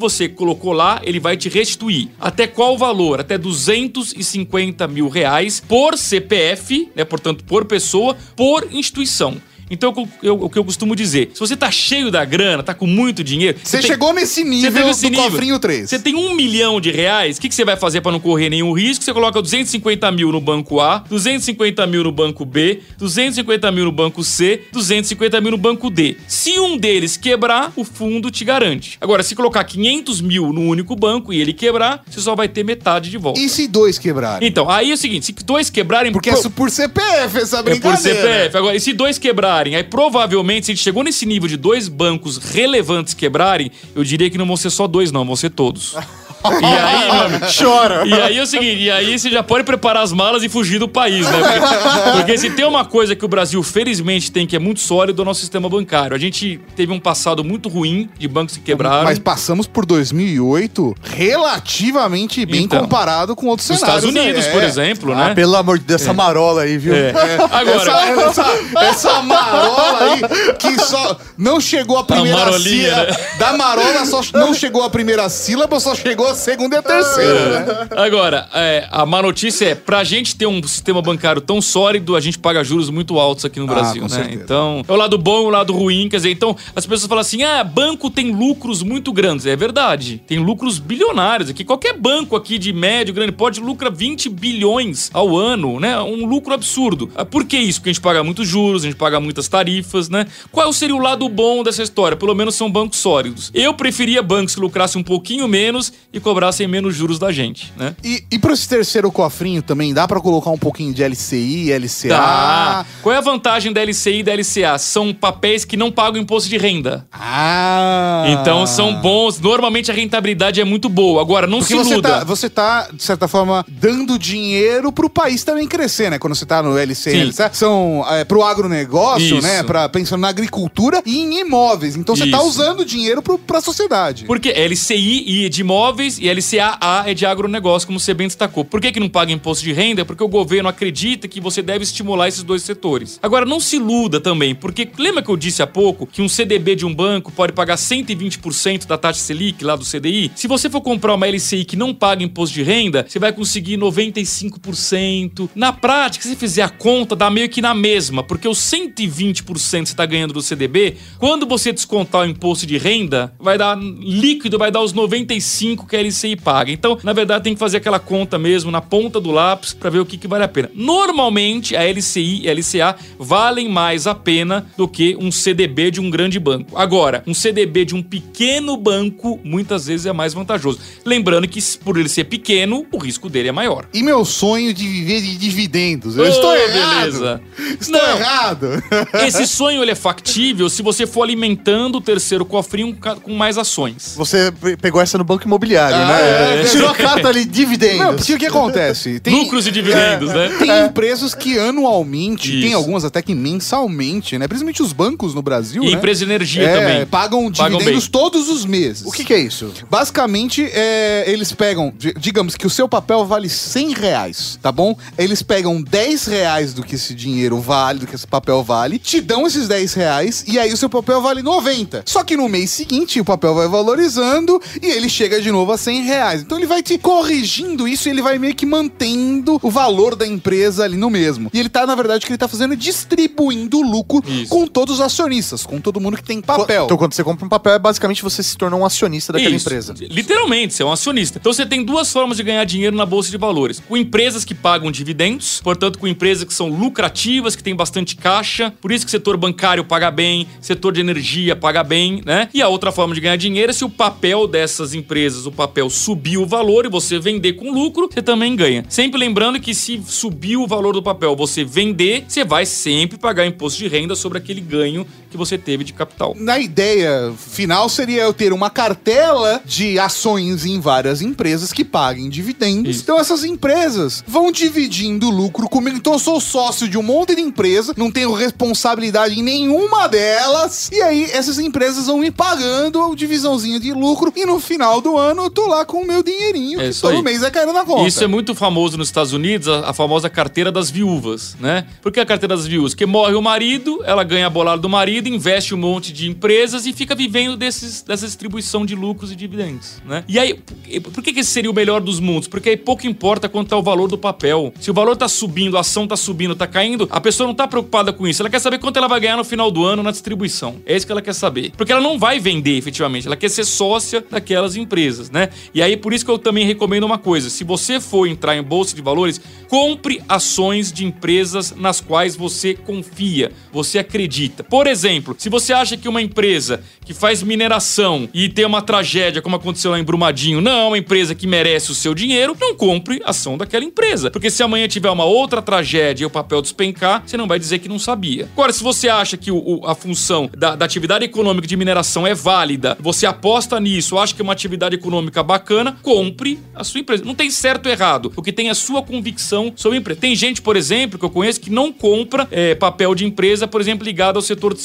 [0.00, 2.08] você colocou lá, ele vai te restituir.
[2.20, 3.20] Até qual valor?
[3.20, 7.04] Até 250 mil reais por CPF, né?
[7.04, 9.40] Portanto, por pessoa, por instituição.
[9.70, 9.92] Então,
[10.22, 13.22] eu- o que eu costumo dizer, se você tá cheio da grana, tá com muito
[13.24, 13.58] dinheiro...
[13.62, 15.30] Você tem- chegou nesse você nível teve do nível.
[15.30, 15.88] cofrinho 3.
[15.90, 18.50] Você tem um milhão de reais, o que, que você vai fazer pra não correr
[18.50, 19.04] nenhum risco?
[19.04, 23.92] Você coloca 250 mil no banco A, 250 mil no banco B, 250 mil no
[23.92, 26.16] banco C, 250 mil no banco D.
[26.26, 28.98] Se um deles quebrar, o fundo te garante.
[29.00, 32.64] Agora, se colocar 500 mil no único banco e ele quebrar, você só vai ter
[32.64, 33.40] metade de volta.
[33.40, 34.46] E se dois quebrarem?
[34.48, 36.12] Então, aí é o seguinte, se dois quebrarem...
[36.12, 37.96] Porque pro- é por CPF essa é brincadeira.
[37.96, 38.56] por CPF.
[38.56, 41.88] Agora, e se dois quebrarem, aí provavelmente, se a gente chegou nesse nível de dois
[41.88, 45.94] bancos relevantes quebrarem, eu diria que não vão ser só dois, não, vão ser todos.
[46.60, 48.06] E aí, amigo, Chora.
[48.06, 50.78] e aí é o seguinte, e aí você já pode preparar as malas e fugir
[50.78, 51.38] do país, né?
[51.38, 55.20] Porque, porque se tem uma coisa que o Brasil, felizmente, tem que é muito sólido,
[55.20, 56.14] é o nosso sistema bancário.
[56.14, 59.04] A gente teve um passado muito ruim de bancos que quebraram.
[59.04, 63.88] Mas passamos por 2008 relativamente bem Então, comparado com outros cenários.
[64.04, 64.52] Estados Unidos, né?
[64.52, 64.66] por É.
[64.66, 65.34] exemplo, Ah, né?
[65.34, 66.94] pelo amor de Deus, essa marola aí, viu?
[66.94, 67.12] É.
[67.50, 70.20] Agora, Essa, essa, essa marola aí
[70.58, 73.04] que só não chegou a primeira sílaba.
[73.06, 73.16] né?
[73.38, 77.60] Da marola só não chegou a primeira sílaba, só chegou a segunda e a terceira,
[77.60, 77.88] né?
[77.96, 82.20] Agora, é, a má notícia é, pra gente ter um sistema bancário tão sólido, a
[82.20, 84.08] gente paga juros muito altos aqui no Ah, Brasil, né?
[84.08, 84.42] certeza.
[84.42, 87.20] Então, é o lado bom e o lado ruim, quer dizer, então, as pessoas falam
[87.22, 89.46] assim, ah, banco tem lucros muito grandes.
[89.46, 91.64] É verdade, tem lucros bilionários aqui.
[91.64, 96.00] Qualquer banco aqui de médio, grande, pode lucrar 20 bilhões ao ano, né?
[96.00, 97.10] Um lucro absurdo.
[97.14, 97.80] Ah, Por que isso?
[97.80, 100.26] Porque a gente paga muitos juros, a gente paga muitas tarifas, né?
[100.50, 102.16] Qual seria o lado bom dessa história?
[102.16, 103.50] Pelo menos são bancos sólidos.
[103.54, 107.94] Eu preferia bancos que lucrassem um pouquinho menos e cobrassem menos juros da gente, né?
[108.02, 112.08] E, e pra esse terceiro cofrinho também, dá pra colocar um pouquinho de LCI, LCA?
[112.08, 112.86] Tá.
[113.02, 114.78] Qual é a vantagem da LCI e da LCA?
[114.78, 117.06] São papéis que não pagam imposto de renda.
[117.12, 118.24] Ah!
[118.28, 119.38] Então são bons.
[119.38, 121.20] Normalmente a rentabilidade é muito boa.
[121.20, 122.08] Agora, não Porque se você iluda.
[122.08, 126.18] tá, você tá, de certa forma, dando dinheiro pro país também crescer, né?
[126.18, 127.24] Quando você tá no LCI.
[127.24, 129.42] LCA, são é, pro agronegócio, Isso.
[129.46, 129.62] né?
[129.62, 131.96] Pra, pensando na agricultura e em imóveis.
[131.96, 132.46] Então você tá Isso.
[132.48, 134.24] usando dinheiro pro, pra sociedade.
[134.24, 138.64] Porque LCI é de imóveis e LCAA é de agronegócio, como você bem destacou.
[138.64, 140.04] Por que, que não paga imposto de renda?
[140.04, 143.18] Porque o governo acredita que você deve estimular esses dois setores.
[143.22, 146.76] Agora, não se iluda também, porque lembra que eu disse há pouco que um CDB
[146.76, 150.30] de um banco pode pagar 120% da taxa Selic lá do CDI?
[150.34, 153.78] Se você for comprar uma LCI que não paga imposto de renda, você vai conseguir
[153.78, 155.48] 95%.
[155.54, 159.78] Na prática, se fizer a conta, dá meio que na mesma, porque os 120% você
[159.78, 164.70] está ganhando do CDB, quando você descontar o imposto de renda, vai dar líquido, vai
[164.70, 166.72] dar os 95 que a LCI paga.
[166.72, 170.00] Então, na verdade, tem que fazer aquela conta mesmo na ponta do lápis para ver
[170.00, 170.70] o que, que vale a pena.
[170.74, 176.00] Normalmente, a LCI e a LCA valem mais a pena do que um CDB de
[176.00, 176.76] um grande banco.
[176.76, 180.78] Agora, um CDB de um pequeno banco muitas vezes é mais vantajoso.
[181.04, 183.86] Lembrando que por ele ser pequeno, o risco dele é maior.
[183.94, 186.16] E meu sonho de viver de dividendos?
[186.16, 187.00] Eu Ô, estou errado.
[187.12, 187.40] beleza.
[187.80, 188.18] Estou Não.
[188.18, 188.68] errado.
[189.26, 194.14] Esse sonho ele é factível se você for alimentando o terceiro cofrinho com mais ações.
[194.16, 196.06] Você pe- pegou essa no banco imobiliário, Ah,
[196.54, 196.60] né?
[196.62, 196.64] é.
[196.64, 197.98] Tirou a carta ali, dividendos.
[197.98, 199.20] Não, porque o que acontece?
[199.20, 200.54] Tem, Lucros e dividendos, né?
[200.58, 202.62] Tem empresas que anualmente, Isso.
[202.62, 204.46] tem algumas até que mensalmente, né?
[204.48, 205.92] Principalmente os bancos no Brasil, E né?
[205.92, 207.06] empresa de energia É, também.
[207.06, 208.12] Pagam Pagam dividendos bem.
[208.12, 209.06] todos os meses.
[209.06, 209.72] O que, que é isso?
[209.90, 214.96] Basicamente, é, eles pegam, di- digamos que o seu papel vale 100 reais, tá bom?
[215.18, 219.20] Eles pegam 10 reais do que esse dinheiro vale, do que esse papel vale, te
[219.20, 222.02] dão esses 10 reais e aí o seu papel vale 90.
[222.06, 225.78] Só que no mês seguinte o papel vai valorizando e ele chega de novo a
[225.78, 226.42] 100 reais.
[226.42, 230.26] Então ele vai te corrigindo isso e ele vai meio que mantendo o valor da
[230.26, 231.50] empresa ali no mesmo.
[231.52, 234.48] E ele tá, na verdade, o que ele tá fazendo é distribuindo o lucro Isso.
[234.48, 236.84] com todos os acionistas, com todo mundo que tem papel.
[236.84, 239.66] Então, quando você compra um papel, é basicamente você se tornou um acionista daquela Isso.
[239.66, 239.94] empresa.
[240.00, 241.38] Literalmente, você é um acionista.
[241.38, 244.54] Então você tem duas formas de ganhar dinheiro na bolsa de valores: com empresas que
[244.54, 249.08] pagam dividendos, portanto, com empresas que são lucrativas, que têm bastante caixa, por isso que
[249.08, 252.48] o setor bancário paga bem, setor de energia paga bem, né?
[252.52, 255.63] E a outra forma de ganhar dinheiro é se o papel dessas empresas, o papel
[255.90, 258.84] subir o valor e você vender com lucro, você também ganha.
[258.88, 263.46] Sempre lembrando que se subir o valor do papel, você vender, você vai sempre pagar
[263.46, 266.32] imposto de renda sobre aquele ganho que você teve de capital.
[266.38, 272.28] Na ideia final seria eu ter uma cartela de ações em várias empresas que paguem
[272.30, 272.88] dividendos.
[272.94, 273.02] Isso.
[273.02, 275.96] Então essas empresas vão dividindo o lucro comigo.
[275.96, 280.88] Então eu sou sócio de um monte de empresa, não tenho responsabilidade em nenhuma delas.
[280.92, 285.18] E aí essas empresas vão me pagando a divisãozinha de lucro e no final do
[285.18, 287.22] ano eu tô lá com o meu dinheirinho É que todo aí.
[287.22, 288.06] mês vai caindo na conta.
[288.06, 291.86] Isso é muito famoso nos Estados Unidos, a, a famosa carteira das viúvas, né?
[292.00, 292.92] Por que a carteira das viúvas?
[292.92, 296.86] Porque morre o marido, ela ganha a bolada do marido investe um monte de empresas
[296.86, 300.24] e fica vivendo desses, dessa distribuição de lucros e dividendos, né?
[300.28, 300.54] E aí,
[301.00, 302.48] por que, que esse seria o melhor dos mundos?
[302.48, 304.72] Porque aí pouco importa quanto tá o valor do papel.
[304.80, 307.66] Se o valor tá subindo, a ação tá subindo, tá caindo, a pessoa não tá
[307.66, 308.42] preocupada com isso.
[308.42, 310.76] Ela quer saber quanto ela vai ganhar no final do ano na distribuição.
[310.86, 311.72] É isso que ela quer saber.
[311.76, 315.48] Porque ela não vai vender efetivamente, ela quer ser sócia daquelas empresas, né?
[315.72, 318.62] E aí, por isso que eu também recomendo uma coisa: se você for entrar em
[318.62, 324.62] bolsa de valores, compre ações de empresas nas quais você confia, você acredita.
[324.62, 329.42] Por exemplo, se você acha que uma empresa que faz mineração e tem uma tragédia,
[329.42, 332.74] como aconteceu lá em Brumadinho, não é uma empresa que merece o seu dinheiro, não
[332.74, 334.30] compre ação daquela empresa.
[334.30, 337.78] Porque se amanhã tiver uma outra tragédia e o papel despencar, você não vai dizer
[337.78, 338.48] que não sabia.
[338.52, 342.26] Agora, se você acha que o, o, a função da, da atividade econômica de mineração
[342.26, 347.00] é válida, você aposta nisso, acha que é uma atividade econômica bacana, compre a sua
[347.00, 347.24] empresa.
[347.24, 350.20] Não tem certo ou errado, o que tem é a sua convicção sobre a empresa.
[350.20, 353.80] Tem gente, por exemplo, que eu conheço que não compra é, papel de empresa, por
[353.80, 354.80] exemplo, ligado ao setor de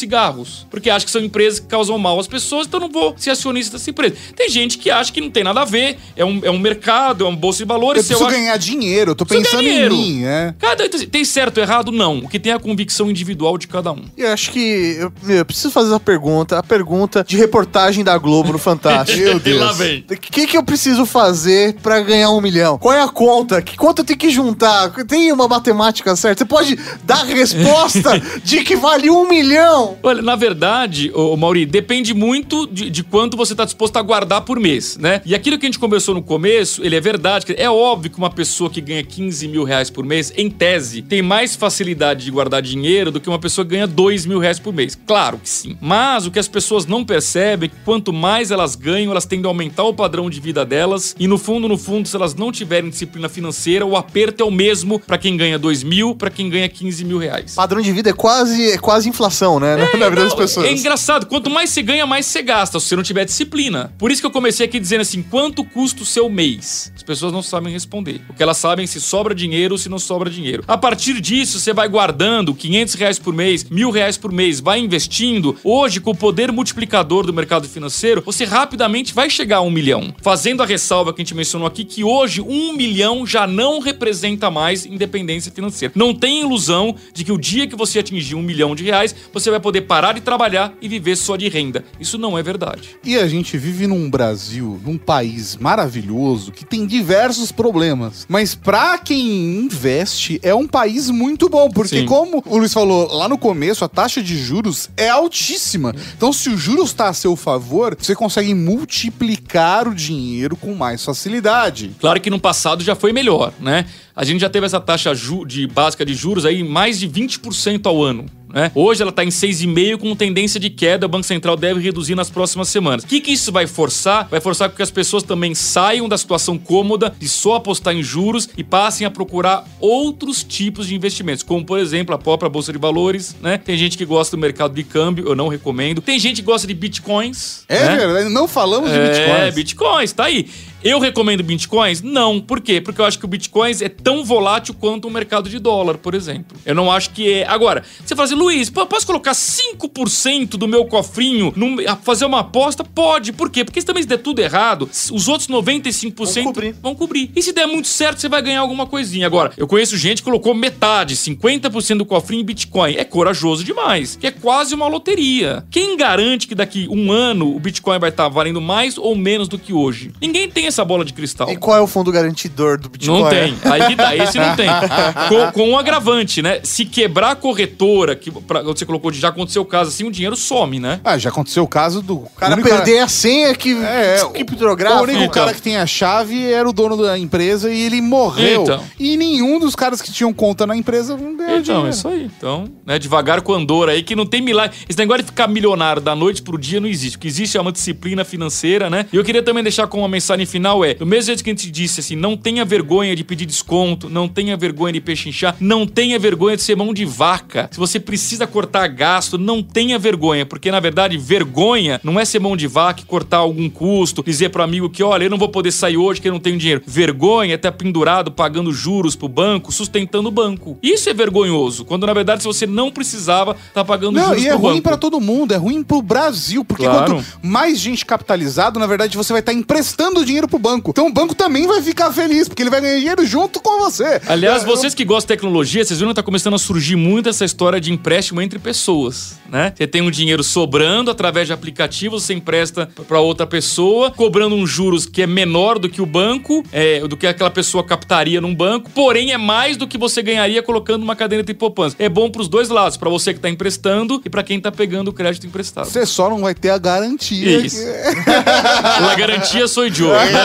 [0.69, 3.77] porque acha que são empresas que causam mal às pessoas, então não vou ser acionista
[3.77, 4.15] dessa empresa.
[4.35, 7.25] Tem gente que acha que não tem nada a ver, é um, é um mercado,
[7.25, 8.03] é uma bolsa de valores.
[8.03, 9.95] Eu preciso acho- ganhar dinheiro, eu tô pensando ganhar em dinheiro.
[9.95, 10.53] mim, é.
[10.59, 11.91] Cada, tem certo ou errado?
[11.91, 12.19] Não.
[12.19, 14.03] O que tem é a convicção individual de cada um.
[14.17, 18.51] Eu acho que eu, eu preciso fazer essa pergunta, a pergunta de reportagem da Globo
[18.53, 19.19] no Fantástico.
[19.23, 19.59] Meu Deus.
[19.59, 20.05] Lá vem.
[20.09, 22.77] O que, que eu preciso fazer pra ganhar um milhão?
[22.77, 23.61] Qual é a conta?
[23.61, 24.89] Que conta eu tenho que juntar?
[25.05, 26.39] Tem uma matemática certa?
[26.39, 29.97] Você pode dar a resposta de que vale um milhão?
[30.01, 34.41] Olha, na verdade, ô, Mauri, depende muito de, de quanto você está disposto a guardar
[34.41, 35.21] por mês, né?
[35.25, 37.53] E aquilo que a gente conversou no começo, ele é verdade.
[37.57, 41.21] É óbvio que uma pessoa que ganha 15 mil reais por mês, em tese, tem
[41.21, 44.73] mais facilidade de guardar dinheiro do que uma pessoa que ganha 2 mil reais por
[44.73, 44.97] mês.
[45.05, 45.77] Claro que sim.
[45.81, 49.45] Mas o que as pessoas não percebem é que quanto mais elas ganham, elas tendem
[49.45, 51.15] a aumentar o padrão de vida delas.
[51.19, 54.51] E no fundo, no fundo, se elas não tiverem disciplina financeira, o aperto é o
[54.51, 57.55] mesmo para quem ganha 2 mil, para quem ganha 15 mil reais.
[57.55, 59.88] Padrão de vida é quase, é quase inflação, né?
[59.97, 60.65] na vida das pessoas.
[60.65, 63.93] É engraçado, quanto mais você ganha, mais você gasta, se você não tiver disciplina.
[63.97, 66.91] Por isso que eu comecei aqui dizendo assim: quanto custa o seu mês?
[66.95, 68.21] As pessoas não sabem responder.
[68.29, 70.63] O que elas sabem é se sobra dinheiro ou se não sobra dinheiro.
[70.67, 74.79] A partir disso, você vai guardando 500 reais por mês, mil reais por mês, vai
[74.79, 75.57] investindo.
[75.63, 80.13] Hoje, com o poder multiplicador do mercado financeiro, você rapidamente vai chegar a um milhão.
[80.21, 84.49] Fazendo a ressalva que a gente mencionou aqui, que hoje um milhão já não representa
[84.51, 85.93] mais independência financeira.
[85.95, 89.49] Não tem ilusão de que o dia que você atingir um milhão de reais, você
[89.49, 91.83] vai poder parar de trabalhar e viver só de renda.
[91.99, 92.97] Isso não é verdade.
[93.03, 98.25] E a gente vive num Brasil, num país maravilhoso que tem diversos problemas.
[98.29, 101.69] Mas pra quem investe, é um país muito bom.
[101.69, 102.05] Porque, Sim.
[102.05, 105.93] como o Luiz falou lá no começo, a taxa de juros é altíssima.
[106.15, 111.03] Então, se o juros está a seu favor, você consegue multiplicar o dinheiro com mais
[111.03, 111.91] facilidade.
[111.99, 113.85] Claro que no passado já foi melhor, né?
[114.15, 115.13] A gente já teve essa taxa
[115.47, 118.25] de básica de juros aí mais de 20% ao ano.
[118.53, 118.71] Né?
[118.73, 121.05] Hoje ela está em 6,5% com tendência de queda.
[121.05, 123.03] O Banco Central deve reduzir nas próximas semanas.
[123.03, 124.27] O que, que isso vai forçar?
[124.29, 128.01] Vai forçar com que as pessoas também saiam da situação cômoda de só apostar em
[128.01, 132.71] juros e passem a procurar outros tipos de investimentos, como por exemplo a própria Bolsa
[132.71, 133.35] de Valores.
[133.41, 133.57] Né?
[133.57, 136.01] Tem gente que gosta do mercado de câmbio, eu não recomendo.
[136.01, 137.63] Tem gente que gosta de bitcoins.
[137.67, 137.97] É né?
[137.97, 139.55] verdade, não falamos de É, bitcoins.
[139.55, 140.47] bitcoins, tá aí.
[140.83, 142.01] Eu recomendo bitcoins?
[142.01, 142.39] Não.
[142.39, 142.79] Por quê?
[142.79, 146.13] Porque eu acho que o bitcoins é tão volátil quanto o mercado de dólar, por
[146.15, 146.57] exemplo.
[146.65, 147.47] Eu não acho que é.
[147.47, 152.39] Agora, você fala assim, Luiz, posso colocar 5% do meu cofrinho, num- a fazer uma
[152.39, 152.83] aposta?
[152.83, 153.33] Pode.
[153.33, 153.63] Por quê?
[153.65, 156.75] Porque se também se der tudo errado, os outros 95% Vão cobrir.
[156.81, 157.31] vão cobrir.
[157.35, 159.25] E se der muito certo, você vai ganhar alguma coisinha.
[159.25, 162.95] Agora, eu conheço gente que colocou metade, 50% do cofrinho em Bitcoin.
[162.95, 164.15] É corajoso demais.
[164.15, 165.63] Que é quase uma loteria.
[165.69, 169.57] Quem garante que daqui um ano o Bitcoin vai estar valendo mais ou menos do
[169.59, 170.11] que hoje?
[170.21, 171.49] Ninguém tem essa bola de cristal.
[171.49, 173.21] E qual é o fundo garantidor do Bitcoin?
[173.21, 173.55] Não tem.
[173.71, 174.67] Aí que tá, esse não tem.
[175.29, 176.59] Com, com um agravante, né?
[176.63, 180.35] Se quebrar a corretora, que pra, você colocou, já aconteceu o caso assim, o dinheiro
[180.35, 180.99] some, né?
[181.03, 182.15] Ah, já aconteceu o caso do.
[182.17, 185.03] O cara único perder a senha que, É, que o criptográfica.
[185.03, 185.29] único Então.
[185.29, 188.63] cara que tem a chave era o dono da empresa e ele morreu.
[188.63, 188.83] Então.
[188.99, 191.87] E nenhum dos caras que tinham conta na empresa não ganhou Então, dinheiro.
[191.87, 192.29] é isso aí.
[192.37, 194.75] Então, né, devagar com Andor aí, que não tem milagre.
[194.87, 197.17] Esse negócio de ficar milionário da noite pro dia não existe.
[197.17, 199.05] O que existe é uma disciplina financeira, né?
[199.11, 201.53] E eu queria também deixar como uma mensagem final é, do mesmo jeito que a
[201.53, 205.85] gente disse, assim, não tenha vergonha de pedir desconto, não tenha vergonha de pechinchar, não
[205.85, 207.69] tenha vergonha de ser mão de vaca.
[207.71, 212.39] Se você precisa cortar gasto, não tenha vergonha, porque na verdade, vergonha não é ser
[212.39, 215.49] mão de vaca e cortar algum custo, dizer pro amigo que, olha, eu não vou
[215.49, 216.81] poder sair hoje porque eu não tenho dinheiro.
[216.85, 220.77] Vergonha é estar pendurado pagando juros pro banco, sustentando o banco.
[220.83, 224.47] Isso é vergonhoso, quando na verdade se você não precisava, tá pagando Não, juros e
[224.47, 227.15] é pro ruim pra todo mundo, é ruim pro Brasil, porque Claro.
[227.15, 230.91] quanto mais gente capitalizado, na verdade, você vai estar emprestando dinheiro pro banco.
[230.91, 234.19] Então o banco também vai ficar feliz, porque ele vai ganhar dinheiro junto com você.
[234.27, 237.29] Aliás, Eu- vocês que gostam de tecnologia, vocês viram que tá começando a surgir muito
[237.29, 239.73] essa história de empréstimo entre pessoas, né?
[239.77, 244.65] Você tem um dinheiro sobrando através de aplicativos, você empresta pra outra pessoa, cobrando um
[244.65, 248.53] juros que é menor do que o banco, é, do que aquela pessoa captaria num
[248.55, 251.95] banco, porém é mais do que você ganharia colocando uma caderneta de poupança.
[251.99, 255.09] É bom pros dois lados, pra você que tá emprestando e pra quem tá pegando
[255.09, 255.85] o crédito emprestado.
[255.85, 257.59] Você só não vai ter a garantia.
[257.61, 257.77] Isso.
[259.09, 260.38] A garantia sou eu, É?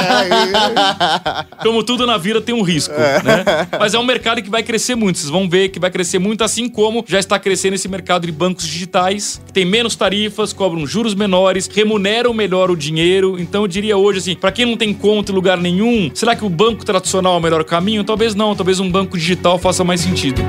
[1.62, 3.66] Como tudo na vida tem um risco, né?
[3.78, 5.18] Mas é um mercado que vai crescer muito.
[5.18, 8.32] Vocês vão ver que vai crescer muito, assim como já está crescendo esse mercado de
[8.32, 13.38] bancos digitais, que tem menos tarifas, cobram juros menores, remuneram melhor o dinheiro.
[13.38, 16.44] Então eu diria hoje assim, para quem não tem conta em lugar nenhum, será que
[16.44, 18.04] o banco tradicional é o melhor caminho?
[18.04, 20.42] Talvez não, talvez um banco digital faça mais sentido.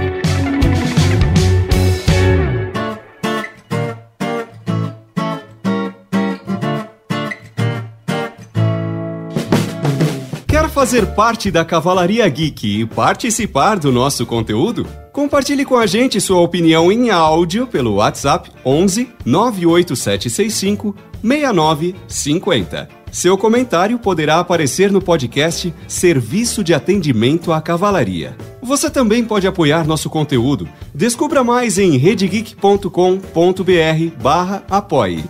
[10.85, 14.85] Fazer parte da Cavalaria Geek e participar do nosso conteúdo?
[15.11, 22.87] Compartilhe com a gente sua opinião em áudio pelo WhatsApp 11 98765 6950.
[23.11, 28.37] Seu comentário poderá aparecer no podcast Serviço de Atendimento à Cavalaria.
[28.61, 30.69] Você também pode apoiar nosso conteúdo.
[30.93, 32.91] Descubra mais em redegeek.com.br
[34.21, 35.23] barra apoie.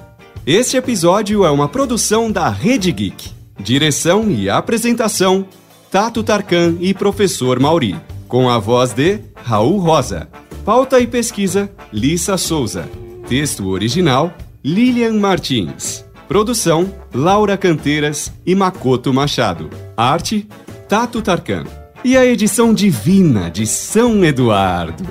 [0.46, 3.35] Este episódio é uma produção da Rede Geek.
[3.60, 5.46] Direção e apresentação:
[5.92, 7.96] Tato Tarkan e Professor Mauri.
[8.28, 10.28] Com a voz de Raul Rosa.
[10.64, 12.90] Pauta e pesquisa: Lissa Souza.
[13.28, 14.34] Texto original:
[14.64, 16.06] Lilian Martins.
[16.28, 19.70] Produção: Laura Canteiras e Makoto Machado.
[19.96, 20.48] Arte:
[20.90, 21.66] Tato Tarkan.
[22.04, 25.06] E a edição divina de São Eduardo.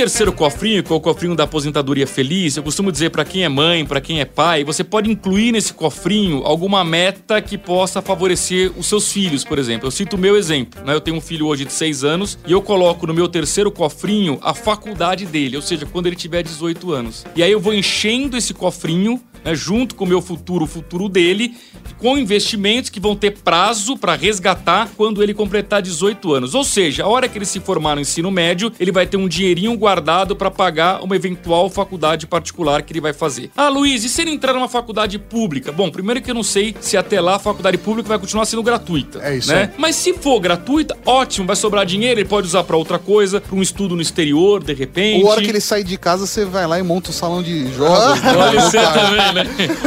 [0.00, 3.50] terceiro cofrinho, que é o cofrinho da aposentadoria feliz, eu costumo dizer pra quem é
[3.50, 8.72] mãe, pra quem é pai, você pode incluir nesse cofrinho alguma meta que possa favorecer
[8.78, 9.86] os seus filhos, por exemplo.
[9.86, 10.94] Eu cito o meu exemplo, né?
[10.94, 14.38] Eu tenho um filho hoje de 6 anos e eu coloco no meu terceiro cofrinho
[14.40, 17.26] a faculdade dele, ou seja, quando ele tiver 18 anos.
[17.36, 21.08] E aí eu vou enchendo esse cofrinho né, junto com o meu futuro, o futuro
[21.08, 21.54] dele,
[21.98, 26.54] com investimentos que vão ter prazo para resgatar quando ele completar 18 anos.
[26.54, 29.28] Ou seja, a hora que ele se formar no ensino médio, ele vai ter um
[29.28, 33.50] dinheirinho guardado para pagar uma eventual faculdade particular que ele vai fazer.
[33.56, 35.70] Ah, Luiz, e se ele entrar numa faculdade pública?
[35.70, 38.62] Bom, primeiro que eu não sei se até lá a faculdade pública vai continuar sendo
[38.62, 39.20] gratuita.
[39.22, 39.72] É isso né?
[39.76, 43.54] Mas se for gratuita, ótimo, vai sobrar dinheiro, ele pode usar para outra coisa, para
[43.54, 45.22] um estudo no exterior, de repente.
[45.22, 47.42] Ou a hora que ele sai de casa, você vai lá e monta um salão
[47.42, 48.20] de jogos.
[48.22, 48.34] né?
[48.34, 49.44] Pode ser também, né?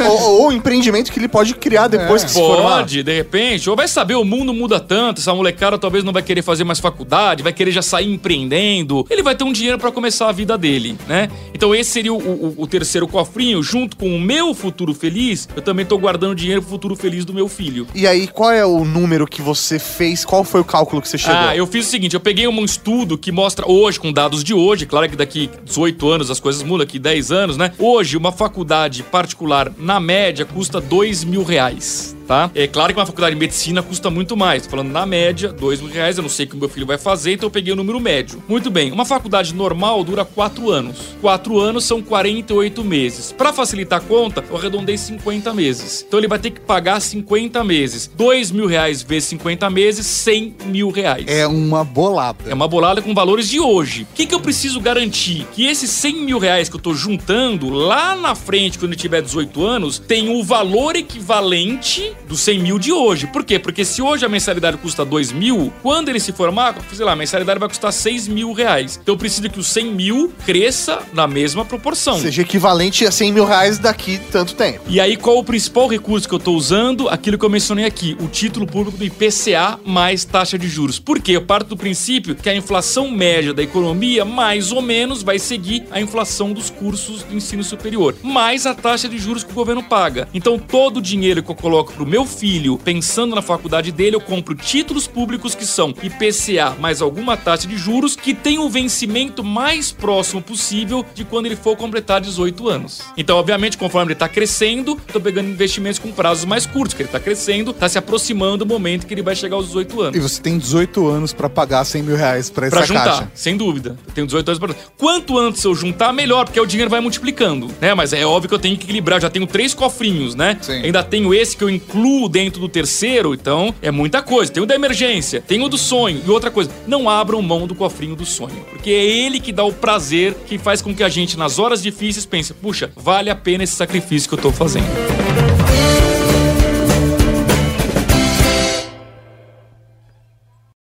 [0.08, 2.78] ou, ou empreendimento que ele pode criar depois que se formar.
[2.78, 3.68] Pode, de repente.
[3.70, 6.78] Ou vai saber, o mundo muda tanto, essa molecada talvez não vai querer fazer mais
[6.80, 9.06] faculdade, vai querer já sair empreendendo.
[9.10, 11.28] Ele vai ter um dinheiro pra começar a vida dele, né?
[11.54, 15.62] Então esse seria o, o- o terceiro cofrinho, junto com o meu futuro feliz, eu
[15.62, 17.86] também tô guardando dinheiro pro futuro feliz do meu filho.
[17.94, 20.24] E aí, qual é o número que você fez?
[20.24, 21.36] Qual foi o cálculo que você chegou?
[21.36, 24.52] Ah, eu fiz o seguinte, eu peguei um estudo que mostra hoje, com dados de
[24.54, 27.72] hoje, claro que daqui 18 anos as coisas mudam, aqui 10 anos, né?
[27.78, 29.33] Hoje, uma faculdade particular,
[29.76, 32.13] na média, custa 2 mil reais.
[32.26, 32.50] Tá?
[32.54, 34.62] É claro que uma faculdade de medicina custa muito mais.
[34.62, 36.16] Tô falando na média, dois mil reais.
[36.16, 38.00] Eu não sei o que o meu filho vai fazer, então eu peguei o número
[38.00, 38.42] médio.
[38.48, 38.90] Muito bem.
[38.92, 41.16] Uma faculdade normal dura quatro anos.
[41.20, 43.32] Quatro anos são 48 meses.
[43.32, 46.04] Pra facilitar a conta, eu arredondei 50 meses.
[46.06, 48.10] Então ele vai ter que pagar 50 meses.
[48.14, 51.24] Dois mil reais vezes 50 meses, 100 mil reais.
[51.26, 52.44] É uma bolada.
[52.48, 54.06] É uma bolada com valores de hoje.
[54.10, 55.46] O que, que eu preciso garantir?
[55.52, 59.20] Que esses 100 mil reais que eu tô juntando lá na frente, quando ele tiver
[59.20, 63.26] 18 anos, tem o valor equivalente dos 100 mil de hoje.
[63.26, 63.58] Por quê?
[63.58, 67.16] Porque se hoje a mensalidade custa 2 mil, quando ele se formar, sei lá, a
[67.16, 68.98] mensalidade vai custar 6 mil reais.
[69.02, 72.18] Então eu preciso que os 100 mil cresça na mesma proporção.
[72.18, 74.80] Seja equivalente a 100 mil reais daqui tanto tempo.
[74.88, 77.08] E aí, qual o principal recurso que eu tô usando?
[77.08, 80.98] Aquilo que eu mencionei aqui, o título público do IPCA mais taxa de juros.
[80.98, 81.32] Por quê?
[81.32, 85.84] Eu parto do princípio que a inflação média da economia, mais ou menos, vai seguir
[85.90, 89.82] a inflação dos cursos do ensino superior, mais a taxa de juros que o governo
[89.82, 90.28] paga.
[90.34, 94.20] Então, todo o dinheiro que eu coloco pro meu filho, pensando na faculdade dele, eu
[94.20, 99.42] compro títulos públicos que são IPCA mais alguma taxa de juros que tem o vencimento
[99.42, 103.00] mais próximo possível de quando ele for completar 18 anos.
[103.16, 107.08] Então, obviamente, conforme ele tá crescendo, tô pegando investimentos com prazos mais curtos, que ele
[107.08, 110.16] tá crescendo, tá se aproximando do momento que ele vai chegar aos 18 anos.
[110.16, 113.30] E você tem 18 anos pra pagar 100 mil reais pra essa Pra juntar, caixa.
[113.34, 113.96] sem dúvida.
[114.06, 114.74] Eu tenho 18 anos pra.
[114.98, 117.94] Quanto antes eu juntar, melhor, porque o dinheiro vai multiplicando, né?
[117.94, 119.16] Mas é óbvio que eu tenho que equilibrar.
[119.18, 120.58] Eu já tenho três cofrinhos, né?
[120.60, 120.82] Sim.
[120.82, 124.52] Ainda tenho esse que eu incluo dentro do terceiro, então é muita coisa.
[124.52, 126.20] Tem o da emergência, tem o do sonho.
[126.26, 129.62] E outra coisa, não abram mão do cofrinho do sonho, porque é ele que dá
[129.64, 133.34] o prazer, que faz com que a gente, nas horas difíceis, pense: puxa, vale a
[133.36, 134.86] pena esse sacrifício que eu tô fazendo.